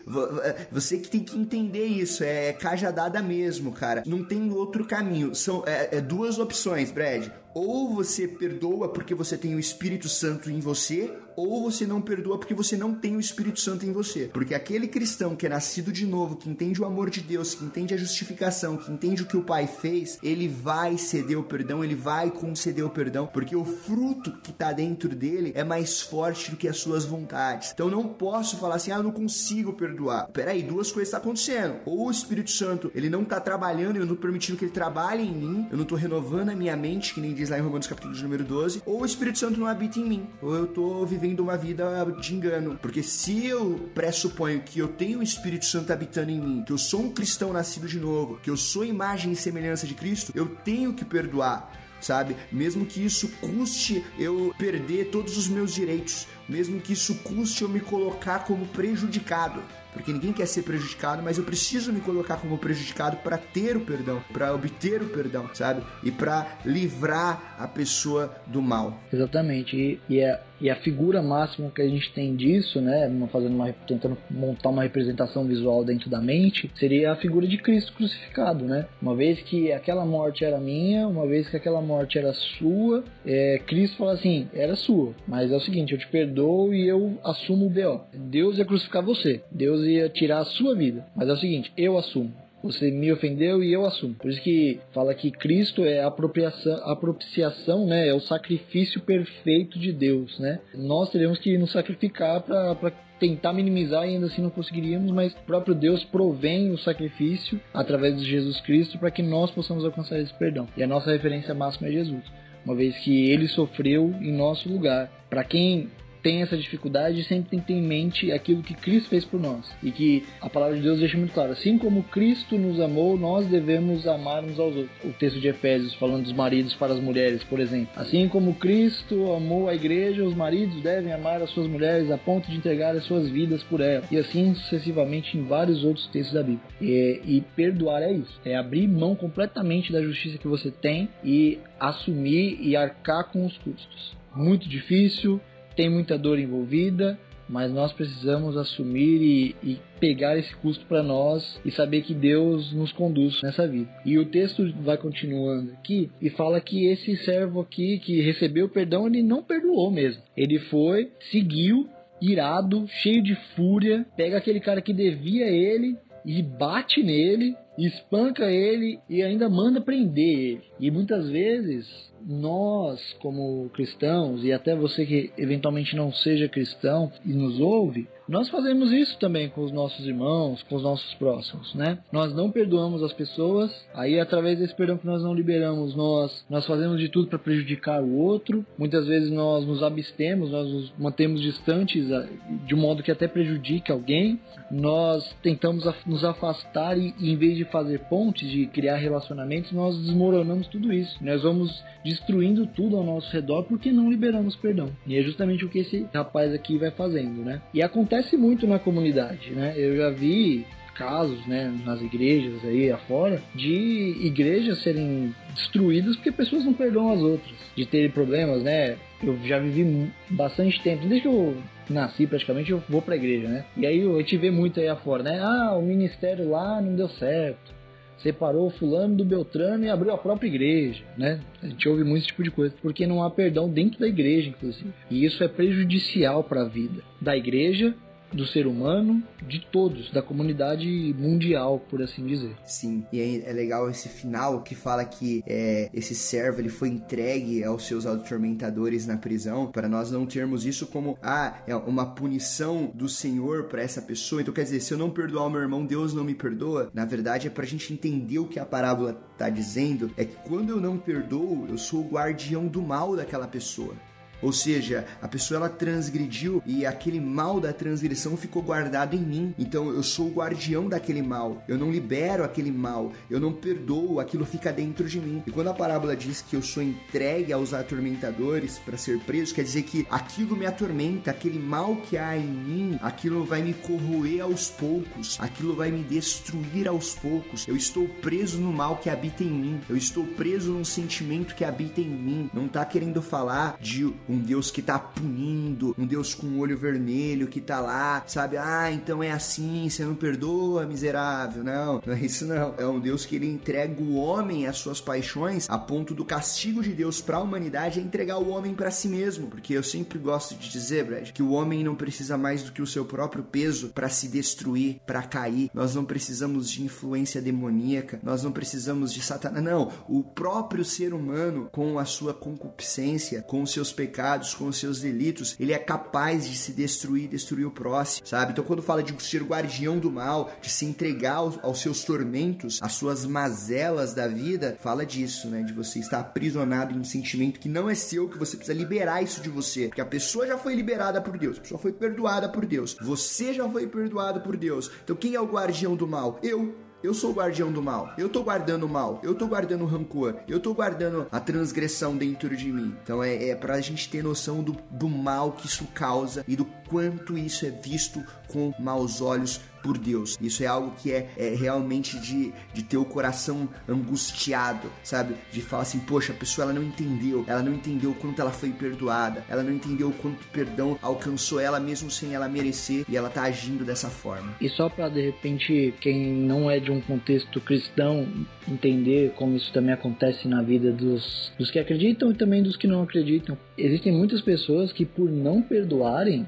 você 0.70 0.98
que 0.98 1.08
tem 1.08 1.24
que 1.24 1.38
entender 1.38 1.86
isso, 1.86 2.22
é 2.22 2.52
cajadada 2.52 3.22
mesmo, 3.22 3.72
cara. 3.72 4.02
Não 4.06 4.22
tem 4.22 4.50
outro 4.52 4.84
caminho. 4.84 5.34
São 5.34 5.64
é, 5.66 5.96
é 5.96 6.00
duas 6.02 6.38
opções, 6.38 6.90
Brad. 6.90 7.28
Ou 7.54 7.94
você 7.94 8.26
perdoa 8.26 8.88
porque 8.88 9.14
você 9.14 9.36
tem 9.36 9.54
o 9.54 9.58
Espírito 9.58 10.08
Santo 10.08 10.50
em 10.50 10.58
você, 10.58 11.12
ou 11.36 11.62
você 11.62 11.86
não 11.86 12.00
perdoa 12.00 12.38
porque 12.38 12.54
você 12.54 12.76
não 12.76 12.94
tem 12.94 13.16
o 13.16 13.20
Espírito 13.20 13.60
Santo 13.60 13.86
em 13.86 13.92
você. 13.92 14.30
Porque 14.32 14.54
aquele 14.54 14.88
cristão 14.88 15.34
que 15.34 15.46
é 15.46 15.48
nascido 15.48 15.92
de 15.92 16.06
novo, 16.06 16.36
que 16.36 16.48
entende 16.48 16.80
o 16.80 16.84
amor 16.84 17.10
de 17.10 17.20
Deus, 17.20 17.54
que 17.54 17.64
entende 17.64 17.94
a 17.94 17.96
justificação, 17.96 18.76
que 18.76 18.90
entende 18.90 19.22
o 19.22 19.26
que 19.26 19.36
o 19.36 19.42
Pai 19.42 19.66
fez, 19.66 20.18
ele 20.22 20.48
vai 20.48 20.98
ceder 20.98 21.38
o 21.38 21.42
perdão, 21.42 21.82
ele 21.82 21.94
vai 21.94 22.30
conceder 22.30 22.84
o 22.84 22.90
perdão, 22.90 23.26
porque 23.26 23.56
o 23.56 23.64
fruto 23.64 24.32
que 24.42 24.50
está 24.50 24.72
dentro 24.72 25.08
dele 25.10 25.52
é 25.54 25.64
mais 25.64 26.00
forte 26.00 26.50
do 26.50 26.56
que 26.56 26.68
as 26.68 26.78
suas 26.78 27.04
vontades. 27.04 27.72
Então 27.72 27.90
não 27.90 28.06
posso 28.06 28.56
falar 28.58 28.76
assim, 28.76 28.92
ah, 28.92 28.96
eu 28.96 29.02
não 29.02 29.12
consigo 29.12 29.72
perdoar. 29.72 30.28
Peraí, 30.32 30.62
duas 30.62 30.90
coisas 30.90 31.08
estão 31.08 31.20
tá 31.20 31.26
acontecendo. 31.26 31.76
Ou 31.84 32.08
o 32.08 32.10
Espírito 32.10 32.50
Santo, 32.50 32.90
ele 32.94 33.08
não 33.08 33.22
está 33.22 33.40
trabalhando, 33.40 33.96
eu 33.96 34.06
não 34.06 34.14
tô 34.14 34.20
permitindo 34.20 34.58
que 34.58 34.64
ele 34.64 34.72
trabalhe 34.72 35.22
em 35.22 35.34
mim, 35.34 35.66
eu 35.70 35.76
não 35.76 35.84
estou 35.84 35.98
renovando 35.98 36.50
a 36.50 36.54
minha 36.54 36.76
mente, 36.76 37.14
que 37.14 37.20
nem 37.20 37.34
diz 37.34 37.50
lá 37.50 37.58
em 37.58 37.62
Romanos 37.62 37.86
capítulo 37.86 38.14
número 38.14 38.44
12, 38.44 38.82
ou 38.84 39.02
o 39.02 39.06
Espírito 39.06 39.38
Santo 39.38 39.58
não 39.58 39.66
habita 39.66 39.98
em 39.98 40.04
mim, 40.04 40.26
ou 40.40 40.54
eu 40.54 40.64
estou 40.64 41.06
vivendo 41.06 41.21
vivendo 41.22 41.40
uma 41.40 41.56
vida 41.56 42.04
de 42.20 42.34
engano. 42.34 42.76
Porque 42.82 43.02
se 43.02 43.46
eu 43.46 43.88
pressuponho 43.94 44.60
que 44.60 44.80
eu 44.80 44.88
tenho 44.88 45.20
o 45.20 45.22
Espírito 45.22 45.64
Santo 45.64 45.92
habitando 45.92 46.32
em 46.32 46.40
mim, 46.40 46.64
que 46.66 46.72
eu 46.72 46.78
sou 46.78 47.02
um 47.02 47.12
cristão 47.12 47.52
nascido 47.52 47.86
de 47.86 47.98
novo, 47.98 48.40
que 48.42 48.50
eu 48.50 48.56
sou 48.56 48.84
imagem 48.84 49.30
e 49.30 49.36
semelhança 49.36 49.86
de 49.86 49.94
Cristo, 49.94 50.32
eu 50.34 50.46
tenho 50.46 50.92
que 50.92 51.04
perdoar 51.04 51.80
sabe? 52.00 52.34
Mesmo 52.50 52.84
que 52.84 53.04
isso 53.04 53.28
custe 53.40 54.04
eu 54.18 54.52
perder 54.58 55.10
todos 55.12 55.38
os 55.38 55.46
meus 55.46 55.72
direitos, 55.72 56.26
mesmo 56.48 56.80
que 56.80 56.94
isso 56.94 57.14
custe 57.22 57.62
eu 57.62 57.68
me 57.68 57.78
colocar 57.78 58.40
como 58.40 58.66
prejudicado, 58.66 59.62
porque 59.92 60.12
ninguém 60.12 60.32
quer 60.32 60.46
ser 60.46 60.62
prejudicado, 60.62 61.22
mas 61.22 61.38
eu 61.38 61.44
preciso 61.44 61.92
me 61.92 62.00
colocar 62.00 62.36
como 62.36 62.56
prejudicado 62.58 63.18
para 63.18 63.36
ter 63.36 63.76
o 63.76 63.80
perdão, 63.80 64.22
para 64.32 64.54
obter 64.54 65.02
o 65.02 65.06
perdão, 65.06 65.48
sabe? 65.54 65.82
E 66.02 66.10
para 66.10 66.58
livrar 66.64 67.54
a 67.58 67.68
pessoa 67.68 68.34
do 68.46 68.62
mal. 68.62 68.98
Exatamente. 69.12 69.76
E, 69.76 70.00
e, 70.08 70.20
é, 70.20 70.42
e 70.62 70.70
a 70.70 70.76
figura 70.76 71.20
máxima 71.20 71.70
que 71.70 71.82
a 71.82 71.88
gente 71.88 72.12
tem 72.12 72.36
disso, 72.36 72.80
né, 72.80 73.10
fazendo 73.32 73.54
uma, 73.54 73.72
tentando 73.86 74.16
montar 74.30 74.68
uma 74.68 74.84
representação 74.84 75.44
visual 75.44 75.84
dentro 75.84 76.08
da 76.08 76.20
mente, 76.20 76.70
seria 76.76 77.10
a 77.12 77.16
figura 77.16 77.48
de 77.48 77.58
Cristo 77.58 77.92
crucificado, 77.92 78.64
né? 78.64 78.86
Uma 79.00 79.16
vez 79.16 79.40
que 79.42 79.72
aquela 79.72 80.06
morte 80.06 80.44
era 80.44 80.60
minha, 80.60 81.08
uma 81.08 81.26
vez 81.26 81.48
que 81.48 81.56
aquela 81.56 81.80
morte 81.80 82.16
era 82.16 82.32
sua, 82.32 83.02
é, 83.26 83.60
Cristo 83.66 83.96
fala 83.96 84.12
assim, 84.12 84.48
era 84.54 84.76
sua, 84.76 85.12
mas 85.26 85.50
é 85.50 85.56
o 85.56 85.60
seguinte, 85.60 85.92
eu 85.92 85.98
te 85.98 86.06
perdoo 86.06 86.72
e 86.72 86.86
eu 86.86 87.18
assumo 87.24 87.66
o 87.66 87.70
B.O. 87.70 88.00
Deus 88.14 88.58
ia 88.58 88.64
crucificar 88.64 89.02
você, 89.02 89.42
Deus 89.50 89.84
ia 89.84 90.08
tirar 90.08 90.38
a 90.38 90.44
sua 90.44 90.76
vida. 90.76 91.04
Mas 91.16 91.28
é 91.28 91.32
o 91.32 91.36
seguinte, 91.36 91.72
eu 91.76 91.98
assumo. 91.98 92.32
Você 92.62 92.90
me 92.90 93.12
ofendeu 93.12 93.62
e 93.62 93.72
eu 93.72 93.84
assumo. 93.84 94.14
Por 94.14 94.30
isso 94.30 94.40
que 94.40 94.80
fala 94.92 95.14
que 95.14 95.30
Cristo 95.30 95.84
é 95.84 96.00
a 96.00 96.06
apropriação, 96.06 96.80
a 96.84 96.94
propiciação, 96.94 97.86
né? 97.86 98.08
É 98.08 98.14
o 98.14 98.20
sacrifício 98.20 99.00
perfeito 99.00 99.78
de 99.78 99.92
Deus, 99.92 100.38
né? 100.38 100.60
Nós 100.74 101.10
teremos 101.10 101.38
que 101.38 101.58
nos 101.58 101.72
sacrificar 101.72 102.40
para 102.42 102.92
tentar 103.18 103.52
minimizar 103.52 104.04
e 104.04 104.14
ainda 104.14 104.26
assim 104.26 104.42
não 104.42 104.50
conseguiríamos, 104.50 105.12
mas 105.12 105.32
o 105.32 105.42
próprio 105.46 105.76
Deus 105.76 106.02
provém 106.02 106.70
o 106.70 106.78
sacrifício 106.78 107.60
através 107.72 108.20
de 108.20 108.28
Jesus 108.28 108.60
Cristo 108.60 108.98
para 108.98 109.12
que 109.12 109.22
nós 109.22 109.50
possamos 109.50 109.84
alcançar 109.84 110.18
esse 110.18 110.34
perdão. 110.34 110.66
E 110.76 110.82
a 110.82 110.88
nossa 110.88 111.12
referência 111.12 111.54
máxima 111.54 111.88
é 111.88 111.92
Jesus, 111.92 112.24
uma 112.64 112.74
vez 112.74 112.96
que 112.98 113.30
ele 113.30 113.46
sofreu 113.46 114.12
em 114.20 114.32
nosso 114.32 114.68
lugar. 114.68 115.08
Para 115.30 115.44
quem 115.44 115.88
tem 116.22 116.42
essa 116.42 116.56
dificuldade 116.56 117.24
sempre 117.24 117.50
tem 117.50 117.60
que 117.60 117.66
ter 117.66 117.74
em 117.74 117.82
mente 117.82 118.30
aquilo 118.30 118.62
que 118.62 118.74
Cristo 118.74 119.10
fez 119.10 119.24
por 119.24 119.40
nós. 119.40 119.70
E 119.82 119.90
que 119.90 120.24
a 120.40 120.48
palavra 120.48 120.76
de 120.76 120.82
Deus 120.82 121.00
deixa 121.00 121.18
muito 121.18 121.32
claro: 121.32 121.52
assim 121.52 121.76
como 121.76 122.02
Cristo 122.04 122.56
nos 122.56 122.80
amou, 122.80 123.18
nós 123.18 123.46
devemos 123.46 124.06
amar 124.06 124.44
uns 124.44 124.58
aos 124.58 124.76
outros. 124.76 124.92
O 125.04 125.12
texto 125.12 125.40
de 125.40 125.48
Efésios, 125.48 125.94
falando 125.94 126.24
dos 126.24 126.32
maridos 126.32 126.74
para 126.74 126.92
as 126.92 127.00
mulheres, 127.00 127.42
por 127.44 127.60
exemplo. 127.60 127.88
Assim 127.96 128.28
como 128.28 128.54
Cristo 128.54 129.32
amou 129.32 129.68
a 129.68 129.74
igreja, 129.74 130.24
os 130.24 130.34
maridos 130.34 130.80
devem 130.82 131.12
amar 131.12 131.42
as 131.42 131.50
suas 131.50 131.66
mulheres 131.66 132.10
a 132.10 132.18
ponto 132.18 132.50
de 132.50 132.56
entregar 132.56 132.94
as 132.94 133.04
suas 133.04 133.28
vidas 133.28 133.62
por 133.62 133.80
ela. 133.80 134.04
E 134.10 134.16
assim 134.16 134.54
sucessivamente 134.54 135.36
em 135.36 135.44
vários 135.44 135.84
outros 135.84 136.06
textos 136.06 136.34
da 136.34 136.42
Bíblia. 136.42 136.62
E, 136.80 137.20
e 137.24 137.40
perdoar 137.56 138.02
é 138.02 138.12
isso: 138.12 138.40
é 138.44 138.56
abrir 138.56 138.86
mão 138.86 139.14
completamente 139.14 139.92
da 139.92 140.02
justiça 140.02 140.38
que 140.38 140.48
você 140.48 140.70
tem 140.70 141.08
e 141.24 141.58
assumir 141.78 142.58
e 142.60 142.76
arcar 142.76 143.24
com 143.30 143.44
os 143.44 143.56
custos. 143.58 144.16
Muito 144.34 144.68
difícil, 144.68 145.40
tem 145.76 145.88
muita 145.88 146.18
dor 146.18 146.38
envolvida, 146.38 147.18
mas 147.48 147.70
nós 147.72 147.92
precisamos 147.92 148.56
assumir 148.56 149.20
e, 149.20 149.56
e 149.62 149.78
pegar 150.00 150.38
esse 150.38 150.54
custo 150.56 150.86
para 150.86 151.02
nós 151.02 151.60
e 151.64 151.70
saber 151.70 152.02
que 152.02 152.14
Deus 152.14 152.72
nos 152.72 152.92
conduz 152.92 153.42
nessa 153.42 153.66
vida. 153.66 153.88
E 154.06 154.18
o 154.18 154.24
texto 154.24 154.72
vai 154.82 154.96
continuando 154.96 155.72
aqui 155.72 156.10
e 156.20 156.30
fala 156.30 156.60
que 156.60 156.86
esse 156.86 157.16
servo 157.18 157.60
aqui 157.60 157.98
que 157.98 158.22
recebeu 158.22 158.68
perdão, 158.68 159.06
ele 159.06 159.22
não 159.22 159.42
perdoou 159.42 159.90
mesmo. 159.90 160.22
Ele 160.36 160.58
foi, 160.58 161.10
seguiu, 161.30 161.88
irado, 162.20 162.86
cheio 162.88 163.22
de 163.22 163.34
fúria, 163.54 164.06
pega 164.16 164.38
aquele 164.38 164.60
cara 164.60 164.80
que 164.80 164.92
devia 164.92 165.46
ele 165.46 165.96
e 166.24 166.40
bate 166.42 167.02
nele, 167.02 167.56
espanca 167.76 168.50
ele 168.50 169.00
e 169.10 169.22
ainda 169.22 169.48
manda 169.48 169.80
prender 169.80 170.38
ele. 170.38 170.62
E 170.78 170.90
muitas 170.90 171.28
vezes 171.28 172.11
nós, 172.26 173.14
como 173.20 173.68
cristãos, 173.70 174.44
e 174.44 174.52
até 174.52 174.74
você 174.74 175.04
que 175.04 175.32
eventualmente 175.36 175.96
não 175.96 176.12
seja 176.12 176.48
cristão 176.48 177.12
e 177.24 177.32
nos 177.32 177.60
ouve, 177.60 178.08
nós 178.28 178.48
fazemos 178.48 178.92
isso 178.92 179.18
também 179.18 179.48
com 179.48 179.62
os 179.62 179.72
nossos 179.72 180.06
irmãos, 180.06 180.62
com 180.62 180.76
os 180.76 180.82
nossos 180.82 181.12
próximos, 181.14 181.74
né? 181.74 181.98
Nós 182.10 182.32
não 182.32 182.50
perdoamos 182.50 183.02
as 183.02 183.12
pessoas, 183.12 183.70
aí 183.92 184.18
através 184.18 184.58
desse 184.58 184.74
perdão 184.74 184.96
que 184.96 185.06
nós 185.06 185.22
não 185.22 185.34
liberamos, 185.34 185.94
nós 185.94 186.44
nós 186.48 186.66
fazemos 186.66 187.00
de 187.00 187.08
tudo 187.08 187.28
para 187.28 187.38
prejudicar 187.38 188.02
o 188.02 188.16
outro. 188.16 188.64
Muitas 188.78 189.06
vezes 189.06 189.30
nós 189.30 189.66
nos 189.66 189.82
abstemos, 189.82 190.50
nós 190.50 190.68
nos 190.68 190.92
mantemos 190.98 191.40
distantes 191.40 192.10
ah, 192.12 192.26
de 192.64 192.74
um 192.74 192.78
modo 192.78 193.02
que 193.02 193.10
até 193.10 193.26
prejudique 193.26 193.90
alguém. 193.90 194.40
Nós 194.70 195.36
tentamos 195.42 195.84
nos 196.06 196.24
afastar 196.24 196.96
e, 196.96 197.14
em 197.20 197.36
vez 197.36 197.56
de 197.56 197.64
fazer 197.64 198.00
pontes, 198.08 198.50
de 198.50 198.66
criar 198.66 198.96
relacionamentos, 198.96 199.72
nós 199.72 199.98
desmoronamos 199.98 200.68
tudo 200.68 200.92
isso. 200.92 201.18
Nós 201.22 201.42
vamos 201.42 201.82
destruindo 202.12 202.66
tudo 202.66 202.96
ao 202.96 203.04
nosso 203.04 203.32
redor 203.32 203.64
porque 203.64 203.90
não 203.90 204.10
liberamos 204.10 204.54
perdão. 204.54 204.90
E 205.06 205.16
é 205.16 205.22
justamente 205.22 205.64
o 205.64 205.68
que 205.68 205.80
esse 205.80 206.06
rapaz 206.12 206.52
aqui 206.52 206.78
vai 206.78 206.90
fazendo, 206.90 207.44
né? 207.44 207.60
E 207.72 207.82
acontece 207.82 208.36
muito 208.36 208.66
na 208.66 208.78
comunidade, 208.78 209.50
né? 209.50 209.74
Eu 209.76 209.96
já 209.96 210.10
vi 210.10 210.64
casos, 210.94 211.46
né, 211.46 211.74
nas 211.86 212.02
igrejas 212.02 212.62
aí 212.64 212.90
afora, 212.90 213.40
de 213.54 214.14
igrejas 214.20 214.82
serem 214.82 215.34
destruídas 215.54 216.16
porque 216.16 216.30
pessoas 216.30 216.66
não 216.66 216.74
perdoam 216.74 217.12
as 217.12 217.20
outras, 217.20 217.56
de 217.74 217.86
terem 217.86 218.10
problemas, 218.10 218.62
né? 218.62 218.96
Eu 219.22 219.38
já 219.44 219.58
vivi 219.58 220.10
bastante 220.28 220.80
tempo, 220.82 221.06
desde 221.06 221.22
que 221.22 221.28
eu 221.28 221.56
nasci 221.88 222.26
praticamente, 222.26 222.70
eu 222.70 222.82
vou 222.88 223.00
pra 223.00 223.16
igreja, 223.16 223.48
né? 223.48 223.64
E 223.74 223.86
aí 223.86 224.06
a 224.06 224.18
gente 224.18 224.36
vê 224.36 224.50
muito 224.50 224.78
aí 224.78 224.88
afora, 224.88 225.22
né? 225.22 225.40
Ah, 225.40 225.74
o 225.74 225.82
ministério 225.82 226.50
lá 226.50 226.80
não 226.80 226.94
deu 226.94 227.08
certo 227.08 227.81
separou 228.22 228.70
fulano 228.70 229.16
do 229.16 229.24
Beltrano 229.24 229.84
e 229.84 229.88
abriu 229.88 230.12
a 230.12 230.18
própria 230.18 230.48
igreja, 230.48 231.02
né? 231.16 231.40
A 231.62 231.66
gente 231.66 231.88
ouve 231.88 232.04
muito 232.04 232.18
esse 232.18 232.28
tipo 232.28 232.42
de 232.42 232.50
coisa, 232.50 232.74
porque 232.80 233.06
não 233.06 233.22
há 233.22 233.30
perdão 233.30 233.68
dentro 233.68 234.00
da 234.00 234.06
igreja, 234.06 234.48
inclusive. 234.48 234.90
E 235.10 235.24
isso 235.24 235.42
é 235.42 235.48
prejudicial 235.48 236.44
para 236.44 236.62
a 236.62 236.68
vida 236.68 237.02
da 237.20 237.36
igreja, 237.36 237.94
do 238.32 238.46
ser 238.46 238.66
humano, 238.66 239.22
de 239.46 239.60
todos, 239.60 240.10
da 240.10 240.22
comunidade 240.22 241.14
mundial, 241.18 241.78
por 241.90 242.02
assim 242.02 242.26
dizer. 242.26 242.56
Sim, 242.64 243.04
e 243.12 243.20
é, 243.20 243.50
é 243.50 243.52
legal 243.52 243.88
esse 243.90 244.08
final 244.08 244.62
que 244.62 244.74
fala 244.74 245.04
que 245.04 245.42
é, 245.46 245.90
esse 245.92 246.14
servo 246.14 246.60
ele 246.60 246.68
foi 246.68 246.88
entregue 246.88 247.62
aos 247.64 247.86
seus 247.86 248.06
atormentadores 248.06 249.06
na 249.06 249.16
prisão, 249.16 249.66
para 249.70 249.88
nós 249.88 250.10
não 250.10 250.26
termos 250.26 250.64
isso 250.64 250.86
como 250.86 251.18
ah, 251.22 251.58
é 251.66 251.74
uma 251.74 252.06
punição 252.06 252.90
do 252.94 253.08
Senhor 253.08 253.64
para 253.64 253.82
essa 253.82 254.00
pessoa. 254.00 254.40
Então 254.42 254.54
quer 254.54 254.64
dizer, 254.64 254.80
se 254.80 254.92
eu 254.92 254.98
não 254.98 255.10
perdoar 255.10 255.46
o 255.46 255.50
meu 255.50 255.60
irmão, 255.60 255.84
Deus 255.84 256.14
não 256.14 256.24
me 256.24 256.34
perdoa. 256.34 256.90
Na 256.94 257.04
verdade 257.04 257.46
é 257.46 257.50
para 257.50 257.64
a 257.64 257.68
gente 257.68 257.92
entender 257.92 258.38
o 258.38 258.46
que 258.46 258.58
a 258.58 258.64
parábola 258.64 259.20
está 259.32 259.48
dizendo, 259.48 260.10
é 260.16 260.24
que 260.24 260.36
quando 260.48 260.70
eu 260.70 260.80
não 260.80 260.98
perdoo, 260.98 261.66
eu 261.68 261.78
sou 261.78 262.00
o 262.00 262.08
guardião 262.08 262.66
do 262.66 262.80
mal 262.80 263.16
daquela 263.16 263.46
pessoa. 263.46 263.94
Ou 264.42 264.52
seja, 264.52 265.06
a 265.22 265.28
pessoa 265.28 265.58
ela 265.58 265.68
transgrediu 265.68 266.62
e 266.66 266.84
aquele 266.84 267.20
mal 267.20 267.60
da 267.60 267.72
transgressão 267.72 268.36
ficou 268.36 268.62
guardado 268.62 269.14
em 269.14 269.20
mim. 269.20 269.54
Então 269.58 269.88
eu 269.88 270.02
sou 270.02 270.26
o 270.26 270.34
guardião 270.34 270.88
daquele 270.88 271.22
mal. 271.22 271.62
Eu 271.68 271.78
não 271.78 271.90
libero 271.90 272.44
aquele 272.44 272.72
mal. 272.72 273.12
Eu 273.30 273.38
não 273.38 273.52
perdoo, 273.52 274.20
aquilo 274.20 274.44
fica 274.44 274.72
dentro 274.72 275.08
de 275.08 275.20
mim. 275.20 275.42
E 275.46 275.50
quando 275.50 275.68
a 275.68 275.74
parábola 275.74 276.16
diz 276.16 276.42
que 276.42 276.56
eu 276.56 276.62
sou 276.62 276.82
entregue 276.82 277.52
aos 277.52 277.72
atormentadores 277.72 278.78
para 278.78 278.98
ser 278.98 279.18
preso, 279.20 279.54
quer 279.54 279.62
dizer 279.62 279.82
que 279.82 280.06
aquilo 280.10 280.56
me 280.56 280.66
atormenta, 280.66 281.30
aquele 281.30 281.58
mal 281.58 281.96
que 281.96 282.16
há 282.16 282.36
em 282.36 282.46
mim, 282.46 282.98
aquilo 283.00 283.44
vai 283.44 283.62
me 283.62 283.74
corroer 283.74 284.42
aos 284.42 284.68
poucos, 284.70 285.38
aquilo 285.40 285.74
vai 285.74 285.90
me 285.90 286.02
destruir 286.02 286.88
aos 286.88 287.14
poucos. 287.14 287.66
Eu 287.68 287.76
estou 287.76 288.08
preso 288.20 288.60
no 288.60 288.72
mal 288.72 288.96
que 288.96 289.08
habita 289.08 289.44
em 289.44 289.50
mim. 289.50 289.80
Eu 289.88 289.96
estou 289.96 290.24
preso 290.24 290.72
num 290.72 290.84
sentimento 290.84 291.54
que 291.54 291.64
habita 291.64 292.00
em 292.00 292.08
mim. 292.08 292.50
Não 292.52 292.66
tá 292.66 292.84
querendo 292.84 293.22
falar 293.22 293.76
de 293.80 294.12
um 294.32 294.38
Deus 294.38 294.70
que 294.70 294.80
tá 294.80 294.98
punindo, 294.98 295.94
um 295.98 296.06
Deus 296.06 296.34
com 296.34 296.46
o 296.46 296.58
olho 296.58 296.76
vermelho 296.76 297.46
que 297.46 297.60
tá 297.60 297.80
lá, 297.80 298.24
sabe? 298.26 298.56
Ah, 298.56 298.90
então 298.90 299.22
é 299.22 299.30
assim, 299.30 299.88
você 299.88 300.04
não 300.04 300.14
perdoa, 300.14 300.86
miserável. 300.86 301.62
Não, 301.62 302.02
não 302.04 302.14
é 302.14 302.20
isso 302.20 302.46
não. 302.46 302.74
É 302.78 302.86
um 302.86 302.98
Deus 302.98 303.26
que 303.26 303.36
ele 303.36 303.50
entrega 303.50 304.02
o 304.02 304.14
homem 304.14 304.66
às 304.66 304.78
suas 304.78 305.00
paixões 305.00 305.68
a 305.68 305.76
ponto 305.76 306.14
do 306.14 306.24
castigo 306.24 306.82
de 306.82 306.92
Deus 306.92 307.20
para 307.20 307.36
a 307.36 307.40
humanidade 307.42 308.00
é 308.00 308.02
entregar 308.02 308.38
o 308.38 308.48
homem 308.48 308.74
para 308.74 308.90
si 308.90 309.08
mesmo. 309.08 309.48
Porque 309.48 309.74
eu 309.74 309.82
sempre 309.82 310.18
gosto 310.18 310.54
de 310.54 310.70
dizer, 310.70 311.04
Brad, 311.04 311.30
que 311.30 311.42
o 311.42 311.52
homem 311.52 311.84
não 311.84 311.94
precisa 311.94 312.38
mais 312.38 312.62
do 312.62 312.72
que 312.72 312.80
o 312.80 312.86
seu 312.86 313.04
próprio 313.04 313.44
peso 313.44 313.88
para 313.88 314.08
se 314.08 314.28
destruir, 314.28 315.00
para 315.06 315.22
cair. 315.22 315.70
Nós 315.74 315.94
não 315.94 316.04
precisamos 316.04 316.70
de 316.70 316.82
influência 316.82 317.42
demoníaca, 317.42 318.18
nós 318.22 318.42
não 318.42 318.52
precisamos 318.52 319.12
de 319.12 319.20
Satanás. 319.20 319.62
Não, 319.62 319.92
o 320.08 320.22
próprio 320.22 320.84
ser 320.84 321.12
humano 321.12 321.68
com 321.70 321.98
a 321.98 322.04
sua 322.04 322.32
concupiscência, 322.32 323.42
com 323.42 323.62
os 323.62 323.72
seus 323.72 323.92
pecados 323.92 324.21
pecados, 324.22 324.54
com 324.54 324.66
os 324.66 324.78
seus 324.78 325.00
delitos, 325.00 325.56
ele 325.58 325.72
é 325.72 325.78
capaz 325.78 326.48
de 326.48 326.56
se 326.56 326.72
destruir, 326.72 327.28
destruir 327.28 327.66
o 327.66 327.70
próximo, 327.70 328.24
sabe? 328.26 328.52
Então 328.52 328.64
quando 328.64 328.80
fala 328.80 329.02
de 329.02 329.20
ser 329.22 329.42
guardião 329.42 329.98
do 329.98 330.10
mal, 330.10 330.52
de 330.62 330.70
se 330.70 330.84
entregar 330.84 331.34
aos, 331.34 331.80
seus 331.80 332.04
tormentos, 332.04 332.78
às 332.80 332.92
suas 332.92 333.26
mazelas 333.26 334.14
da 334.14 334.28
vida, 334.28 334.76
fala 334.80 335.04
disso, 335.04 335.48
né? 335.48 335.62
De 335.62 335.72
você 335.72 335.98
estar 335.98 336.20
aprisionado 336.20 336.94
em 336.94 337.00
um 337.00 337.04
sentimento 337.04 337.58
que 337.58 337.68
não 337.68 337.90
é 337.90 337.94
seu, 337.94 338.28
que 338.28 338.38
você 338.38 338.56
precisa 338.56 338.78
liberar 338.78 339.22
isso 339.22 339.40
de 339.40 339.48
você, 339.48 339.88
porque 339.88 340.00
a 340.00 340.06
pessoa 340.06 340.46
já 340.46 340.56
foi 340.56 340.74
liberada 340.74 341.20
por 341.20 341.36
Deus, 341.36 341.58
a 341.58 341.62
pessoa 341.62 341.80
foi 341.80 341.92
perdoada 341.92 342.48
por 342.48 342.64
Deus, 342.64 342.96
você 343.00 343.52
já 343.52 343.68
foi 343.68 343.88
perdoado 343.88 344.40
por 344.40 344.56
Deus. 344.56 344.90
Então 345.02 345.16
quem 345.16 345.34
é 345.34 345.40
o 345.40 345.46
guardião 345.46 345.96
do 345.96 346.06
mal? 346.06 346.38
Eu. 346.42 346.91
Eu 347.02 347.12
sou 347.12 347.30
o 347.30 347.34
guardião 347.34 347.72
do 347.72 347.82
mal. 347.82 348.12
Eu 348.16 348.28
tô 348.28 348.44
guardando 348.44 348.84
o 348.84 348.88
mal. 348.88 349.20
Eu 349.24 349.34
tô 349.34 349.48
guardando 349.48 349.82
o 349.82 349.86
rancor. 349.86 350.36
Eu 350.46 350.60
tô 350.60 350.72
guardando 350.72 351.26
a 351.32 351.40
transgressão 351.40 352.16
dentro 352.16 352.56
de 352.56 352.70
mim. 352.70 352.96
Então 353.02 353.22
é, 353.22 353.48
é 353.48 353.56
pra 353.56 353.80
gente 353.80 354.08
ter 354.08 354.22
noção 354.22 354.62
do, 354.62 354.76
do 354.88 355.08
mal 355.08 355.52
que 355.52 355.66
isso 355.66 355.84
causa 355.92 356.44
e 356.46 356.54
do 356.54 356.64
quanto 356.88 357.36
isso 357.36 357.66
é 357.66 357.70
visto 357.70 358.22
com 358.46 358.72
maus 358.78 359.20
olhos 359.20 359.60
por 359.82 359.98
Deus. 359.98 360.38
Isso 360.40 360.62
é 360.62 360.66
algo 360.66 360.92
que 361.02 361.12
é, 361.12 361.28
é, 361.36 361.54
realmente 361.54 362.18
de, 362.18 362.52
de 362.72 362.82
ter 362.82 362.96
o 362.96 363.04
coração 363.04 363.68
angustiado, 363.88 364.90
sabe? 365.02 365.34
De 365.52 365.60
falar 365.60 365.82
assim, 365.82 365.98
poxa, 366.00 366.32
a 366.32 366.36
pessoa 366.36 366.66
ela 366.66 366.72
não 366.72 366.82
entendeu, 366.82 367.44
ela 367.46 367.62
não 367.62 367.74
entendeu 367.74 368.10
o 368.10 368.14
quanto 368.14 368.40
ela 368.40 368.50
foi 368.50 368.70
perdoada, 368.70 369.44
ela 369.48 369.62
não 369.62 369.72
entendeu 369.72 370.08
o 370.08 370.12
quanto 370.12 370.44
perdão 370.48 370.98
alcançou 371.02 371.60
ela 371.60 371.80
mesmo 371.80 372.10
sem 372.10 372.34
ela 372.34 372.48
merecer 372.48 373.04
e 373.08 373.16
ela 373.16 373.28
tá 373.28 373.42
agindo 373.42 373.84
dessa 373.84 374.08
forma. 374.08 374.54
E 374.60 374.68
só 374.68 374.88
para 374.88 375.08
de 375.08 375.20
repente 375.20 375.94
quem 376.00 376.32
não 376.32 376.70
é 376.70 376.78
de 376.78 376.90
um 376.90 377.00
contexto 377.00 377.60
cristão 377.60 378.26
entender 378.68 379.32
como 379.34 379.56
isso 379.56 379.72
também 379.72 379.92
acontece 379.92 380.46
na 380.46 380.62
vida 380.62 380.92
dos, 380.92 381.52
dos 381.58 381.70
que 381.70 381.78
acreditam 381.78 382.30
e 382.30 382.34
também 382.34 382.62
dos 382.62 382.76
que 382.76 382.86
não 382.86 383.02
acreditam. 383.02 383.56
Existem 383.76 384.12
muitas 384.12 384.40
pessoas 384.40 384.92
que 384.92 385.04
por 385.04 385.30
não 385.30 385.62
perdoarem 385.62 386.46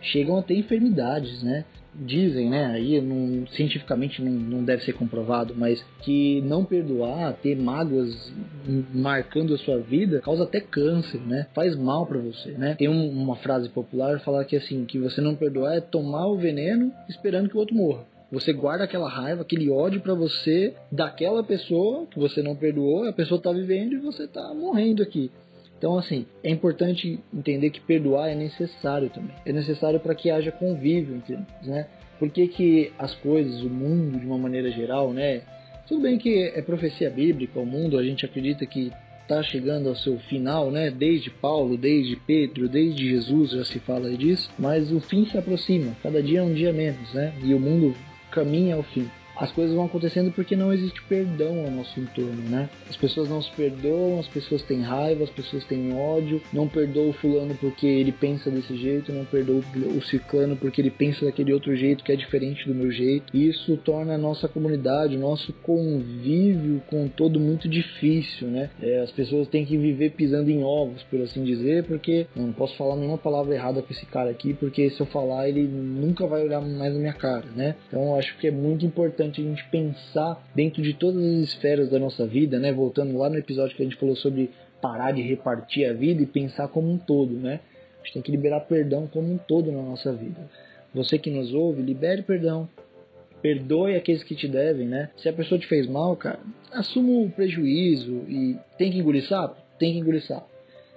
chegam 0.00 0.38
a 0.38 0.42
ter 0.42 0.56
enfermidades, 0.56 1.42
né? 1.42 1.64
Dizem, 1.98 2.50
né? 2.50 2.66
Aí 2.66 3.00
não, 3.00 3.46
cientificamente 3.46 4.22
não, 4.22 4.30
não 4.30 4.64
deve 4.64 4.84
ser 4.84 4.92
comprovado, 4.92 5.54
mas 5.56 5.84
que 6.02 6.42
não 6.42 6.64
perdoar, 6.64 7.32
ter 7.34 7.56
mágoas 7.56 8.32
marcando 8.92 9.54
a 9.54 9.58
sua 9.58 9.78
vida, 9.78 10.20
causa 10.20 10.44
até 10.44 10.60
câncer, 10.60 11.20
né? 11.20 11.46
Faz 11.54 11.74
mal 11.74 12.06
para 12.06 12.18
você, 12.18 12.50
né? 12.52 12.74
Tem 12.74 12.88
um, 12.88 13.08
uma 13.10 13.36
frase 13.36 13.68
popular 13.70 14.20
falar 14.20 14.44
que 14.44 14.56
assim, 14.56 14.84
que 14.84 14.98
você 14.98 15.20
não 15.20 15.34
perdoar 15.34 15.76
é 15.76 15.80
tomar 15.80 16.26
o 16.26 16.36
veneno 16.36 16.92
esperando 17.08 17.48
que 17.48 17.56
o 17.56 17.60
outro 17.60 17.74
morra. 17.74 18.04
Você 18.30 18.52
guarda 18.52 18.84
aquela 18.84 19.08
raiva, 19.08 19.42
aquele 19.42 19.70
ódio 19.70 20.00
para 20.00 20.12
você 20.12 20.74
daquela 20.90 21.44
pessoa 21.44 22.06
que 22.06 22.18
você 22.18 22.42
não 22.42 22.56
perdoou, 22.56 23.08
a 23.08 23.12
pessoa 23.12 23.40
tá 23.40 23.52
vivendo 23.52 23.92
e 23.94 23.98
você 23.98 24.26
tá 24.26 24.52
morrendo 24.52 25.02
aqui. 25.02 25.30
Então, 25.78 25.98
assim, 25.98 26.26
é 26.42 26.50
importante 26.50 27.20
entender 27.32 27.70
que 27.70 27.80
perdoar 27.80 28.30
é 28.30 28.34
necessário 28.34 29.10
também. 29.10 29.36
É 29.44 29.52
necessário 29.52 30.00
para 30.00 30.14
que 30.14 30.30
haja 30.30 30.50
convívio 30.50 31.16
entre 31.16 31.36
nós, 31.36 31.66
né? 31.66 31.86
Por 32.18 32.30
que, 32.30 32.48
que 32.48 32.92
as 32.98 33.14
coisas, 33.14 33.62
o 33.62 33.68
mundo 33.68 34.18
de 34.18 34.26
uma 34.26 34.38
maneira 34.38 34.70
geral, 34.70 35.12
né? 35.12 35.42
Tudo 35.86 36.00
bem 36.00 36.18
que 36.18 36.50
é 36.54 36.62
profecia 36.62 37.10
bíblica, 37.10 37.60
o 37.60 37.66
mundo 37.66 37.98
a 37.98 38.02
gente 38.02 38.24
acredita 38.24 38.64
que 38.64 38.90
está 39.22 39.42
chegando 39.42 39.88
ao 39.88 39.94
seu 39.94 40.18
final, 40.18 40.70
né? 40.70 40.90
Desde 40.90 41.30
Paulo, 41.30 41.76
desde 41.76 42.16
Pedro, 42.16 42.68
desde 42.68 43.10
Jesus 43.10 43.50
já 43.50 43.64
se 43.64 43.78
fala 43.80 44.10
disso, 44.16 44.50
mas 44.58 44.90
o 44.90 45.00
fim 45.00 45.26
se 45.26 45.36
aproxima, 45.36 45.94
cada 46.02 46.22
dia 46.22 46.40
é 46.40 46.42
um 46.42 46.54
dia 46.54 46.72
menos, 46.72 47.12
né? 47.12 47.34
E 47.44 47.52
o 47.52 47.60
mundo 47.60 47.94
caminha 48.30 48.76
ao 48.76 48.82
fim 48.82 49.08
as 49.36 49.52
coisas 49.52 49.74
vão 49.74 49.84
acontecendo 49.84 50.32
porque 50.32 50.56
não 50.56 50.72
existe 50.72 51.02
perdão 51.02 51.64
ao 51.64 51.70
nosso 51.70 51.98
entorno, 52.00 52.42
né? 52.48 52.68
As 52.88 52.96
pessoas 52.96 53.28
não 53.28 53.42
se 53.42 53.50
perdoam, 53.52 54.18
as 54.18 54.28
pessoas 54.28 54.62
têm 54.62 54.80
raiva, 54.80 55.24
as 55.24 55.30
pessoas 55.30 55.64
têm 55.64 55.94
ódio, 55.94 56.40
não 56.52 56.66
perdoa 56.66 57.10
o 57.10 57.12
fulano 57.12 57.54
porque 57.54 57.86
ele 57.86 58.12
pensa 58.12 58.50
desse 58.50 58.76
jeito, 58.76 59.12
não 59.12 59.24
perdoa 59.24 59.62
o 59.96 60.02
ciclano 60.02 60.56
porque 60.56 60.80
ele 60.80 60.90
pensa 60.90 61.26
daquele 61.26 61.52
outro 61.52 61.74
jeito 61.76 62.02
que 62.02 62.12
é 62.12 62.16
diferente 62.16 62.66
do 62.66 62.74
meu 62.74 62.90
jeito. 62.90 63.24
E 63.34 63.48
isso 63.48 63.76
torna 63.78 64.14
a 64.14 64.18
nossa 64.18 64.48
comunidade, 64.48 65.16
o 65.16 65.20
nosso 65.20 65.52
convívio 65.52 66.82
com 66.88 67.08
todo 67.08 67.38
muito 67.38 67.68
difícil, 67.68 68.48
né? 68.48 68.70
É, 68.80 69.00
as 69.00 69.10
pessoas 69.10 69.48
têm 69.48 69.64
que 69.64 69.76
viver 69.76 70.10
pisando 70.10 70.50
em 70.50 70.62
ovos, 70.62 71.02
por 71.04 71.20
assim 71.20 71.44
dizer, 71.44 71.84
porque 71.84 72.26
não 72.34 72.52
posso 72.52 72.76
falar 72.76 72.96
nenhuma 72.96 73.18
palavra 73.18 73.54
errada 73.54 73.82
com 73.82 73.92
esse 73.92 74.06
cara 74.06 74.30
aqui, 74.30 74.54
porque 74.54 74.88
se 74.90 75.00
eu 75.00 75.06
falar 75.06 75.48
ele 75.48 75.62
nunca 75.62 76.26
vai 76.26 76.42
olhar 76.42 76.60
mais 76.60 76.92
na 76.92 76.98
minha 76.98 77.12
cara, 77.12 77.46
né? 77.54 77.76
Então 77.88 78.16
acho 78.16 78.36
que 78.38 78.46
é 78.46 78.50
muito 78.50 78.86
importante 78.86 79.25
importante 79.26 79.40
a 79.40 79.44
gente 79.44 79.64
pensar 79.68 80.48
dentro 80.54 80.82
de 80.82 80.94
todas 80.94 81.22
as 81.22 81.48
esferas 81.48 81.90
da 81.90 81.98
nossa 81.98 82.26
vida, 82.26 82.58
né? 82.58 82.72
Voltando 82.72 83.16
lá 83.18 83.28
no 83.28 83.36
episódio 83.36 83.76
que 83.76 83.82
a 83.82 83.84
gente 83.84 83.96
falou 83.96 84.16
sobre 84.16 84.50
parar 84.80 85.12
de 85.12 85.22
repartir 85.22 85.88
a 85.88 85.92
vida 85.92 86.22
e 86.22 86.26
pensar 86.26 86.68
como 86.68 86.90
um 86.90 86.98
todo, 86.98 87.34
né? 87.34 87.60
A 87.94 88.04
gente 88.04 88.14
tem 88.14 88.22
que 88.22 88.30
liberar 88.30 88.60
perdão 88.60 89.06
como 89.06 89.32
um 89.32 89.38
todo 89.38 89.72
na 89.72 89.82
nossa 89.82 90.12
vida. 90.12 90.48
Você 90.94 91.18
que 91.18 91.30
nos 91.30 91.52
ouve, 91.52 91.82
libere 91.82 92.22
perdão. 92.22 92.68
Perdoe 93.42 93.96
aqueles 93.96 94.22
que 94.22 94.34
te 94.34 94.48
devem, 94.48 94.86
né? 94.86 95.10
Se 95.16 95.28
a 95.28 95.32
pessoa 95.32 95.58
te 95.58 95.66
fez 95.66 95.86
mal, 95.86 96.16
cara, 96.16 96.40
assuma 96.72 97.20
o 97.20 97.30
prejuízo 97.30 98.24
e 98.28 98.56
tem 98.78 98.90
que 98.90 98.98
engolir 98.98 99.26
sapo? 99.26 99.60
Tem 99.78 99.92
que 99.92 99.98
engolir 99.98 100.24
sapo. 100.24 100.48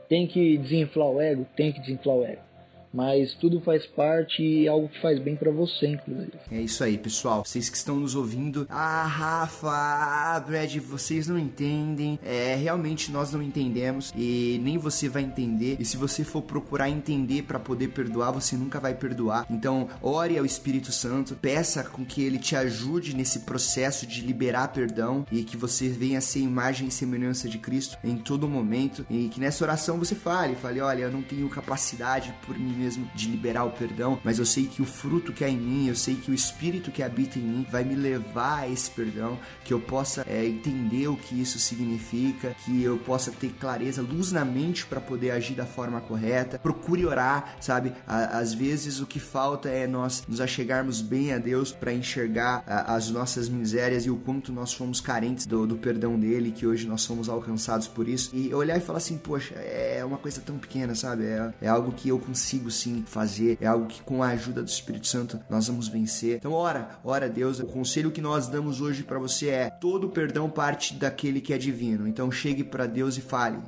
Tem 0.07 0.25
que 0.25 0.57
desinflar 0.57 1.09
o 1.09 1.21
ego? 1.21 1.45
Tem 1.55 1.71
que 1.71 1.79
desinflar 1.81 2.15
o 2.15 2.23
ego 2.23 2.48
mas 2.93 3.33
tudo 3.33 3.61
faz 3.61 3.85
parte 3.85 4.41
e 4.41 4.65
é 4.65 4.69
algo 4.69 4.89
que 4.89 5.01
faz 5.01 5.19
bem 5.19 5.35
para 5.35 5.51
você, 5.51 5.87
inclusive. 5.87 6.33
É 6.51 6.61
isso 6.61 6.83
aí, 6.83 6.97
pessoal. 6.97 7.43
Vocês 7.45 7.69
que 7.69 7.77
estão 7.77 7.97
nos 7.97 8.15
ouvindo, 8.15 8.65
ah, 8.69 9.05
Rafa, 9.05 9.69
ah, 9.69 10.39
Brad, 10.39 10.75
vocês 10.77 11.27
não 11.27 11.37
entendem. 11.37 12.19
É, 12.23 12.55
realmente 12.55 13.11
nós 13.11 13.31
não 13.31 13.41
entendemos 13.41 14.13
e 14.15 14.59
nem 14.63 14.77
você 14.77 15.07
vai 15.07 15.23
entender. 15.23 15.77
E 15.79 15.85
se 15.85 15.97
você 15.97 16.23
for 16.23 16.41
procurar 16.41 16.89
entender 16.89 17.43
para 17.43 17.59
poder 17.59 17.89
perdoar, 17.89 18.31
você 18.31 18.55
nunca 18.55 18.79
vai 18.79 18.93
perdoar. 18.93 19.45
Então, 19.49 19.87
ore 20.01 20.37
ao 20.37 20.45
Espírito 20.45 20.91
Santo, 20.91 21.35
peça 21.35 21.83
com 21.83 22.05
que 22.05 22.23
ele 22.23 22.39
te 22.39 22.55
ajude 22.55 23.15
nesse 23.15 23.39
processo 23.39 24.05
de 24.05 24.21
liberar 24.21 24.69
perdão 24.69 25.25
e 25.31 25.43
que 25.43 25.57
você 25.57 25.87
venha 25.89 26.21
ser 26.21 26.39
imagem 26.39 26.87
e 26.87 26.91
semelhança 26.91 27.47
de 27.47 27.57
Cristo 27.57 27.97
em 28.03 28.17
todo 28.17 28.47
momento 28.47 29.05
e 29.09 29.29
que 29.29 29.39
nessa 29.39 29.63
oração 29.63 29.97
você 29.97 30.15
fale, 30.15 30.55
fale, 30.55 30.81
olha, 30.81 31.03
eu 31.03 31.11
não 31.11 31.21
tenho 31.21 31.49
capacidade 31.49 32.33
por 32.45 32.57
mim 32.57 32.78
mesmo 32.79 33.09
de 33.13 33.27
liberar 33.29 33.65
o 33.65 33.71
perdão, 33.71 34.19
mas 34.23 34.39
eu 34.39 34.45
sei 34.45 34.65
que 34.65 34.81
o 34.81 34.85
fruto 34.85 35.33
que 35.33 35.43
há 35.43 35.49
em 35.49 35.57
mim, 35.57 35.87
eu 35.87 35.95
sei 35.95 36.15
que 36.15 36.31
o 36.31 36.33
Espírito 36.33 36.91
que 36.91 37.03
habita 37.03 37.37
em 37.37 37.41
mim 37.41 37.67
vai 37.69 37.83
me 37.83 37.95
levar 37.95 38.59
a 38.59 38.69
esse 38.69 38.89
perdão, 38.89 39.37
que 39.63 39.73
eu 39.73 39.79
possa 39.79 40.25
é, 40.27 40.45
entender 40.45 41.07
o 41.07 41.17
que 41.17 41.39
isso 41.39 41.59
significa, 41.59 42.55
que 42.65 42.81
eu 42.81 42.97
possa 42.97 43.31
ter 43.31 43.49
clareza, 43.59 44.01
luz 44.01 44.31
na 44.31 44.45
mente 44.45 44.85
para 44.85 45.01
poder 45.01 45.31
agir 45.31 45.55
da 45.55 45.65
forma 45.65 45.99
correta. 46.01 46.59
Procure 46.59 47.05
orar, 47.05 47.55
sabe? 47.59 47.93
Às 48.07 48.53
vezes 48.53 48.99
o 48.99 49.05
que 49.05 49.19
falta 49.19 49.69
é 49.69 49.87
nós 49.87 50.23
nos 50.27 50.39
achegarmos 50.39 51.01
bem 51.01 51.33
a 51.33 51.37
Deus 51.37 51.71
para 51.71 51.93
enxergar 51.93 52.63
as 52.65 53.09
nossas 53.09 53.49
misérias 53.49 54.05
e 54.05 54.09
o 54.09 54.17
quanto 54.17 54.51
nós 54.51 54.73
fomos 54.73 55.01
carentes 55.01 55.45
do, 55.45 55.65
do 55.65 55.77
perdão 55.77 56.19
dele, 56.19 56.51
que 56.51 56.65
hoje 56.65 56.87
nós 56.87 57.01
somos 57.01 57.29
alcançados 57.29 57.87
por 57.87 58.07
isso. 58.07 58.31
E 58.33 58.53
olhar 58.53 58.77
e 58.77 58.81
falar 58.81 58.97
assim, 58.97 59.17
poxa, 59.17 59.55
é 59.55 60.03
uma 60.05 60.17
coisa 60.17 60.41
tão 60.41 60.57
pequena, 60.57 60.95
sabe? 60.95 61.25
É, 61.25 61.53
é 61.61 61.67
algo 61.67 61.91
que 61.91 62.09
eu 62.09 62.19
consigo 62.19 62.68
sim 62.69 63.03
fazer, 63.05 63.57
é 63.61 63.67
algo 63.67 63.87
que 63.87 64.01
com 64.01 64.23
a 64.23 64.29
ajuda 64.29 64.61
do 64.61 64.67
Espírito 64.67 65.07
Santo 65.07 65.39
nós 65.49 65.67
vamos 65.67 65.87
vencer. 65.87 66.37
Então, 66.37 66.53
ora, 66.53 66.99
ora 67.03 67.29
Deus. 67.29 67.59
O 67.59 67.65
conselho 67.65 68.11
que 68.11 68.21
nós 68.21 68.47
damos 68.47 68.81
hoje 68.81 69.03
para 69.03 69.19
você 69.19 69.49
é: 69.49 69.69
todo 69.69 70.09
perdão 70.09 70.49
parte 70.49 70.93
daquele 70.93 71.41
que 71.41 71.53
é 71.53 71.57
divino. 71.57 72.07
Então, 72.07 72.31
chegue 72.31 72.63
para 72.63 72.85
Deus 72.85 73.17
e 73.17 73.21
fale 73.21 73.59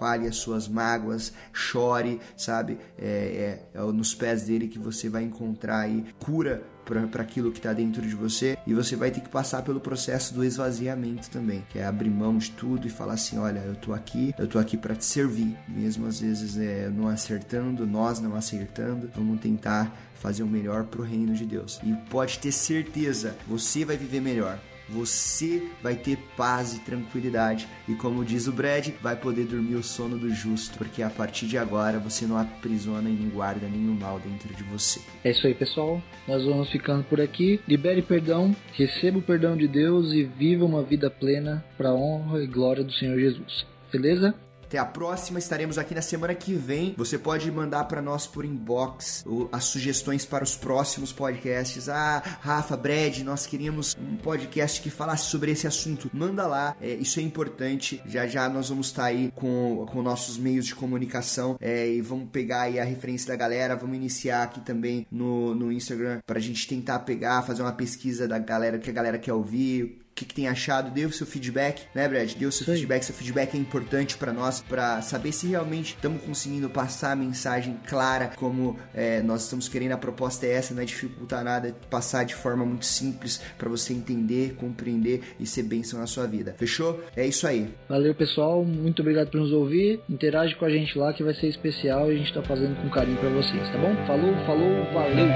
fale 0.00 0.26
as 0.26 0.36
suas 0.36 0.66
mágoas, 0.66 1.30
chore, 1.52 2.18
sabe? 2.34 2.78
É, 2.96 3.68
é, 3.74 3.78
é 3.78 3.82
nos 3.92 4.14
pés 4.14 4.44
dele 4.44 4.66
que 4.66 4.78
você 4.78 5.10
vai 5.10 5.22
encontrar 5.22 5.80
aí 5.80 6.06
cura 6.18 6.62
para 7.08 7.22
aquilo 7.22 7.50
que 7.50 7.58
está 7.58 7.72
dentro 7.72 8.02
de 8.02 8.14
você 8.14 8.58
e 8.66 8.74
você 8.74 8.96
vai 8.96 9.10
ter 9.10 9.20
que 9.20 9.28
passar 9.28 9.62
pelo 9.62 9.80
processo 9.80 10.34
do 10.34 10.44
esvaziamento 10.44 11.30
também, 11.30 11.64
que 11.70 11.78
é 11.78 11.84
abrir 11.84 12.10
mão 12.10 12.36
de 12.36 12.50
tudo 12.50 12.86
e 12.86 12.90
falar 12.90 13.14
assim, 13.14 13.38
olha, 13.38 13.60
eu 13.60 13.74
tô 13.76 13.92
aqui, 13.92 14.34
eu 14.38 14.46
tô 14.46 14.58
aqui 14.58 14.76
para 14.76 14.94
te 14.94 15.04
servir, 15.04 15.56
mesmo 15.68 16.06
às 16.06 16.20
vezes 16.20 16.58
é, 16.58 16.88
não 16.88 17.08
acertando, 17.08 17.86
nós 17.86 18.20
não 18.20 18.34
acertando, 18.34 19.10
vamos 19.14 19.40
tentar 19.40 19.94
fazer 20.14 20.42
o 20.42 20.46
melhor 20.46 20.84
pro 20.84 21.02
reino 21.02 21.34
de 21.34 21.46
Deus. 21.46 21.80
E 21.82 21.92
pode 22.10 22.38
ter 22.38 22.52
certeza, 22.52 23.34
você 23.46 23.84
vai 23.84 23.96
viver 23.96 24.20
melhor 24.20 24.58
você 24.92 25.62
vai 25.82 25.94
ter 25.94 26.18
paz 26.36 26.74
e 26.74 26.80
tranquilidade. 26.80 27.68
E 27.88 27.94
como 27.94 28.24
diz 28.24 28.46
o 28.46 28.52
Brad, 28.52 28.88
vai 29.00 29.16
poder 29.16 29.44
dormir 29.44 29.76
o 29.76 29.82
sono 29.82 30.18
do 30.18 30.30
justo, 30.30 30.76
porque 30.76 31.02
a 31.02 31.10
partir 31.10 31.46
de 31.46 31.56
agora 31.56 31.98
você 31.98 32.26
não 32.26 32.36
aprisiona 32.36 33.08
e 33.08 33.12
não 33.12 33.30
guarda 33.30 33.66
nenhum 33.68 33.94
mal 33.94 34.18
dentro 34.18 34.52
de 34.54 34.62
você. 34.64 35.00
É 35.24 35.30
isso 35.30 35.46
aí, 35.46 35.54
pessoal. 35.54 36.02
Nós 36.26 36.44
vamos 36.44 36.70
ficando 36.70 37.04
por 37.04 37.20
aqui. 37.20 37.60
Libere 37.66 38.02
perdão, 38.02 38.54
receba 38.72 39.18
o 39.18 39.22
perdão 39.22 39.56
de 39.56 39.68
Deus 39.68 40.12
e 40.12 40.24
viva 40.24 40.64
uma 40.64 40.82
vida 40.82 41.10
plena 41.10 41.64
para 41.76 41.94
honra 41.94 42.42
e 42.42 42.46
glória 42.46 42.84
do 42.84 42.92
Senhor 42.92 43.18
Jesus. 43.18 43.66
Beleza? 43.92 44.34
Até 44.70 44.78
a 44.78 44.84
próxima, 44.84 45.40
estaremos 45.40 45.78
aqui 45.78 45.96
na 45.96 46.00
semana 46.00 46.32
que 46.32 46.54
vem. 46.54 46.94
Você 46.96 47.18
pode 47.18 47.50
mandar 47.50 47.86
para 47.86 48.00
nós 48.00 48.28
por 48.28 48.44
inbox 48.44 49.24
as 49.50 49.64
sugestões 49.64 50.24
para 50.24 50.44
os 50.44 50.54
próximos 50.54 51.12
podcasts. 51.12 51.88
Ah, 51.88 52.22
Rafa, 52.40 52.76
Brad, 52.76 53.18
nós 53.22 53.48
queríamos 53.48 53.96
um 54.00 54.14
podcast 54.14 54.80
que 54.80 54.88
falasse 54.88 55.24
sobre 55.24 55.50
esse 55.50 55.66
assunto. 55.66 56.08
Manda 56.14 56.46
lá, 56.46 56.76
é, 56.80 56.94
isso 56.94 57.18
é 57.18 57.22
importante. 57.24 58.00
Já 58.06 58.28
já 58.28 58.48
nós 58.48 58.68
vamos 58.68 58.86
estar 58.86 59.06
aí 59.06 59.32
com, 59.34 59.84
com 59.90 60.02
nossos 60.02 60.38
meios 60.38 60.66
de 60.66 60.76
comunicação 60.76 61.56
é, 61.60 61.88
e 61.88 62.00
vamos 62.00 62.28
pegar 62.30 62.60
aí 62.60 62.78
a 62.78 62.84
referência 62.84 63.26
da 63.26 63.34
galera. 63.34 63.74
Vamos 63.74 63.96
iniciar 63.96 64.44
aqui 64.44 64.60
também 64.60 65.04
no, 65.10 65.52
no 65.52 65.72
Instagram 65.72 66.20
para 66.24 66.38
a 66.38 66.40
gente 66.40 66.68
tentar 66.68 67.00
pegar, 67.00 67.42
fazer 67.42 67.62
uma 67.62 67.72
pesquisa 67.72 68.28
da 68.28 68.38
galera 68.38 68.78
que 68.78 68.88
a 68.88 68.92
galera 68.92 69.18
quer 69.18 69.32
ouvir 69.32 69.98
que, 70.20 70.26
que 70.26 70.34
tem 70.34 70.48
achado, 70.48 70.90
dê 70.90 71.04
o 71.06 71.12
seu 71.12 71.26
feedback, 71.26 71.82
né, 71.94 72.06
Brad? 72.06 72.34
Dê 72.34 72.44
o 72.46 72.52
seu 72.52 72.66
Sim. 72.66 72.74
feedback, 72.74 73.02
seu 73.04 73.14
feedback 73.14 73.54
é 73.54 73.58
importante 73.58 74.16
para 74.18 74.32
nós, 74.32 74.60
para 74.60 75.00
saber 75.00 75.32
se 75.32 75.46
realmente 75.48 75.94
estamos 75.94 76.22
conseguindo 76.22 76.68
passar 76.68 77.12
a 77.12 77.16
mensagem 77.16 77.78
clara, 77.88 78.30
como 78.36 78.76
é, 78.94 79.22
nós 79.22 79.44
estamos 79.44 79.68
querendo. 79.68 79.92
A 79.92 79.96
proposta 79.96 80.46
é 80.46 80.52
essa, 80.52 80.74
não 80.74 80.82
é 80.82 80.84
dificultar 80.84 81.42
nada, 81.42 81.74
passar 81.88 82.24
de 82.24 82.34
forma 82.34 82.64
muito 82.64 82.84
simples 82.84 83.40
para 83.56 83.68
você 83.68 83.92
entender, 83.94 84.54
compreender 84.54 85.22
e 85.38 85.46
ser 85.46 85.62
bênção 85.62 85.98
na 85.98 86.06
sua 86.06 86.26
vida. 86.26 86.54
Fechou? 86.58 87.02
É 87.16 87.26
isso 87.26 87.46
aí. 87.46 87.72
Valeu, 87.88 88.14
pessoal. 88.14 88.64
Muito 88.64 89.00
obrigado 89.00 89.30
por 89.30 89.40
nos 89.40 89.52
ouvir. 89.52 90.00
Interage 90.08 90.54
com 90.56 90.64
a 90.64 90.70
gente 90.70 90.98
lá 90.98 91.12
que 91.12 91.24
vai 91.24 91.34
ser 91.34 91.48
especial 91.48 92.12
e 92.12 92.16
a 92.16 92.18
gente 92.18 92.32
tá 92.34 92.42
fazendo 92.42 92.76
com 92.80 92.90
carinho 92.90 93.18
para 93.18 93.30
vocês, 93.30 93.62
tá 93.70 93.78
bom? 93.78 93.94
Falou, 94.06 94.34
falou, 94.46 94.84
valeu! 94.92 95.30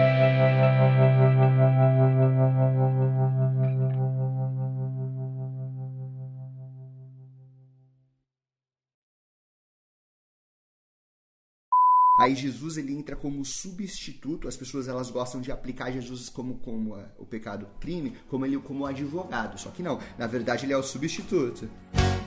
Aí 12.16 12.36
Jesus 12.36 12.76
ele 12.76 12.94
entra 12.94 13.16
como 13.16 13.44
substituto. 13.44 14.46
As 14.46 14.56
pessoas 14.56 14.86
elas 14.86 15.10
gostam 15.10 15.40
de 15.40 15.50
aplicar 15.50 15.90
Jesus 15.90 16.28
como 16.28 16.58
como 16.58 16.96
é, 16.96 17.06
o 17.18 17.26
pecado 17.26 17.66
crime, 17.80 18.16
como 18.28 18.46
ele 18.46 18.56
como 18.58 18.86
advogado. 18.86 19.58
Só 19.58 19.70
que 19.70 19.82
não, 19.82 19.98
na 20.16 20.28
verdade 20.28 20.64
ele 20.64 20.72
é 20.72 20.76
o 20.76 20.82
substituto. 20.82 21.68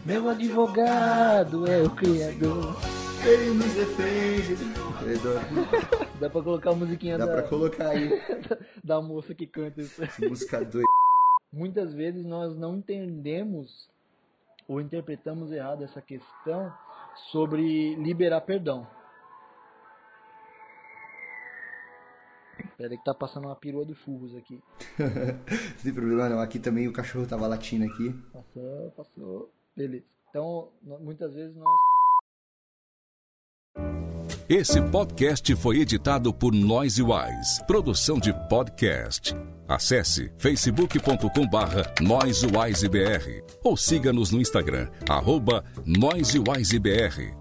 Meu 0.05 0.27
advogado 0.27 1.65
é 1.65 1.83
o 1.83 1.89
criador. 1.89 2.75
Ele 3.25 3.51
nos 3.51 3.73
defende. 3.73 4.57
Dá 6.19 6.29
pra 6.29 6.41
colocar 6.41 6.71
a 6.71 6.75
musiquinha 6.75 7.17
Dá 7.17 7.25
da... 7.25 7.33
pra 7.33 7.43
colocar 7.43 7.89
aí. 7.89 8.09
da 8.83 9.01
moça 9.01 9.33
que 9.33 9.47
canta 9.47 9.81
isso. 9.81 10.01
Música 10.27 10.65
doida. 10.65 10.85
Muitas 11.51 11.93
vezes 11.93 12.25
nós 12.25 12.57
não 12.57 12.75
entendemos 12.75 13.89
ou 14.67 14.81
interpretamos 14.81 15.49
errado 15.49 15.85
essa 15.85 16.01
questão 16.01 16.73
sobre 17.31 17.95
liberar 17.95 18.41
perdão. 18.41 18.85
Pera 22.78 22.93
aí 22.93 22.97
que 22.97 23.03
tá 23.03 23.13
passando 23.13 23.45
uma 23.45 23.55
perua 23.55 23.84
do 23.84 23.95
churros 23.95 24.36
aqui. 24.36 24.61
tem 25.84 25.93
problema 25.93 26.30
não, 26.30 26.39
aqui 26.39 26.59
também 26.59 26.88
o 26.88 26.93
cachorro 26.93 27.25
tava 27.25 27.47
latindo 27.47 27.86
aqui. 27.86 28.13
Passou, 28.32 28.91
passou. 28.91 29.51
Beleza. 29.75 30.05
Então, 30.30 30.69
muitas 31.01 31.34
vezes 31.34 31.55
nós... 31.55 31.67
Esse 34.47 34.82
podcast 34.91 35.55
foi 35.55 35.80
editado 35.80 36.34
por 36.34 36.53
Noise 36.53 37.01
Wise, 37.01 37.65
produção 37.65 38.19
de 38.19 38.32
podcast. 38.47 39.36
Acesse 39.67 40.32
facebook.com 40.38 41.47
barra 41.49 41.84
ou 43.63 43.75
siga-nos 43.75 44.32
no 44.32 44.39
Instagram, 44.39 44.89
arroba 45.09 45.65
NoiseWiseBR. 45.86 47.36